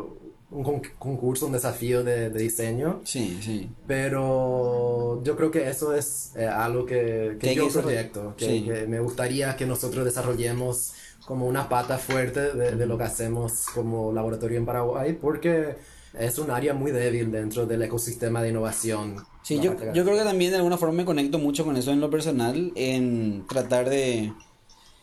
un 0.50 0.82
concurso, 0.98 1.46
un 1.48 1.52
desafío 1.52 2.04
de, 2.04 2.30
de, 2.30 2.40
diseño. 2.40 3.02
Sí, 3.04 3.38
sí. 3.42 3.70
Pero 3.86 5.22
yo 5.24 5.36
creo 5.36 5.52
que 5.52 5.70
eso 5.70 5.94
es 5.94 6.32
eh, 6.36 6.46
algo 6.46 6.86
que, 6.86 7.38
que 7.40 7.54
yo 7.54 7.68
proyecto, 7.70 8.36
que, 8.38 8.64
que, 8.64 8.88
me 8.88 9.00
gustaría 9.00 9.56
que 9.58 9.66
nosotros 9.66 10.06
desarrollemos 10.06 10.94
como 11.26 11.48
una 11.48 11.68
pata 11.68 11.98
fuerte 11.98 12.54
de, 12.54 12.76
de, 12.76 12.86
lo 12.86 12.98
que 12.98 13.04
hacemos 13.04 13.66
como 13.74 14.14
laboratorio 14.14 14.58
en 14.58 14.66
Paraguay, 14.66 15.18
porque 15.20 15.76
es 16.18 16.40
un 16.40 16.52
área 16.52 16.74
muy 16.74 16.92
débil 16.92 17.32
dentro 17.32 17.66
del 17.66 17.82
ecosistema 17.84 18.42
de 18.42 18.50
innovación. 18.50 19.18
Sí, 19.44 19.60
yo, 19.60 19.76
yo 19.94 20.04
creo 20.04 20.18
que 20.18 20.24
también 20.24 20.52
de 20.52 20.58
alguna 20.58 20.78
forma 20.78 20.96
me 20.96 21.06
conecto 21.06 21.40
mucho 21.40 21.66
con 21.66 21.76
eso 21.76 21.92
en 21.92 22.00
lo 22.00 22.10
personal, 22.10 22.72
en 22.76 23.46
tratar 23.48 23.90
de 23.90 24.34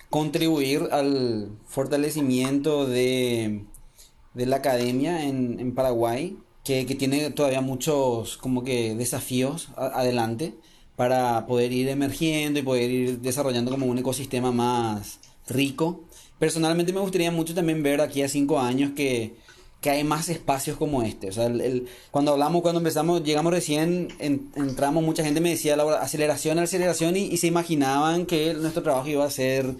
contribuir 0.09 0.89
al 0.93 1.51
fortalecimiento 1.67 2.87
de, 2.87 3.65
de 4.35 4.47
la 4.47 4.57
academia 4.57 5.25
en, 5.25 5.59
en 5.61 5.75
Paraguay, 5.75 6.37
que, 6.65 6.87
que, 6.87 6.95
tiene 6.95 7.31
todavía 7.31 7.61
muchos 7.61 8.37
como 8.37 8.65
que 8.65 8.95
desafíos 8.95 9.69
adelante 9.77 10.55
para 10.97 11.47
poder 11.47 11.73
ir 11.73 11.89
emergiendo 11.89 12.59
y 12.59 12.63
poder 12.63 12.91
ir 12.91 13.21
desarrollando 13.21 13.71
como 13.71 13.87
un 13.87 13.99
ecosistema 13.99 14.53
más 14.53 15.19
rico. 15.49 16.05
Personalmente 16.39 16.93
me 16.93 17.01
gustaría 17.01 17.31
mucho 17.31 17.55
también 17.55 17.83
ver 17.83 18.01
aquí 18.01 18.23
a 18.23 18.29
cinco 18.29 18.61
años 18.61 18.93
que, 18.95 19.35
que 19.85 19.91
hay 19.91 20.03
más 20.03 20.31
espacios 20.31 20.79
como 20.79 21.03
este. 21.03 21.29
O 21.29 21.33
sea, 21.33 21.45
el, 21.45 21.87
cuando 22.11 22.33
hablamos, 22.33 22.63
cuando 22.63 22.81
empezamos, 22.81 23.23
llegamos 23.23 23.53
recién, 23.53 24.09
entramos, 24.19 25.05
mucha 25.05 25.23
gente 25.23 25.43
me 25.43 25.51
decía 25.51 25.77
la 25.77 25.97
aceleración, 25.97 26.59
aceleración, 26.59 27.17
y, 27.17 27.37
se 27.37 27.49
imaginaban 27.49 28.25
que 28.25 28.55
nuestro 28.55 28.83
trabajo 28.83 29.09
iba 29.09 29.27
a 29.27 29.31
ser 29.31 29.75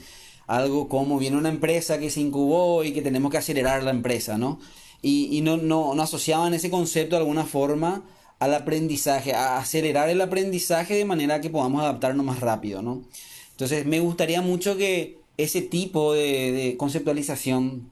algo 0.47 0.89
como 0.89 1.19
viene 1.19 1.37
una 1.37 1.49
empresa 1.49 1.99
que 1.99 2.11
se 2.11 2.21
incubó 2.21 2.85
y 2.85 2.93
que 2.93 3.03
tenemos 3.03 3.31
que 3.31 3.39
acelerar 3.39 3.83
la 3.83 3.91
empresa, 3.91 4.39
¿no? 4.39 4.59
Y, 5.03 5.43
no, 5.43 5.93
asociaban 6.01 6.55
ese 6.55 6.71
concepto 6.71 7.17
de 7.17 7.21
alguna 7.21 7.45
forma 7.45 8.05
al 8.39 8.55
aprendizaje, 8.55 9.35
a 9.35 9.59
acelerar 9.59 10.09
el 10.09 10.21
aprendizaje 10.23 10.95
de 10.95 11.05
manera 11.05 11.43
que 11.43 11.51
podamos 11.51 11.83
adaptarnos 11.83 12.25
más 12.25 12.41
rápido, 12.41 12.81
¿no? 12.81 13.03
Entonces 13.51 13.85
me 13.85 14.01
gustaría 14.01 14.41
mucho 14.41 14.79
que 14.79 15.19
ese 15.37 15.61
tipo 15.61 16.15
de, 16.15 16.77
conceptualización, 16.79 17.91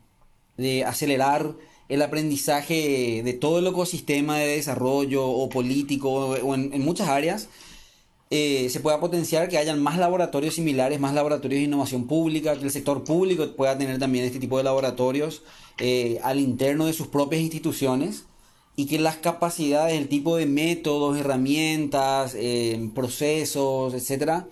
de 0.57 0.85
acelerar 0.85 1.55
el 1.91 2.01
aprendizaje 2.01 3.23
de 3.23 3.33
todo 3.35 3.59
el 3.59 3.67
ecosistema 3.67 4.39
de 4.39 4.57
desarrollo 4.57 5.27
o 5.27 5.49
político 5.51 6.11
o 6.11 6.55
en 6.55 6.83
muchas 6.83 7.09
áreas, 7.09 7.49
eh, 8.35 8.71
se 8.71 8.81
pueda 8.81 8.99
potenciar 8.99 9.51
que 9.51 9.59
hayan 9.59 9.83
más 9.83 9.99
laboratorios 9.99 10.55
similares, 10.55 10.99
más 10.99 11.13
laboratorios 11.13 11.59
de 11.61 11.65
innovación 11.65 12.07
pública, 12.07 12.57
que 12.57 12.65
el 12.65 12.71
sector 12.71 13.05
público 13.05 13.47
pueda 13.55 13.77
tener 13.77 13.99
también 13.99 14.25
este 14.25 14.39
tipo 14.39 14.57
de 14.57 14.65
laboratorios 14.65 15.43
eh, 15.77 16.19
al 16.23 16.41
interno 16.41 16.87
de 16.87 16.95
sus 16.95 17.09
propias 17.09 17.43
instituciones 17.43 18.25
y 18.75 18.87
que 18.87 18.99
las 18.99 19.17
capacidades, 19.17 19.99
el 19.99 20.09
tipo 20.09 20.39
de 20.39 20.47
métodos, 20.47 21.19
herramientas, 21.19 22.35
eh, 22.35 22.89
procesos, 22.95 23.93
etcétera, 23.93 24.49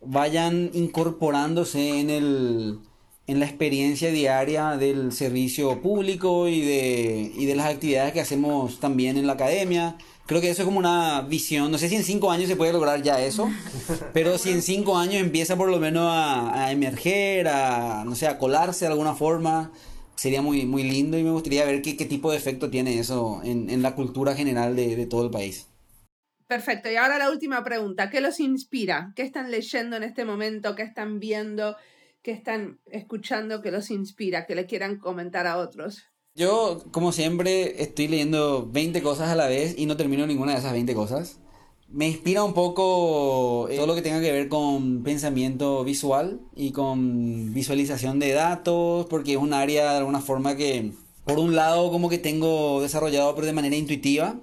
vayan 0.00 0.70
incorporándose 0.72 1.98
en, 1.98 2.10
el, 2.10 2.78
en 3.26 3.40
la 3.40 3.46
experiencia 3.46 4.12
diaria 4.12 4.76
del 4.76 5.10
servicio 5.10 5.82
público 5.82 6.46
y 6.46 6.60
de, 6.60 7.32
y 7.34 7.46
de 7.46 7.56
las 7.56 7.74
actividades 7.74 8.12
que 8.12 8.20
hacemos 8.20 8.78
también 8.78 9.16
en 9.16 9.26
la 9.26 9.32
academia 9.32 9.98
Creo 10.26 10.40
que 10.40 10.50
eso 10.50 10.62
es 10.62 10.66
como 10.66 10.80
una 10.80 11.22
visión. 11.22 11.70
No 11.70 11.78
sé 11.78 11.88
si 11.88 11.94
en 11.94 12.02
cinco 12.02 12.32
años 12.32 12.48
se 12.48 12.56
puede 12.56 12.72
lograr 12.72 13.00
ya 13.00 13.20
eso, 13.20 13.48
pero 14.12 14.38
si 14.38 14.50
en 14.50 14.60
cinco 14.60 14.98
años 14.98 15.16
empieza 15.16 15.56
por 15.56 15.70
lo 15.70 15.78
menos 15.78 16.08
a, 16.10 16.72
emerger, 16.72 17.46
a, 17.46 18.04
no 18.04 18.16
sé, 18.16 18.26
a 18.26 18.36
colarse 18.36 18.86
de 18.86 18.90
alguna 18.90 19.14
forma, 19.14 19.72
sería 20.16 20.42
muy, 20.42 20.66
muy 20.66 20.82
lindo 20.82 21.16
y 21.16 21.22
me 21.22 21.30
gustaría 21.30 21.64
ver 21.64 21.80
qué, 21.80 21.96
qué 21.96 22.06
tipo 22.06 22.32
de 22.32 22.38
efecto 22.38 22.70
tiene 22.70 22.98
eso 22.98 23.40
en, 23.44 23.70
en 23.70 23.82
la 23.82 23.94
cultura 23.94 24.34
general 24.34 24.74
de, 24.74 24.96
de, 24.96 25.06
todo 25.06 25.24
el 25.24 25.30
país. 25.30 25.68
Perfecto. 26.48 26.90
Y 26.90 26.96
ahora 26.96 27.18
la 27.18 27.30
última 27.30 27.62
pregunta. 27.62 28.10
¿Qué 28.10 28.20
los 28.20 28.40
inspira? 28.40 29.12
¿Qué 29.14 29.22
están 29.22 29.52
leyendo 29.52 29.96
en 29.96 30.02
este 30.02 30.24
momento? 30.24 30.74
¿Qué 30.74 30.82
están 30.82 31.20
viendo? 31.20 31.76
¿Qué 32.22 32.32
están 32.32 32.80
escuchando 32.86 33.62
que 33.62 33.70
los 33.70 33.90
inspira? 33.92 34.46
Que 34.46 34.56
le 34.56 34.66
quieran 34.66 34.98
comentar 34.98 35.46
a 35.46 35.58
otros. 35.58 36.04
Yo, 36.36 36.82
como 36.90 37.12
siempre, 37.12 37.82
estoy 37.82 38.08
leyendo 38.08 38.68
20 38.70 39.02
cosas 39.02 39.30
a 39.30 39.34
la 39.36 39.46
vez 39.46 39.74
y 39.78 39.86
no 39.86 39.96
termino 39.96 40.26
ninguna 40.26 40.52
de 40.52 40.58
esas 40.58 40.72
20 40.72 40.94
cosas. 40.94 41.38
Me 41.88 42.08
inspira 42.08 42.44
un 42.44 42.52
poco 42.52 43.68
eh, 43.70 43.76
todo 43.76 43.86
lo 43.86 43.94
que 43.94 44.02
tenga 44.02 44.20
que 44.20 44.32
ver 44.32 44.50
con 44.50 45.02
pensamiento 45.02 45.82
visual 45.82 46.42
y 46.54 46.72
con 46.72 47.54
visualización 47.54 48.18
de 48.18 48.32
datos, 48.32 49.06
porque 49.06 49.32
es 49.32 49.38
un 49.38 49.54
área 49.54 49.92
de 49.92 49.98
alguna 49.98 50.20
forma 50.20 50.56
que, 50.56 50.92
por 51.24 51.38
un 51.38 51.56
lado, 51.56 51.90
como 51.90 52.10
que 52.10 52.18
tengo 52.18 52.82
desarrollado, 52.82 53.34
pero 53.34 53.46
de 53.46 53.54
manera 53.54 53.76
intuitiva 53.76 54.38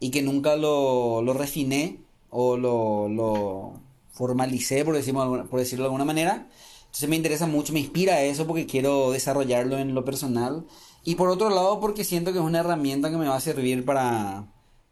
y 0.00 0.10
que 0.10 0.22
nunca 0.22 0.56
lo, 0.56 1.20
lo 1.20 1.34
refiné 1.34 1.98
o 2.30 2.56
lo, 2.56 3.08
lo 3.10 3.74
formalicé, 4.12 4.82
por, 4.82 4.94
decirlo, 4.94 5.46
por 5.50 5.60
decirlo 5.60 5.82
de 5.82 5.88
alguna 5.88 6.06
manera. 6.06 6.48
Entonces 6.86 7.08
me 7.08 7.16
interesa 7.16 7.46
mucho, 7.46 7.74
me 7.74 7.80
inspira 7.80 8.22
eso 8.22 8.46
porque 8.46 8.66
quiero 8.66 9.12
desarrollarlo 9.12 9.78
en 9.78 9.94
lo 9.94 10.04
personal. 10.06 10.64
Y 11.04 11.16
por 11.16 11.28
otro 11.28 11.50
lado 11.50 11.80
porque 11.80 12.04
siento 12.04 12.32
que 12.32 12.38
es 12.38 12.44
una 12.44 12.60
herramienta 12.60 13.10
que 13.10 13.16
me 13.16 13.28
va 13.28 13.36
a 13.36 13.40
servir 13.40 13.84
para, 13.84 14.46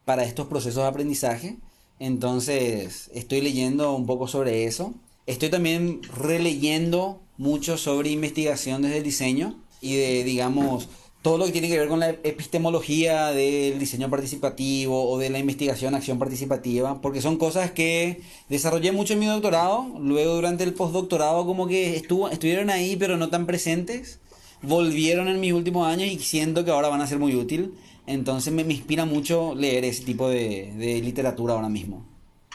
para 0.05 0.25
estos 0.25 0.47
procesos 0.47 0.83
de 0.83 0.89
aprendizaje. 0.89 1.59
Entonces 1.99 3.11
estoy 3.15 3.41
leyendo 3.41 3.95
un 3.95 4.07
poco 4.07 4.27
sobre 4.27 4.65
eso. 4.65 4.95
Estoy 5.27 5.51
también 5.51 6.01
releyendo 6.17 7.21
mucho 7.37 7.77
sobre 7.79 8.11
investigación 8.11 8.83
desde 8.83 8.99
el 8.99 9.05
diseño 9.05 9.57
y 9.81 9.97
de, 9.97 10.25
digamos, 10.25 10.89
todo 11.23 11.37
lo 11.37 11.45
que 11.45 11.53
tiene 11.53 11.69
que 11.69 11.79
ver 11.79 11.89
con 11.89 12.01
la 12.01 12.11
epistemología 12.11 13.27
del 13.33 13.79
diseño 13.79 14.09
participativo 14.09 15.11
o 15.11 15.19
de 15.19 15.29
la 15.29 15.39
investigación 15.39 15.95
acción 15.95 16.19
participativa, 16.19 17.01
porque 17.03 17.21
son 17.21 17.37
cosas 17.37 17.73
que 17.73 18.23
desarrollé 18.49 18.93
mucho 18.93 19.13
en 19.13 19.19
mi 19.19 19.27
doctorado, 19.27 19.87
luego 19.99 20.35
durante 20.35 20.65
el 20.65 20.73
postdoctorado 20.73 21.45
como 21.45 21.67
que 21.67 21.97
estuvo, 21.97 22.31
estuvieron 22.31 22.71
ahí 22.71 22.97
pero 22.97 23.19
no 23.19 23.29
tan 23.29 23.47
presentes, 23.47 24.20
volvieron 24.63 25.29
en 25.29 25.41
mis 25.41 25.53
últimos 25.53 25.87
años 25.87 26.09
y 26.09 26.19
siento 26.19 26.65
que 26.65 26.71
ahora 26.71 26.89
van 26.89 27.01
a 27.01 27.07
ser 27.07 27.19
muy 27.19 27.35
útil, 27.35 27.75
entonces 28.07 28.53
me, 28.53 28.65
me 28.65 28.75
inspira 28.75 29.05
mucho 29.05 29.55
leer 29.55 29.85
ese 29.85 30.05
tipo 30.05 30.29
de, 30.29 30.73
de 30.77 31.01
literatura 31.01 31.55
ahora 31.55 31.69
mismo. 31.69 32.05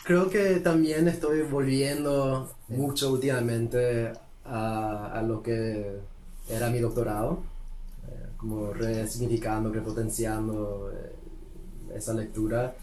Creo 0.03 0.30
que 0.30 0.60
también 0.60 1.08
estoy 1.08 1.41
volviendo 1.41 2.51
mucho 2.68 3.12
últimamente 3.12 4.12
a, 4.43 5.12
a 5.14 5.22
lo 5.24 5.41
que 5.41 5.99
era 6.49 6.70
mi 6.70 6.80
doctorado 6.80 7.56
como 8.38 8.74
resignificando, 8.74 9.72
repotenciando 9.72 10.91
eh, 10.93 11.95
esa 11.95 12.14
lectura, 12.14 12.76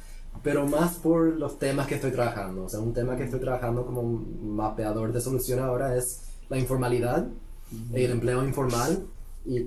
pero 0.42 0.66
más 0.66 0.94
por 0.96 1.36
los 1.36 1.58
temas 1.58 1.86
que 1.86 1.96
estoy 1.96 2.10
trabajando. 2.10 2.64
O 2.64 2.68
sea, 2.68 2.80
un 2.80 2.92
tema 2.92 3.16
que 3.16 3.24
estoy 3.24 3.40
trabajando 3.40 3.86
como 3.86 4.02
mapeador 4.02 5.12
de 5.12 5.20
solución 5.20 5.60
ahora 5.60 5.96
es 5.96 6.22
la 6.48 6.58
informalidad 6.58 7.28
el 7.92 8.10
empleo 8.10 8.44
informal 8.44 9.06
y, 9.44 9.60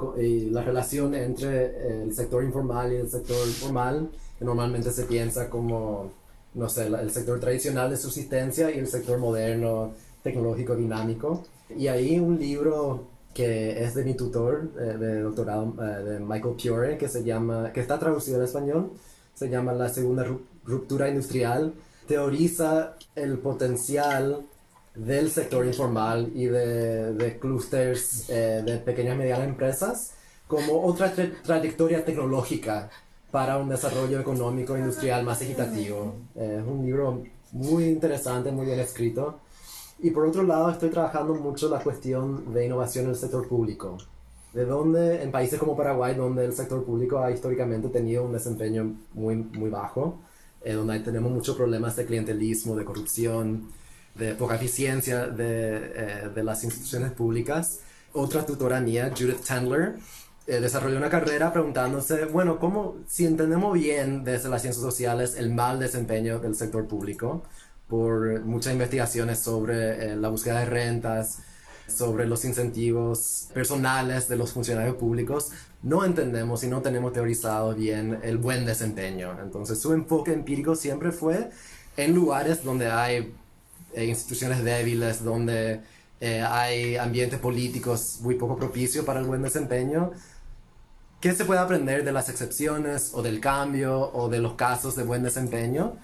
la 0.49 0.61
relación 0.63 1.13
entre 1.15 2.03
el 2.03 2.15
sector 2.15 2.43
informal 2.43 2.93
y 2.93 2.97
el 2.97 3.09
sector 3.09 3.45
formal, 3.47 4.09
que 4.37 4.45
normalmente 4.45 4.91
se 4.91 5.03
piensa 5.03 5.49
como, 5.49 6.11
no 6.53 6.69
sé, 6.69 6.87
el 6.87 7.11
sector 7.11 7.39
tradicional 7.39 7.89
de 7.89 7.97
subsistencia 7.97 8.71
y 8.71 8.79
el 8.79 8.87
sector 8.87 9.17
moderno, 9.17 9.91
tecnológico, 10.23 10.75
dinámico. 10.75 11.43
Y 11.77 11.87
ahí 11.87 12.19
un 12.19 12.39
libro 12.39 13.07
que 13.33 13.83
es 13.83 13.93
de 13.93 14.05
mi 14.05 14.13
tutor 14.13 14.71
eh, 14.79 14.97
de 14.97 15.21
doctorado, 15.21 15.75
eh, 15.81 16.03
de 16.03 16.19
Michael 16.19 16.55
Pure, 16.55 16.97
que, 16.97 17.09
se 17.09 17.23
llama, 17.23 17.73
que 17.73 17.81
está 17.81 17.99
traducido 17.99 18.37
en 18.37 18.45
español, 18.45 18.91
se 19.33 19.49
llama 19.49 19.73
La 19.73 19.89
Segunda 19.89 20.25
Ruptura 20.63 21.09
Industrial, 21.09 21.73
teoriza 22.07 22.95
el 23.15 23.37
potencial 23.39 24.45
del 24.95 25.29
sector 25.29 25.65
informal 25.65 26.31
y 26.33 26.45
de, 26.45 27.13
de 27.13 27.39
clústeres 27.39 28.29
eh, 28.29 28.63
de 28.65 28.77
pequeñas 28.77 29.15
y 29.15 29.17
medianas 29.19 29.47
empresas 29.47 30.13
como 30.47 30.85
otra 30.85 31.13
trayectoria 31.43 32.05
tecnológica 32.05 32.89
para 33.31 33.57
un 33.57 33.67
desarrollo 33.67 34.19
económico 34.19 34.77
industrial 34.77 35.23
más 35.23 35.41
equitativo. 35.41 36.15
es 36.35 36.63
un 36.63 36.85
libro 36.85 37.23
muy 37.51 37.85
interesante, 37.85 38.51
muy 38.51 38.65
bien 38.65 38.79
escrito. 38.79 39.39
Y 39.99 40.11
por 40.11 40.25
otro 40.27 40.43
lado, 40.43 40.69
estoy 40.69 40.89
trabajando 40.89 41.33
mucho 41.35 41.69
la 41.69 41.79
cuestión 41.79 42.53
de 42.53 42.65
innovación 42.65 43.05
en 43.05 43.11
el 43.11 43.17
sector 43.17 43.47
público. 43.47 43.97
De 44.53 44.65
donde, 44.65 45.21
en 45.23 45.31
países 45.31 45.59
como 45.59 45.75
Paraguay, 45.75 46.15
donde 46.15 46.45
el 46.45 46.53
sector 46.53 46.83
público 46.83 47.19
ha 47.19 47.31
históricamente 47.31 47.89
tenido 47.89 48.23
un 48.23 48.33
desempeño 48.33 48.95
muy, 49.13 49.35
muy 49.35 49.69
bajo, 49.69 50.19
eh, 50.61 50.73
donde 50.73 50.99
tenemos 50.99 51.31
muchos 51.31 51.55
problemas 51.55 51.95
de 51.95 52.05
clientelismo, 52.05 52.75
de 52.75 52.85
corrupción, 52.85 53.69
de 54.15 54.33
poca 54.35 54.55
eficiencia 54.55 55.27
de, 55.27 55.75
eh, 55.95 56.29
de 56.33 56.43
las 56.43 56.63
instituciones 56.63 57.11
públicas. 57.11 57.79
Otra 58.13 58.45
tutora 58.45 58.79
mía, 58.79 59.11
Judith 59.17 59.43
Tandler, 59.45 59.95
eh, 60.47 60.59
desarrolló 60.59 60.97
una 60.97 61.09
carrera 61.09 61.51
preguntándose, 61.51 62.25
bueno, 62.25 62.59
¿cómo, 62.59 62.97
si 63.07 63.25
entendemos 63.25 63.73
bien 63.73 64.23
desde 64.23 64.47
las 64.47 64.61
ciencias 64.61 64.83
sociales 64.83 65.35
el 65.37 65.53
mal 65.53 65.79
desempeño 65.79 66.39
del 66.39 66.55
sector 66.55 66.87
público, 66.87 67.43
por 67.87 68.41
muchas 68.41 68.73
investigaciones 68.73 69.39
sobre 69.39 70.13
eh, 70.13 70.15
la 70.15 70.29
búsqueda 70.29 70.59
de 70.59 70.65
rentas, 70.65 71.39
sobre 71.87 72.27
los 72.27 72.45
incentivos 72.45 73.49
personales 73.53 74.27
de 74.27 74.35
los 74.35 74.53
funcionarios 74.53 74.95
públicos, 74.95 75.51
no 75.81 76.05
entendemos 76.05 76.63
y 76.63 76.67
no 76.67 76.81
tenemos 76.81 77.13
teorizado 77.13 77.73
bien 77.75 78.19
el 78.23 78.37
buen 78.37 78.65
desempeño. 78.65 79.37
Entonces 79.41 79.79
su 79.79 79.93
enfoque 79.93 80.33
empírico 80.33 80.75
siempre 80.75 81.11
fue 81.11 81.49
en 81.97 82.13
lugares 82.13 82.63
donde 82.63 82.87
hay 82.87 83.35
eh, 83.95 84.05
instituciones 84.05 84.63
débiles, 84.63 85.23
donde 85.23 85.81
eh, 86.19 86.41
hay 86.41 86.97
ambientes 86.97 87.39
políticos 87.39 88.19
muy 88.21 88.35
poco 88.35 88.55
propicios 88.55 89.05
para 89.05 89.19
el 89.19 89.25
buen 89.25 89.41
desempeño. 89.41 90.11
¿Qué 91.19 91.33
se 91.33 91.45
puede 91.45 91.59
aprender 91.59 92.03
de 92.03 92.11
las 92.11 92.29
excepciones 92.29 93.11
o 93.13 93.21
del 93.23 93.39
cambio 93.39 94.11
o 94.13 94.29
de 94.29 94.39
los 94.39 94.53
casos 94.53 94.95
de 94.95 95.03
buen 95.03 95.23
desempeño? 95.23 95.97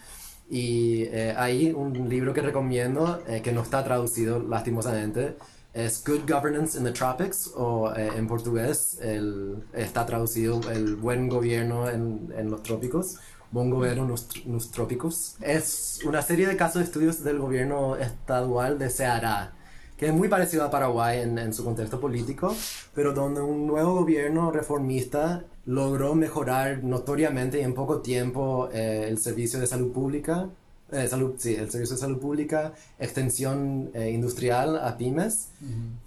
Y 0.49 1.03
eh, 1.03 1.33
hay 1.37 1.71
un 1.71 2.09
libro 2.09 2.33
que 2.33 2.41
recomiendo, 2.41 3.21
eh, 3.27 3.41
que 3.41 3.53
no 3.53 3.61
está 3.61 3.83
traducido 3.83 4.39
lastimosamente, 4.39 5.37
es 5.73 6.03
Good 6.05 6.29
Governance 6.29 6.77
in 6.77 6.83
the 6.83 6.91
Tropics, 6.91 7.51
o 7.55 7.93
eh, 7.95 8.09
en 8.17 8.27
portugués 8.27 8.97
el, 9.01 9.63
está 9.73 10.05
traducido 10.05 10.59
El 10.69 10.97
Buen 10.97 11.29
Gobierno 11.29 11.89
en, 11.89 12.33
en 12.37 12.51
los 12.51 12.63
Trópicos, 12.63 13.17
En 13.53 14.53
los 14.53 14.71
Trópicos. 14.71 15.35
Es 15.41 15.99
una 16.05 16.21
serie 16.21 16.47
de 16.47 16.55
casos 16.55 16.75
de 16.75 16.83
estudios 16.85 17.23
del 17.23 17.37
gobierno 17.37 17.97
estadual 17.97 18.79
de 18.79 18.89
Ceará, 18.89 19.51
que 19.97 20.07
es 20.07 20.13
muy 20.13 20.29
parecido 20.29 20.63
a 20.63 20.71
Paraguay 20.71 21.19
en, 21.19 21.37
en 21.37 21.53
su 21.53 21.65
contexto 21.65 21.99
político, 21.99 22.55
pero 22.95 23.13
donde 23.13 23.41
un 23.41 23.67
nuevo 23.67 23.93
gobierno 23.93 24.51
reformista 24.51 25.43
logró 25.65 26.15
mejorar 26.15 26.83
notoriamente 26.83 27.59
y 27.59 27.63
en 27.63 27.73
poco 27.73 28.01
tiempo 28.01 28.69
eh, 28.73 29.05
el 29.07 29.17
servicio 29.17 29.59
de 29.59 29.67
salud 29.67 29.91
pública, 29.91 30.49
eh, 30.91 31.07
salud, 31.09 31.35
sí, 31.37 31.53
el 31.55 31.69
servicio 31.69 31.95
de 31.95 32.01
salud 32.01 32.19
pública, 32.19 32.73
extensión 32.99 33.91
eh, 33.93 34.11
industrial 34.11 34.77
a 34.77 34.97
pymes 34.97 35.49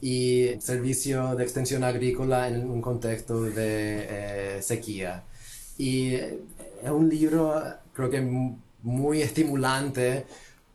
y 0.00 0.50
servicio 0.60 1.36
de 1.36 1.44
extensión 1.44 1.84
agrícola 1.84 2.48
en 2.48 2.70
un 2.70 2.80
contexto 2.80 3.42
de 3.42 4.58
sequía. 4.62 5.24
Y 5.76 6.14
es 6.84 6.90
un 6.90 7.08
libro, 7.08 7.62
creo 7.94 8.10
que 8.10 8.20
muy 8.82 9.22
estimulante 9.22 10.26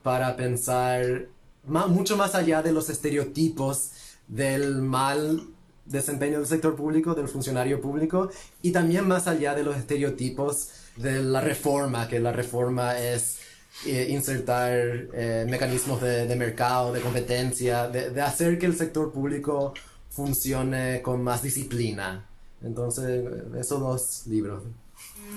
para 0.01 0.35
pensar 0.35 1.27
mucho 1.63 2.17
más 2.17 2.33
allá 2.33 2.63
de 2.63 2.71
los 2.71 2.89
estereotipos 2.89 3.91
del 4.27 4.81
mal 4.81 5.41
desempeño 5.85 6.39
del 6.39 6.47
sector 6.47 6.75
público, 6.75 7.13
del 7.13 7.27
funcionario 7.27 7.79
público, 7.79 8.29
y 8.61 8.71
también 8.71 9.07
más 9.07 9.27
allá 9.27 9.53
de 9.53 9.63
los 9.63 9.77
estereotipos 9.77 10.69
de 10.95 11.21
la 11.21 11.41
reforma, 11.41 12.07
que 12.07 12.19
la 12.19 12.31
reforma 12.31 12.97
es 12.99 13.39
eh, 13.85 14.07
insertar 14.09 14.71
eh, 15.13 15.45
mecanismos 15.49 16.01
de, 16.01 16.35
mercado, 16.35 16.91
de 16.91 17.01
competencia, 17.01 17.87
de, 17.87 18.21
hacer 18.21 18.57
que 18.57 18.65
el 18.65 18.75
sector 18.75 19.11
público 19.11 19.73
funcione 20.09 21.01
con 21.01 21.23
más 21.23 21.41
disciplina. 21.43 22.25
Entonces, 22.61 23.23
esos 23.57 23.79
dos 23.79 24.27
libros. 24.27 24.63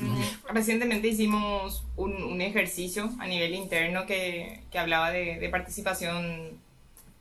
Mm, 0.01 0.53
recientemente 0.55 1.09
hicimos 1.09 1.85
un, 1.97 2.41
ejercicio 2.41 3.11
a 3.19 3.27
nivel 3.27 3.55
interno 3.55 4.07
que, 4.07 4.63
hablaba 4.75 5.11
de, 5.11 5.49
participación 5.51 6.61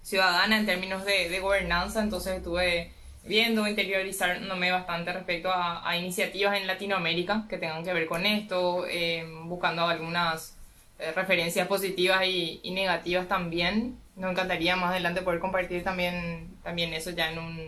ciudadana 0.02 0.58
en 0.58 0.66
términos 0.66 1.06
de, 1.06 1.30
de 1.30 1.40
gobernanza, 1.40 2.02
entonces 2.02 2.38
estuve 2.38 2.92
viendo, 3.24 3.68
interiorizándome 3.68 4.72
bastante 4.72 5.14
respecto 5.14 5.50
a, 5.54 5.96
iniciativas 5.98 6.58
en 6.58 6.68
Latinoamérica 6.68 7.46
que 7.50 7.58
tengan 7.58 7.84
que 7.84 7.94
ver 7.94 8.08
con 8.08 8.26
esto, 8.26 8.86
eh, 8.88 9.26
buscando 9.44 9.88
algunas 9.88 10.58
eh, 11.00 11.12
referencias 11.16 11.68
positivas 11.68 12.26
y, 12.26 12.62
negativas 12.72 13.28
también. 13.28 13.98
Nos 14.16 14.32
encantaría 14.32 14.76
más 14.76 14.92
adelante 14.92 15.22
poder 15.22 15.40
compartir 15.40 15.84
también, 15.84 16.56
también 16.64 16.94
eso 16.94 17.12
ya 17.12 17.32
en 17.32 17.40
un, 17.40 17.60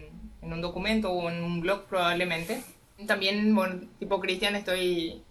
en 0.41 0.53
un 0.53 0.61
documento 0.61 1.11
o 1.11 1.29
en 1.29 1.43
un 1.43 1.61
blog 1.61 1.85
probablemente. 1.85 2.61
También, 3.07 3.53
bueno, 3.55 3.81
tipo 3.99 4.19
Cristian, 4.19 4.55
estoy, 4.55 5.21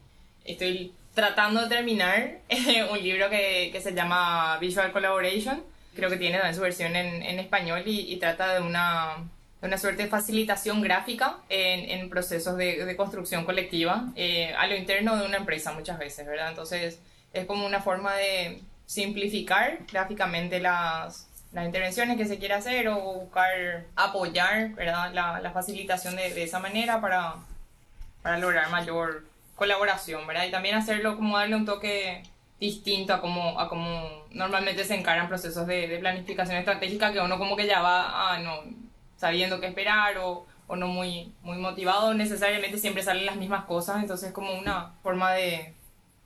estoy 0.44 0.92
tratando 1.14 1.62
de 1.62 1.68
terminar 1.68 2.38
un 2.90 3.02
libro 3.02 3.28
que, 3.30 3.70
que, 3.72 3.80
se 3.80 3.94
llama 3.94 4.58
Visual 4.58 4.92
Collaboration. 4.92 5.62
Creo 5.94 6.08
que 6.08 6.16
tiene 6.16 6.38
también 6.38 6.54
su 6.54 6.62
versión 6.62 6.96
en, 6.96 7.22
en 7.22 7.38
español 7.38 7.82
y, 7.86 8.12
y 8.12 8.16
trata 8.16 8.54
de 8.54 8.60
una 8.60 9.16
una 9.62 9.78
suerte 9.78 10.02
de 10.02 10.08
facilitación 10.08 10.82
gráfica 10.82 11.38
en, 11.48 11.88
en 11.88 12.10
procesos 12.10 12.56
de, 12.56 12.84
de, 12.84 12.96
construcción 12.96 13.44
colectiva 13.44 14.08
eh, 14.16 14.52
a 14.58 14.66
lo 14.66 14.74
interno 14.74 15.16
de 15.16 15.24
una 15.24 15.36
empresa 15.36 15.72
muchas 15.72 15.98
veces, 15.98 16.26
¿verdad? 16.26 16.50
Entonces 16.50 16.98
es 17.32 17.46
como 17.46 17.64
una 17.64 17.80
forma 17.80 18.14
de 18.16 18.60
simplificar 18.86 19.78
gráficamente 19.90 20.60
las, 20.60 21.28
las 21.52 21.64
intervenciones 21.64 22.16
que 22.16 22.26
se 22.26 22.38
quiere 22.38 22.54
hacer 22.54 22.88
o 22.88 22.98
buscar 23.00 23.84
apoyar, 23.94 24.70
¿verdad? 24.70 25.12
La, 25.14 25.40
la 25.40 25.52
facilitación 25.52 26.16
de, 26.16 26.34
de, 26.34 26.42
esa 26.42 26.58
manera 26.58 27.00
para, 27.00 27.36
para 28.22 28.38
lograr 28.38 28.70
mayor 28.70 29.24
colaboración, 29.56 30.26
¿verdad? 30.26 30.46
Y 30.46 30.50
también 30.50 30.74
hacerlo 30.74 31.16
como 31.16 31.38
darle 31.38 31.56
un 31.56 31.66
toque 31.66 32.22
distinto 32.58 33.12
a 33.12 33.20
como, 33.20 33.58
a 33.58 33.68
como 33.68 34.24
normalmente 34.30 34.84
se 34.84 34.94
encaran 34.94 35.28
procesos 35.28 35.66
de, 35.66 35.88
de 35.88 35.98
planificación 35.98 36.56
estratégica 36.56 37.12
que 37.12 37.20
uno 37.20 37.38
como 37.38 37.56
que 37.56 37.66
ya 37.66 37.82
va 37.82 38.38
no, 38.38 38.62
sabiendo 39.16 39.60
qué 39.60 39.66
esperar 39.66 40.18
o, 40.18 40.46
o 40.66 40.76
no 40.76 40.86
muy, 40.86 41.32
muy 41.42 41.58
motivado, 41.58 42.14
necesariamente 42.14 42.78
siempre 42.78 43.02
salen 43.02 43.26
las 43.26 43.36
mismas 43.36 43.64
cosas, 43.66 44.00
entonces 44.00 44.28
es 44.28 44.34
como 44.34 44.52
una 44.58 44.92
forma 45.02 45.32
de 45.32 45.74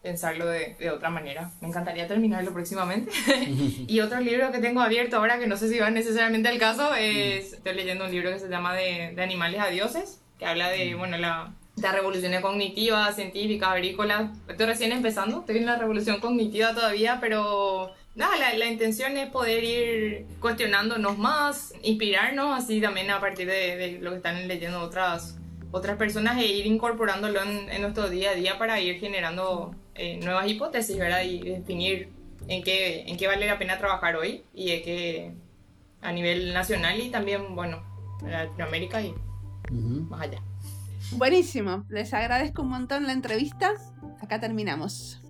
pensarlo 0.03 0.47
de, 0.47 0.77
de 0.79 0.91
otra 0.91 1.11
manera. 1.11 1.51
Me 1.61 1.69
encantaría 1.69 2.07
terminarlo 2.07 2.53
próximamente. 2.53 3.11
y 3.89 4.01
otro 4.01 4.21
libro 4.21 4.53
que 4.53 4.61
tengo 4.61 4.81
abierto 4.81 5.17
ahora, 5.17 5.39
que 5.39 5.47
no 5.47 5.57
sé 5.57 5.69
si 5.69 5.79
va 5.79 5.91
necesariamente 5.91 6.49
al 6.49 6.59
caso, 6.59 6.95
es, 6.95 7.55
estoy 7.55 7.75
leyendo 7.75 8.05
un 8.05 8.13
libro 8.13 8.31
que 8.31 8.39
se 8.39 8.49
llama 8.49 8.73
De, 8.73 9.13
de 9.17 9.23
animales 9.23 9.61
a 9.61 9.67
dioses, 9.67 10.21
que 10.39 10.47
habla 10.47 10.69
de, 10.69 10.95
bueno, 10.95 11.19
la, 11.19 11.53
las 11.77 11.95
revoluciones 11.95 12.41
cognitivas, 12.41 13.15
científicas, 13.15 13.71
agrícolas. 13.71 14.31
Estoy 14.49 14.67
recién 14.67 14.93
empezando, 14.93 15.41
estoy 15.41 15.59
en 15.59 15.67
la 15.67 15.77
revolución 15.77 16.21
cognitiva 16.21 16.75
todavía, 16.75 17.19
pero 17.21 17.93
nada, 18.15 18.37
la, 18.39 18.55
la, 18.55 18.67
intención 18.67 19.17
es 19.17 19.29
poder 19.31 19.63
ir 19.63 20.27
cuestionándonos 20.41 21.19
más, 21.19 21.75
inspirarnos 21.83 22.59
así 22.59 22.81
también 22.81 23.11
a 23.11 23.21
partir 23.21 23.47
de, 23.47 23.77
de 23.77 23.99
lo 24.01 24.11
que 24.11 24.17
están 24.17 24.49
leyendo 24.49 24.81
otras, 24.81 25.39
otras 25.71 25.97
personas 25.97 26.39
e 26.39 26.47
ir 26.47 26.67
incorporándolo 26.67 27.43
en, 27.43 27.71
en 27.71 27.83
nuestro 27.83 28.09
día 28.09 28.31
a 28.31 28.35
día 28.35 28.59
para 28.59 28.81
ir 28.81 28.99
generando 28.99 29.75
eh, 29.95 30.19
nuevas 30.23 30.49
hipótesis, 30.49 30.97
¿verdad? 30.99 31.23
Y 31.25 31.41
definir 31.41 32.09
en 32.49 32.63
qué, 32.63 33.03
en 33.07 33.17
qué 33.17 33.27
vale 33.27 33.47
la 33.47 33.59
pena 33.59 33.79
trabajar 33.79 34.17
hoy 34.17 34.45
y 34.55 34.71
de 34.71 34.83
qué 34.83 35.33
a 36.01 36.13
nivel 36.13 36.55
nacional 36.55 37.01
y 37.01 37.11
también, 37.11 37.55
bueno, 37.55 37.83
en 38.23 38.31
Latinoamérica 38.31 39.03
y 39.03 39.09
uh 39.09 39.15
-huh. 39.71 40.09
más 40.09 40.23
allá. 40.23 40.41
Buenísimo, 41.13 41.85
les 41.89 42.13
agradezco 42.13 42.63
un 42.63 42.69
montón 42.69 43.07
la 43.07 43.13
entrevista. 43.13 43.73
Acá 44.21 44.41
terminamos. 44.41 45.23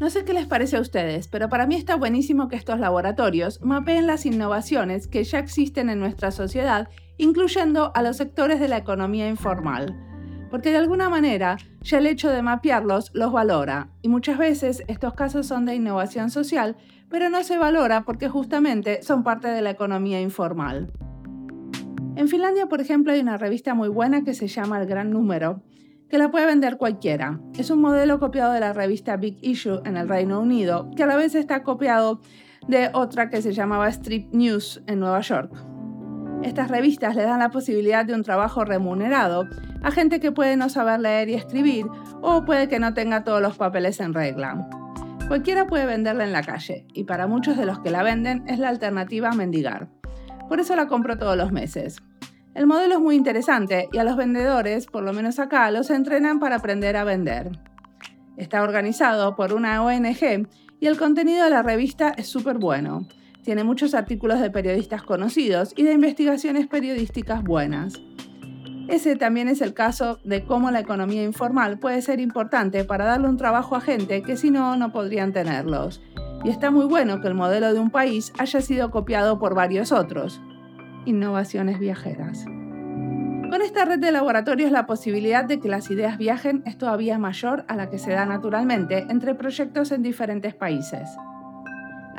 No 0.00 0.10
sé 0.10 0.24
qué 0.24 0.32
les 0.32 0.46
parece 0.46 0.76
a 0.76 0.80
ustedes, 0.80 1.28
pero 1.28 1.48
para 1.48 1.66
mí 1.66 1.74
está 1.74 1.96
buenísimo 1.96 2.48
que 2.48 2.56
estos 2.56 2.78
laboratorios 2.78 3.60
mapeen 3.60 4.06
las 4.06 4.26
innovaciones 4.26 5.08
que 5.08 5.24
ya 5.24 5.38
existen 5.38 5.90
en 5.90 5.98
nuestra 5.98 6.30
sociedad, 6.30 6.88
incluyendo 7.16 7.90
a 7.94 8.02
los 8.02 8.16
sectores 8.16 8.60
de 8.60 8.68
la 8.68 8.76
economía 8.76 9.28
informal. 9.28 10.07
Porque 10.50 10.70
de 10.70 10.78
alguna 10.78 11.08
manera 11.08 11.58
ya 11.82 11.98
el 11.98 12.06
hecho 12.06 12.30
de 12.30 12.42
mapearlos 12.42 13.10
los 13.14 13.32
valora, 13.32 13.90
y 14.02 14.08
muchas 14.08 14.38
veces 14.38 14.82
estos 14.88 15.14
casos 15.14 15.46
son 15.46 15.64
de 15.64 15.74
innovación 15.74 16.30
social, 16.30 16.76
pero 17.10 17.30
no 17.30 17.42
se 17.42 17.58
valora 17.58 18.04
porque 18.04 18.28
justamente 18.28 19.02
son 19.02 19.22
parte 19.22 19.48
de 19.48 19.62
la 19.62 19.70
economía 19.70 20.20
informal. 20.20 20.92
En 22.16 22.28
Finlandia, 22.28 22.66
por 22.66 22.80
ejemplo, 22.80 23.12
hay 23.12 23.20
una 23.20 23.38
revista 23.38 23.74
muy 23.74 23.88
buena 23.88 24.24
que 24.24 24.34
se 24.34 24.48
llama 24.48 24.80
El 24.80 24.86
Gran 24.86 25.10
Número, 25.10 25.62
que 26.08 26.18
la 26.18 26.30
puede 26.30 26.46
vender 26.46 26.76
cualquiera. 26.76 27.40
Es 27.56 27.70
un 27.70 27.80
modelo 27.80 28.18
copiado 28.18 28.52
de 28.52 28.60
la 28.60 28.72
revista 28.72 29.16
Big 29.16 29.38
Issue 29.42 29.82
en 29.84 29.96
el 29.96 30.08
Reino 30.08 30.40
Unido, 30.40 30.90
que 30.96 31.04
a 31.04 31.06
la 31.06 31.16
vez 31.16 31.34
está 31.34 31.62
copiado 31.62 32.20
de 32.66 32.90
otra 32.92 33.30
que 33.30 33.42
se 33.42 33.52
llamaba 33.52 33.88
Strip 33.88 34.32
News 34.34 34.82
en 34.86 35.00
Nueva 35.00 35.20
York. 35.20 35.77
Estas 36.42 36.70
revistas 36.70 37.16
le 37.16 37.24
dan 37.24 37.40
la 37.40 37.50
posibilidad 37.50 38.04
de 38.04 38.14
un 38.14 38.22
trabajo 38.22 38.64
remunerado 38.64 39.48
a 39.82 39.90
gente 39.90 40.20
que 40.20 40.32
puede 40.32 40.56
no 40.56 40.68
saber 40.68 41.00
leer 41.00 41.28
y 41.28 41.34
escribir 41.34 41.86
o 42.22 42.44
puede 42.44 42.68
que 42.68 42.78
no 42.78 42.94
tenga 42.94 43.24
todos 43.24 43.42
los 43.42 43.56
papeles 43.56 44.00
en 44.00 44.14
regla. 44.14 44.68
Cualquiera 45.28 45.66
puede 45.66 45.86
venderla 45.86 46.24
en 46.24 46.32
la 46.32 46.42
calle 46.42 46.86
y 46.94 47.04
para 47.04 47.26
muchos 47.26 47.56
de 47.56 47.66
los 47.66 47.80
que 47.80 47.90
la 47.90 48.02
venden 48.02 48.44
es 48.48 48.58
la 48.58 48.68
alternativa 48.68 49.28
a 49.28 49.34
mendigar. 49.34 49.88
Por 50.48 50.60
eso 50.60 50.74
la 50.74 50.86
compro 50.86 51.18
todos 51.18 51.36
los 51.36 51.52
meses. 51.52 52.02
El 52.54 52.66
modelo 52.66 52.94
es 52.94 53.00
muy 53.00 53.14
interesante 53.14 53.88
y 53.92 53.98
a 53.98 54.04
los 54.04 54.16
vendedores, 54.16 54.86
por 54.86 55.02
lo 55.02 55.12
menos 55.12 55.38
acá, 55.38 55.70
los 55.70 55.90
entrenan 55.90 56.40
para 56.40 56.56
aprender 56.56 56.96
a 56.96 57.04
vender. 57.04 57.50
Está 58.36 58.62
organizado 58.62 59.36
por 59.36 59.52
una 59.52 59.82
ONG 59.82 60.48
y 60.80 60.86
el 60.86 60.96
contenido 60.96 61.44
de 61.44 61.50
la 61.50 61.62
revista 61.62 62.14
es 62.16 62.28
súper 62.28 62.58
bueno. 62.58 63.06
Tiene 63.42 63.64
muchos 63.64 63.94
artículos 63.94 64.40
de 64.40 64.50
periodistas 64.50 65.02
conocidos 65.02 65.72
y 65.76 65.82
de 65.82 65.92
investigaciones 65.92 66.66
periodísticas 66.66 67.42
buenas. 67.42 67.94
Ese 68.88 69.16
también 69.16 69.48
es 69.48 69.60
el 69.60 69.74
caso 69.74 70.18
de 70.24 70.44
cómo 70.44 70.70
la 70.70 70.80
economía 70.80 71.22
informal 71.22 71.78
puede 71.78 72.00
ser 72.00 72.20
importante 72.20 72.84
para 72.84 73.04
darle 73.04 73.28
un 73.28 73.36
trabajo 73.36 73.76
a 73.76 73.82
gente 73.82 74.22
que 74.22 74.36
si 74.36 74.50
no, 74.50 74.76
no 74.76 74.92
podrían 74.92 75.32
tenerlos. 75.32 76.02
Y 76.42 76.48
está 76.48 76.70
muy 76.70 76.86
bueno 76.86 77.20
que 77.20 77.28
el 77.28 77.34
modelo 77.34 77.72
de 77.74 77.80
un 77.80 77.90
país 77.90 78.32
haya 78.38 78.60
sido 78.62 78.90
copiado 78.90 79.38
por 79.38 79.54
varios 79.54 79.92
otros. 79.92 80.40
Innovaciones 81.04 81.78
viajeras. 81.78 82.46
Con 83.50 83.62
esta 83.62 83.84
red 83.84 83.98
de 83.98 84.12
laboratorios 84.12 84.70
la 84.70 84.86
posibilidad 84.86 85.44
de 85.44 85.58
que 85.58 85.68
las 85.68 85.90
ideas 85.90 86.16
viajen 86.16 86.62
es 86.64 86.78
todavía 86.78 87.18
mayor 87.18 87.64
a 87.68 87.76
la 87.76 87.90
que 87.90 87.98
se 87.98 88.12
da 88.12 88.26
naturalmente 88.26 89.06
entre 89.08 89.34
proyectos 89.34 89.90
en 89.90 90.02
diferentes 90.02 90.54
países. 90.54 91.08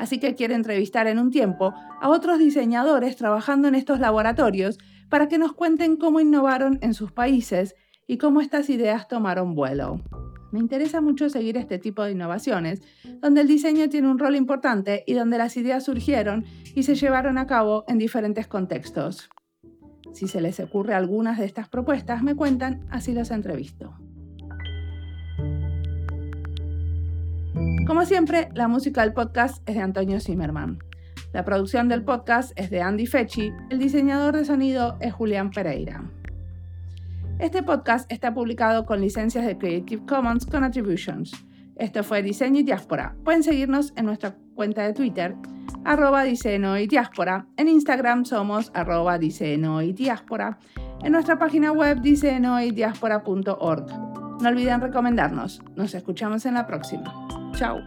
Así 0.00 0.18
que 0.18 0.34
quiero 0.34 0.54
entrevistar 0.54 1.06
en 1.08 1.18
un 1.18 1.30
tiempo 1.30 1.74
a 2.00 2.08
otros 2.08 2.38
diseñadores 2.38 3.16
trabajando 3.16 3.68
en 3.68 3.74
estos 3.74 4.00
laboratorios 4.00 4.78
para 5.10 5.28
que 5.28 5.36
nos 5.36 5.52
cuenten 5.52 5.98
cómo 5.98 6.20
innovaron 6.20 6.78
en 6.80 6.94
sus 6.94 7.12
países 7.12 7.74
y 8.06 8.16
cómo 8.16 8.40
estas 8.40 8.70
ideas 8.70 9.08
tomaron 9.08 9.54
vuelo. 9.54 10.00
Me 10.52 10.58
interesa 10.58 11.02
mucho 11.02 11.28
seguir 11.28 11.58
este 11.58 11.78
tipo 11.78 12.02
de 12.02 12.12
innovaciones, 12.12 12.80
donde 13.20 13.42
el 13.42 13.46
diseño 13.46 13.90
tiene 13.90 14.10
un 14.10 14.18
rol 14.18 14.36
importante 14.36 15.04
y 15.06 15.12
donde 15.12 15.36
las 15.36 15.58
ideas 15.58 15.84
surgieron 15.84 16.46
y 16.74 16.84
se 16.84 16.94
llevaron 16.94 17.36
a 17.36 17.46
cabo 17.46 17.84
en 17.86 17.98
diferentes 17.98 18.46
contextos. 18.46 19.28
Si 20.14 20.28
se 20.28 20.40
les 20.40 20.60
ocurre 20.60 20.94
algunas 20.94 21.36
de 21.38 21.44
estas 21.44 21.68
propuestas, 21.68 22.22
me 22.22 22.34
cuentan, 22.34 22.86
así 22.90 23.12
los 23.12 23.30
entrevisto. 23.30 23.92
Como 27.86 28.04
siempre, 28.04 28.48
la 28.54 28.68
música 28.68 29.02
del 29.02 29.12
podcast 29.12 29.68
es 29.68 29.74
de 29.74 29.80
Antonio 29.80 30.20
Zimmerman. 30.20 30.78
La 31.32 31.44
producción 31.44 31.88
del 31.88 32.02
podcast 32.02 32.52
es 32.56 32.70
de 32.70 32.82
Andy 32.82 33.06
Fechi, 33.06 33.52
el 33.70 33.78
diseñador 33.78 34.36
de 34.36 34.44
sonido 34.44 34.96
es 35.00 35.12
Julián 35.12 35.50
Pereira. 35.50 36.04
Este 37.38 37.62
podcast 37.62 38.10
está 38.12 38.34
publicado 38.34 38.84
con 38.84 39.00
licencias 39.00 39.46
de 39.46 39.56
Creative 39.56 40.04
Commons 40.06 40.44
con 40.46 40.64
Attributions. 40.64 41.32
Esto 41.76 42.04
fue 42.04 42.22
Diseño 42.22 42.60
y 42.60 42.62
Diáspora. 42.62 43.16
Pueden 43.24 43.42
seguirnos 43.42 43.92
en 43.96 44.04
nuestra 44.06 44.36
cuenta 44.54 44.82
de 44.82 44.92
Twitter, 44.92 45.34
arroba 45.84 46.24
diseño 46.24 46.76
y 46.76 46.86
diáspora. 46.86 47.46
En 47.56 47.68
Instagram 47.68 48.26
somos 48.26 48.70
arroba 48.74 49.18
diseño 49.18 49.80
y 49.80 49.92
diáspora. 49.92 50.58
En 51.02 51.12
nuestra 51.12 51.38
página 51.38 51.72
web 51.72 52.02
diseñoydiáspora.org. 52.02 53.86
No 54.42 54.48
olviden 54.48 54.80
recomendarnos. 54.80 55.62
Nos 55.76 55.94
escuchamos 55.94 56.44
en 56.44 56.54
la 56.54 56.66
próxima. 56.66 57.39
Tchau! 57.60 57.82